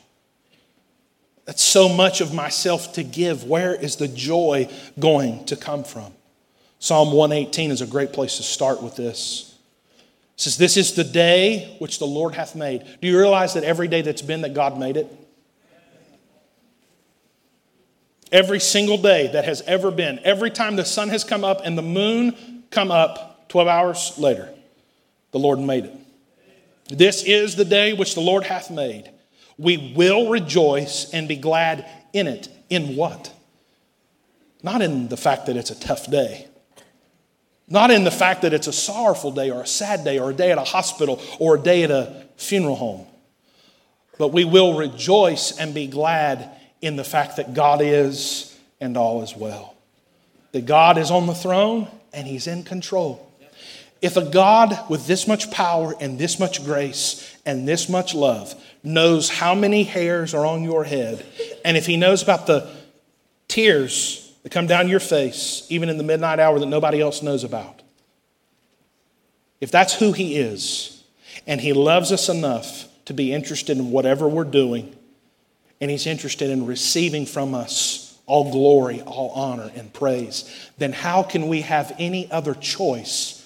That's 1.45 1.63
so 1.63 1.87
much 1.87 2.19
of 2.19 2.33
myself 2.33 2.93
to 2.93 3.03
give. 3.03 3.45
Where 3.45 3.73
is 3.73 3.95
the 3.95 4.07
joy 4.07 4.69
going 4.99 5.45
to 5.45 5.55
come 5.55 5.83
from? 5.83 6.11
Psalm 6.79 7.13
118 7.13 7.71
is 7.71 7.81
a 7.81 7.87
great 7.87 8.11
place 8.13 8.37
to 8.37 8.43
start 8.43 8.83
with 8.83 8.95
this. 8.95 9.57
It 10.35 10.41
says, 10.41 10.57
This 10.57 10.75
is 10.75 10.93
the 10.93 11.03
day 11.03 11.75
which 11.79 11.99
the 11.99 12.05
Lord 12.05 12.35
hath 12.35 12.55
made. 12.55 12.83
Do 13.01 13.07
you 13.07 13.17
realize 13.17 13.53
that 13.53 13.63
every 13.63 13.87
day 13.87 14.01
that's 14.01 14.21
been 14.21 14.41
that 14.41 14.53
God 14.53 14.77
made 14.77 14.97
it? 14.97 15.07
Every 18.31 18.59
single 18.59 18.97
day 18.97 19.29
that 19.31 19.45
has 19.45 19.61
ever 19.61 19.89
been, 19.89 20.19
every 20.23 20.51
time 20.51 20.75
the 20.75 20.83
sun 20.83 21.09
has 21.09 21.23
come 21.23 21.45
up 21.45 21.61
and 21.63 21.77
the 21.77 21.81
moon 21.81 22.63
come 22.71 22.91
up 22.91 23.47
12 23.47 23.67
hours 23.69 24.17
later, 24.17 24.49
the 25.31 25.39
Lord 25.39 25.59
made 25.59 25.85
it. 25.85 25.93
This 26.89 27.23
is 27.23 27.55
the 27.55 27.65
day 27.65 27.93
which 27.93 28.15
the 28.15 28.21
Lord 28.21 28.43
hath 28.43 28.71
made. 28.71 29.11
We 29.57 29.93
will 29.95 30.29
rejoice 30.29 31.11
and 31.11 31.27
be 31.27 31.35
glad 31.35 31.85
in 32.13 32.27
it. 32.27 32.49
In 32.69 32.95
what? 32.95 33.33
Not 34.63 34.81
in 34.81 35.07
the 35.07 35.17
fact 35.17 35.45
that 35.47 35.57
it's 35.57 35.71
a 35.71 35.79
tough 35.79 36.09
day. 36.09 36.47
Not 37.67 37.91
in 37.91 38.03
the 38.03 38.11
fact 38.11 38.43
that 38.43 38.53
it's 38.53 38.67
a 38.67 38.73
sorrowful 38.73 39.31
day 39.31 39.49
or 39.49 39.61
a 39.61 39.67
sad 39.67 40.03
day 40.03 40.19
or 40.19 40.29
a 40.31 40.33
day 40.33 40.51
at 40.51 40.57
a 40.57 40.63
hospital 40.63 41.21
or 41.39 41.55
a 41.55 41.59
day 41.59 41.83
at 41.83 41.91
a 41.91 42.25
funeral 42.37 42.75
home. 42.75 43.07
But 44.17 44.29
we 44.29 44.45
will 44.45 44.77
rejoice 44.77 45.57
and 45.57 45.73
be 45.73 45.87
glad 45.87 46.49
in 46.81 46.95
the 46.95 47.03
fact 47.03 47.37
that 47.37 47.53
God 47.53 47.81
is 47.81 48.57
and 48.79 48.95
all 48.95 49.21
is 49.21 49.35
well. 49.35 49.75
That 50.53 50.65
God 50.65 50.97
is 50.97 51.11
on 51.11 51.27
the 51.27 51.35
throne 51.35 51.87
and 52.13 52.25
He's 52.25 52.47
in 52.47 52.63
control. 52.63 53.26
If 54.01 54.15
a 54.15 54.25
God 54.25 54.77
with 54.89 55.07
this 55.07 55.27
much 55.27 55.49
power 55.49 55.93
and 55.99 56.19
this 56.19 56.39
much 56.39 56.63
grace 56.63 57.35
and 57.45 57.67
this 57.67 57.89
much 57.89 58.13
love 58.13 58.53
knows 58.83 59.29
how 59.29 59.55
many 59.55 59.83
hairs 59.83 60.33
are 60.33 60.45
on 60.45 60.63
your 60.63 60.83
head, 60.83 61.25
and 61.65 61.75
if 61.75 61.85
He 61.85 61.97
knows 61.97 62.21
about 62.21 62.45
the 62.47 62.69
tears 63.47 64.31
that 64.43 64.51
come 64.51 64.67
down 64.67 64.87
your 64.87 64.99
face, 64.99 65.65
even 65.69 65.89
in 65.89 65.97
the 65.97 66.03
midnight 66.03 66.39
hour 66.39 66.59
that 66.59 66.67
nobody 66.67 67.01
else 67.01 67.23
knows 67.23 67.43
about. 67.43 67.81
If 69.59 69.71
that's 69.71 69.95
who 69.95 70.11
He 70.11 70.37
is, 70.37 71.03
and 71.47 71.59
He 71.59 71.73
loves 71.73 72.11
us 72.11 72.29
enough 72.29 72.85
to 73.05 73.13
be 73.13 73.33
interested 73.33 73.77
in 73.77 73.89
whatever 73.89 74.27
we're 74.27 74.43
doing, 74.43 74.95
and 75.81 75.89
He's 75.89 76.05
interested 76.05 76.51
in 76.51 76.67
receiving 76.67 77.25
from 77.25 77.55
us 77.55 78.19
all 78.27 78.51
glory, 78.51 79.01
all 79.01 79.31
honor, 79.31 79.71
and 79.75 79.91
praise, 79.91 80.69
then 80.77 80.93
how 80.93 81.23
can 81.23 81.47
we 81.47 81.61
have 81.61 81.95
any 81.97 82.29
other 82.29 82.53
choice 82.53 83.36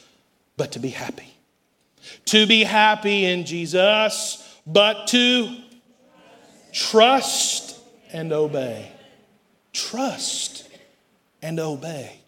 but 0.58 0.74
to 0.74 0.80
be 0.80 0.89
happy? 0.89 1.34
To 2.26 2.47
be 2.47 2.64
happy 2.64 3.26
in 3.26 3.45
Jesus, 3.45 4.60
but 4.66 5.08
to 5.08 5.56
trust 6.74 7.80
and 8.12 8.32
obey. 8.34 8.91
Trust 9.74 10.68
and 11.41 11.60
obey. 11.60 12.20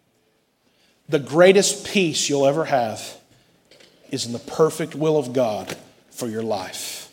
The 1.09 1.19
greatest 1.19 1.85
peace 1.85 2.29
you'll 2.29 2.45
ever 2.45 2.65
have 2.65 3.01
is 4.11 4.25
in 4.25 4.31
the 4.31 4.39
perfect 4.39 4.95
will 4.95 5.17
of 5.17 5.33
God 5.33 5.75
for 6.11 6.27
your 6.27 6.43
life. 6.43 7.11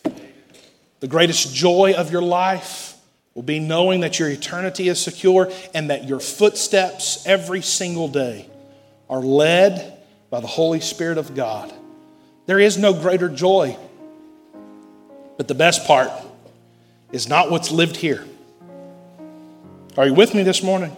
The 0.99 1.07
greatest 1.07 1.53
joy 1.53 1.93
of 1.97 2.11
your 2.11 2.21
life 2.21 2.95
will 3.33 3.43
be 3.43 3.59
knowing 3.59 4.01
that 4.01 4.19
your 4.19 4.29
eternity 4.29 4.87
is 4.87 4.99
secure 4.99 5.51
and 5.73 5.89
that 5.89 6.07
your 6.07 6.19
footsteps 6.19 7.25
every 7.25 7.61
single 7.61 8.07
day 8.07 8.49
are 9.09 9.21
led 9.21 9.97
by 10.31 10.39
the 10.39 10.47
Holy 10.47 10.79
Spirit 10.79 11.19
of 11.19 11.35
God. 11.35 11.71
There 12.47 12.59
is 12.59 12.77
no 12.77 12.93
greater 12.93 13.29
joy. 13.29 13.77
But 15.37 15.47
the 15.47 15.53
best 15.53 15.85
part 15.85 16.09
is 17.11 17.27
not 17.27 17.51
what's 17.51 17.69
lived 17.71 17.97
here. 17.97 18.25
Are 19.97 20.07
you 20.07 20.13
with 20.13 20.33
me 20.33 20.41
this 20.41 20.63
morning? 20.63 20.95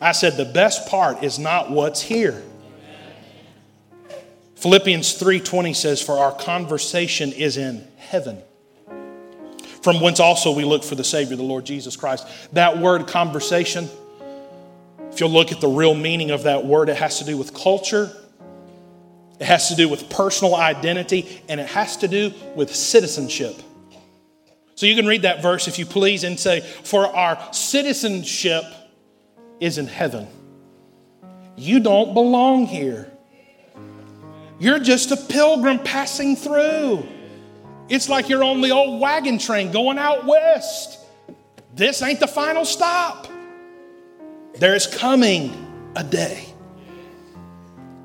I 0.00 0.12
said 0.12 0.36
the 0.36 0.44
best 0.44 0.88
part 0.88 1.24
is 1.24 1.38
not 1.38 1.70
what's 1.70 2.02
here. 2.02 2.42
Philippians 4.56 5.14
3:20 5.14 5.74
says 5.74 6.02
for 6.02 6.18
our 6.18 6.32
conversation 6.32 7.32
is 7.32 7.56
in 7.56 7.86
heaven. 7.96 8.42
From 9.82 10.00
whence 10.00 10.20
also 10.20 10.52
we 10.52 10.64
look 10.64 10.84
for 10.84 10.96
the 10.96 11.04
savior 11.04 11.36
the 11.36 11.42
Lord 11.42 11.64
Jesus 11.64 11.96
Christ. 11.96 12.26
That 12.52 12.78
word 12.78 13.06
conversation 13.06 13.88
if 15.10 15.18
you'll 15.18 15.30
look 15.30 15.50
at 15.50 15.60
the 15.60 15.68
real 15.68 15.94
meaning 15.94 16.30
of 16.30 16.42
that 16.42 16.66
word 16.66 16.90
it 16.90 16.96
has 16.96 17.18
to 17.18 17.24
do 17.24 17.38
with 17.38 17.54
culture. 17.54 18.10
It 19.40 19.46
has 19.46 19.68
to 19.68 19.74
do 19.74 19.88
with 19.88 20.10
personal 20.10 20.54
identity 20.54 21.42
and 21.48 21.58
it 21.58 21.66
has 21.68 21.96
to 21.98 22.08
do 22.08 22.32
with 22.54 22.74
citizenship. 22.74 23.56
So 24.74 24.84
you 24.84 24.94
can 24.94 25.06
read 25.06 25.22
that 25.22 25.42
verse 25.42 25.66
if 25.66 25.78
you 25.78 25.86
please 25.86 26.24
and 26.24 26.38
say 26.38 26.60
for 26.60 27.06
our 27.06 27.52
citizenship 27.52 28.64
is 29.58 29.78
in 29.78 29.86
heaven. 29.86 30.28
You 31.56 31.80
don't 31.80 32.12
belong 32.12 32.66
here. 32.66 33.10
You're 34.58 34.78
just 34.78 35.10
a 35.10 35.16
pilgrim 35.16 35.78
passing 35.78 36.36
through. 36.36 37.06
It's 37.88 38.10
like 38.10 38.28
you're 38.28 38.44
on 38.44 38.60
the 38.60 38.70
old 38.70 39.00
wagon 39.00 39.38
train 39.38 39.72
going 39.72 39.96
out 39.96 40.26
west. 40.26 40.98
This 41.74 42.02
ain't 42.02 42.20
the 42.20 42.26
final 42.26 42.66
stop. 42.66 43.26
There 44.56 44.74
is 44.74 44.86
coming 44.86 45.92
a 45.96 46.04
day 46.04 46.49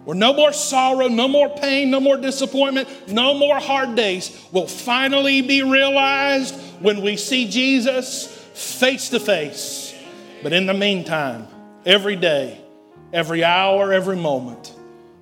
where 0.06 0.16
no 0.16 0.34
more 0.34 0.54
sorrow, 0.54 1.08
no 1.08 1.28
more 1.28 1.50
pain, 1.50 1.90
no 1.90 2.00
more 2.00 2.16
disappointment, 2.16 2.88
no 3.12 3.34
more 3.34 3.60
hard 3.60 3.96
days 3.96 4.40
will 4.52 4.68
finally 4.68 5.42
be 5.42 5.64
realized 5.64 6.56
when 6.80 7.02
we 7.02 7.18
see 7.18 7.50
Jesus 7.50 8.28
face 8.54 9.10
to 9.10 9.20
face. 9.20 9.94
But 10.44 10.54
in 10.54 10.68
the 10.68 10.74
meantime, 10.74 11.48
every 11.86 12.16
day, 12.16 12.62
every 13.12 13.44
hour, 13.44 13.92
every 13.92 14.16
moment, 14.16 14.74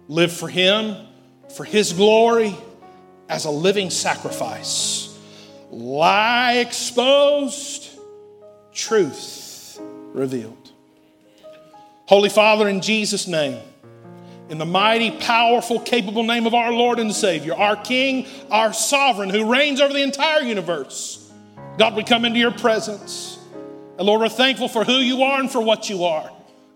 live 0.10 0.34
for 0.34 0.50
Him, 0.50 1.08
for 1.56 1.64
His 1.64 1.94
glory, 1.94 2.56
as 3.30 3.46
a 3.46 3.52
living 3.52 3.90
sacrifice. 3.90 5.18
Lie 5.72 6.58
exposed, 6.58 7.90
truth 8.74 9.80
revealed. 10.14 10.72
Holy 12.06 12.30
Father, 12.30 12.68
in 12.68 12.82
Jesus' 12.82 13.28
name, 13.28 13.60
in 14.50 14.58
the 14.58 14.66
mighty, 14.66 15.12
powerful, 15.12 15.80
capable 15.80 16.24
name 16.24 16.46
of 16.46 16.54
our 16.54 16.72
Lord 16.72 17.00
and 17.00 17.14
Savior, 17.14 17.56
our 17.56 17.76
King, 17.76 18.28
our 18.52 18.74
sovereign, 18.74 19.30
who 19.30 19.52
reigns 19.52 19.80
over 19.80 19.94
the 19.94 20.04
entire 20.04 20.42
universe, 20.42 21.32
God, 21.78 21.96
we 21.96 22.04
come 22.04 22.26
into 22.26 22.40
your 22.40 22.52
presence. 22.52 23.40
And 23.98 24.06
Lord, 24.08 24.22
we're 24.22 24.30
thankful 24.30 24.68
for 24.68 24.84
who 24.84 24.98
you 24.98 25.24
are 25.24 25.40
and 25.40 25.52
for 25.52 25.62
what 25.62 25.90
you 25.90 26.04
are. 26.04 26.30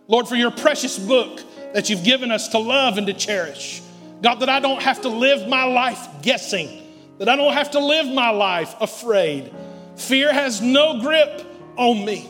Lord, 0.08 0.28
for 0.28 0.36
your 0.36 0.52
precious 0.52 0.98
book 0.98 1.42
that 1.74 1.90
you've 1.90 2.04
given 2.04 2.32
us 2.32 2.48
to 2.50 2.58
love 2.58 2.98
and 2.98 3.06
to 3.08 3.14
cherish. 3.14 3.82
God, 4.22 4.36
that 4.36 4.50
I 4.50 4.60
don't 4.60 4.82
have 4.82 5.02
to 5.02 5.10
live 5.10 5.48
my 5.48 5.66
life 5.66 6.08
guessing, 6.22 6.84
that 7.20 7.30
I 7.30 7.36
don't 7.36 7.54
have 7.54 7.72
to 7.72 7.80
live 7.80 8.08
my 8.08 8.30
life 8.30 8.74
afraid. 8.80 9.54
Fear 9.96 10.34
has 10.34 10.62
no 10.62 11.02
grip 11.02 11.44
on 11.76 12.06
me, 12.06 12.30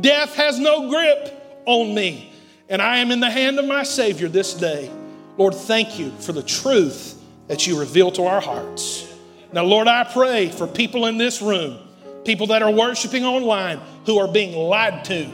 death 0.00 0.34
has 0.34 0.58
no 0.58 0.88
grip 0.88 1.62
on 1.66 1.94
me. 1.94 2.32
And 2.68 2.82
I 2.82 2.98
am 2.98 3.10
in 3.10 3.20
the 3.20 3.30
hand 3.30 3.58
of 3.58 3.64
my 3.64 3.82
Savior 3.82 4.28
this 4.28 4.54
day. 4.54 4.90
Lord, 5.36 5.54
thank 5.54 5.98
you 5.98 6.10
for 6.18 6.32
the 6.32 6.42
truth 6.42 7.20
that 7.46 7.66
you 7.66 7.78
reveal 7.78 8.10
to 8.12 8.24
our 8.24 8.40
hearts. 8.40 9.06
Now, 9.52 9.64
Lord, 9.64 9.88
I 9.88 10.04
pray 10.04 10.50
for 10.50 10.66
people 10.66 11.06
in 11.06 11.16
this 11.16 11.40
room 11.40 11.78
people 12.24 12.48
that 12.48 12.60
are 12.60 12.70
worshiping 12.70 13.24
online 13.24 13.80
who 14.04 14.18
are 14.18 14.28
being 14.28 14.54
lied 14.54 15.02
to. 15.02 15.30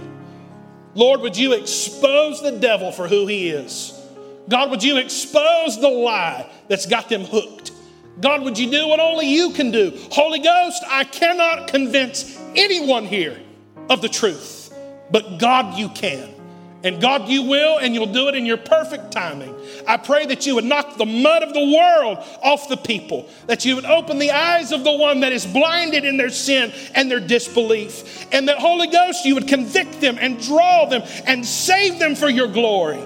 Lord, 0.95 1.23
would 1.23 1.37
you 1.37 1.53
expose 1.53 2.41
the 2.41 2.53
devil 2.53 2.93
for 2.93 3.09
who 3.09 3.27
he 3.27 3.49
is? 3.49 4.01
God, 4.49 4.71
would 4.71 4.83
you 4.83 4.99
expose 4.99 5.81
the 5.81 5.89
lie 5.89 6.49
that's 6.69 6.87
got 6.87 7.09
them 7.09 7.25
hooked? 7.25 7.73
God, 8.21 8.43
would 8.43 8.57
you 8.59 8.71
do 8.71 8.87
what 8.87 9.01
only 9.01 9.27
you 9.27 9.51
can 9.51 9.73
do? 9.73 9.93
Holy 10.13 10.39
Ghost, 10.39 10.85
I 10.89 11.03
cannot 11.03 11.67
convince 11.67 12.39
anyone 12.55 13.07
here 13.07 13.41
of 13.91 14.01
the 14.01 14.09
truth, 14.09 14.73
but 15.11 15.39
God, 15.39 15.77
you 15.77 15.89
can. 15.89 16.34
And 16.85 17.01
God, 17.01 17.31
you 17.31 17.43
will, 17.43 17.79
and 17.79 17.95
you'll 17.95 18.13
do 18.13 18.29
it 18.29 18.35
in 18.35 18.45
your 18.45 18.59
perfect 18.59 19.11
timing. 19.11 19.55
I 19.89 19.97
pray 19.97 20.27
that 20.27 20.45
you 20.45 20.57
would 20.57 20.65
knock 20.65 20.99
the 20.99 21.07
mud 21.07 21.43
of 21.43 21.55
the 21.55 21.75
world 21.75 22.19
off 22.43 22.69
the 22.69 22.77
people, 22.77 23.27
that 23.47 23.65
you 23.65 23.75
would 23.77 23.87
open 23.87 24.19
the 24.19 24.31
eyes 24.31 24.71
of 24.71 24.85
the 24.85 24.93
one 24.93 25.21
that 25.21 25.33
is 25.33 25.47
blinded 25.47 26.05
in 26.05 26.19
their 26.19 26.29
sin 26.29 26.73
and 26.95 27.11
their 27.11 27.21
disbelief, 27.21 28.27
and 28.33 28.49
that, 28.49 28.59
Holy 28.59 28.87
Ghost, 28.87 29.25
you 29.25 29.35
would 29.35 29.49
convict 29.49 30.03
them 30.03 30.19
and 30.21 30.39
draw 30.41 30.85
them 30.85 31.03
and 31.27 31.45
save 31.45 31.99
them 31.99 32.15
for 32.15 32.29
your 32.29 32.49
glory. 32.49 33.03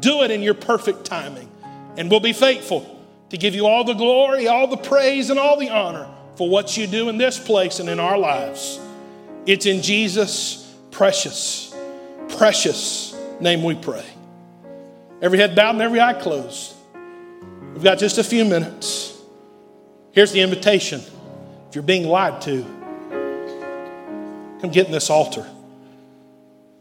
Do 0.00 0.22
it 0.22 0.30
in 0.30 0.40
your 0.40 0.54
perfect 0.54 1.04
timing, 1.04 1.50
and 1.98 2.10
we'll 2.10 2.20
be 2.20 2.32
faithful 2.32 3.04
to 3.28 3.36
give 3.36 3.54
you 3.54 3.66
all 3.66 3.84
the 3.84 3.92
glory, 3.92 4.48
all 4.48 4.66
the 4.66 4.78
praise, 4.78 5.28
and 5.28 5.38
all 5.38 5.58
the 5.58 5.68
honor 5.68 6.08
for 6.36 6.48
what 6.48 6.78
you 6.78 6.86
do 6.86 7.10
in 7.10 7.18
this 7.18 7.38
place 7.38 7.80
and 7.80 7.88
in 7.90 8.00
our 8.00 8.16
lives. 8.16 8.80
It's 9.44 9.66
in 9.66 9.82
Jesus' 9.82 10.74
precious, 10.90 11.74
precious, 12.30 13.09
name 13.40 13.62
we 13.62 13.74
pray. 13.74 14.04
Every 15.22 15.38
head 15.38 15.54
bowed 15.54 15.70
and 15.70 15.82
every 15.82 16.00
eye 16.00 16.14
closed. 16.14 16.74
We've 17.74 17.84
got 17.84 17.98
just 17.98 18.18
a 18.18 18.24
few 18.24 18.44
minutes. 18.44 19.18
Here's 20.12 20.32
the 20.32 20.40
invitation. 20.40 21.00
If 21.68 21.74
you're 21.74 21.82
being 21.82 22.06
lied 22.06 22.40
to, 22.42 22.62
come 24.60 24.70
get 24.70 24.86
in 24.86 24.92
this 24.92 25.08
altar 25.10 25.46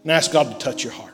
and 0.03 0.12
ask 0.12 0.32
God 0.32 0.51
to 0.51 0.57
touch 0.57 0.84
your 0.84 0.93
heart. 0.93 1.09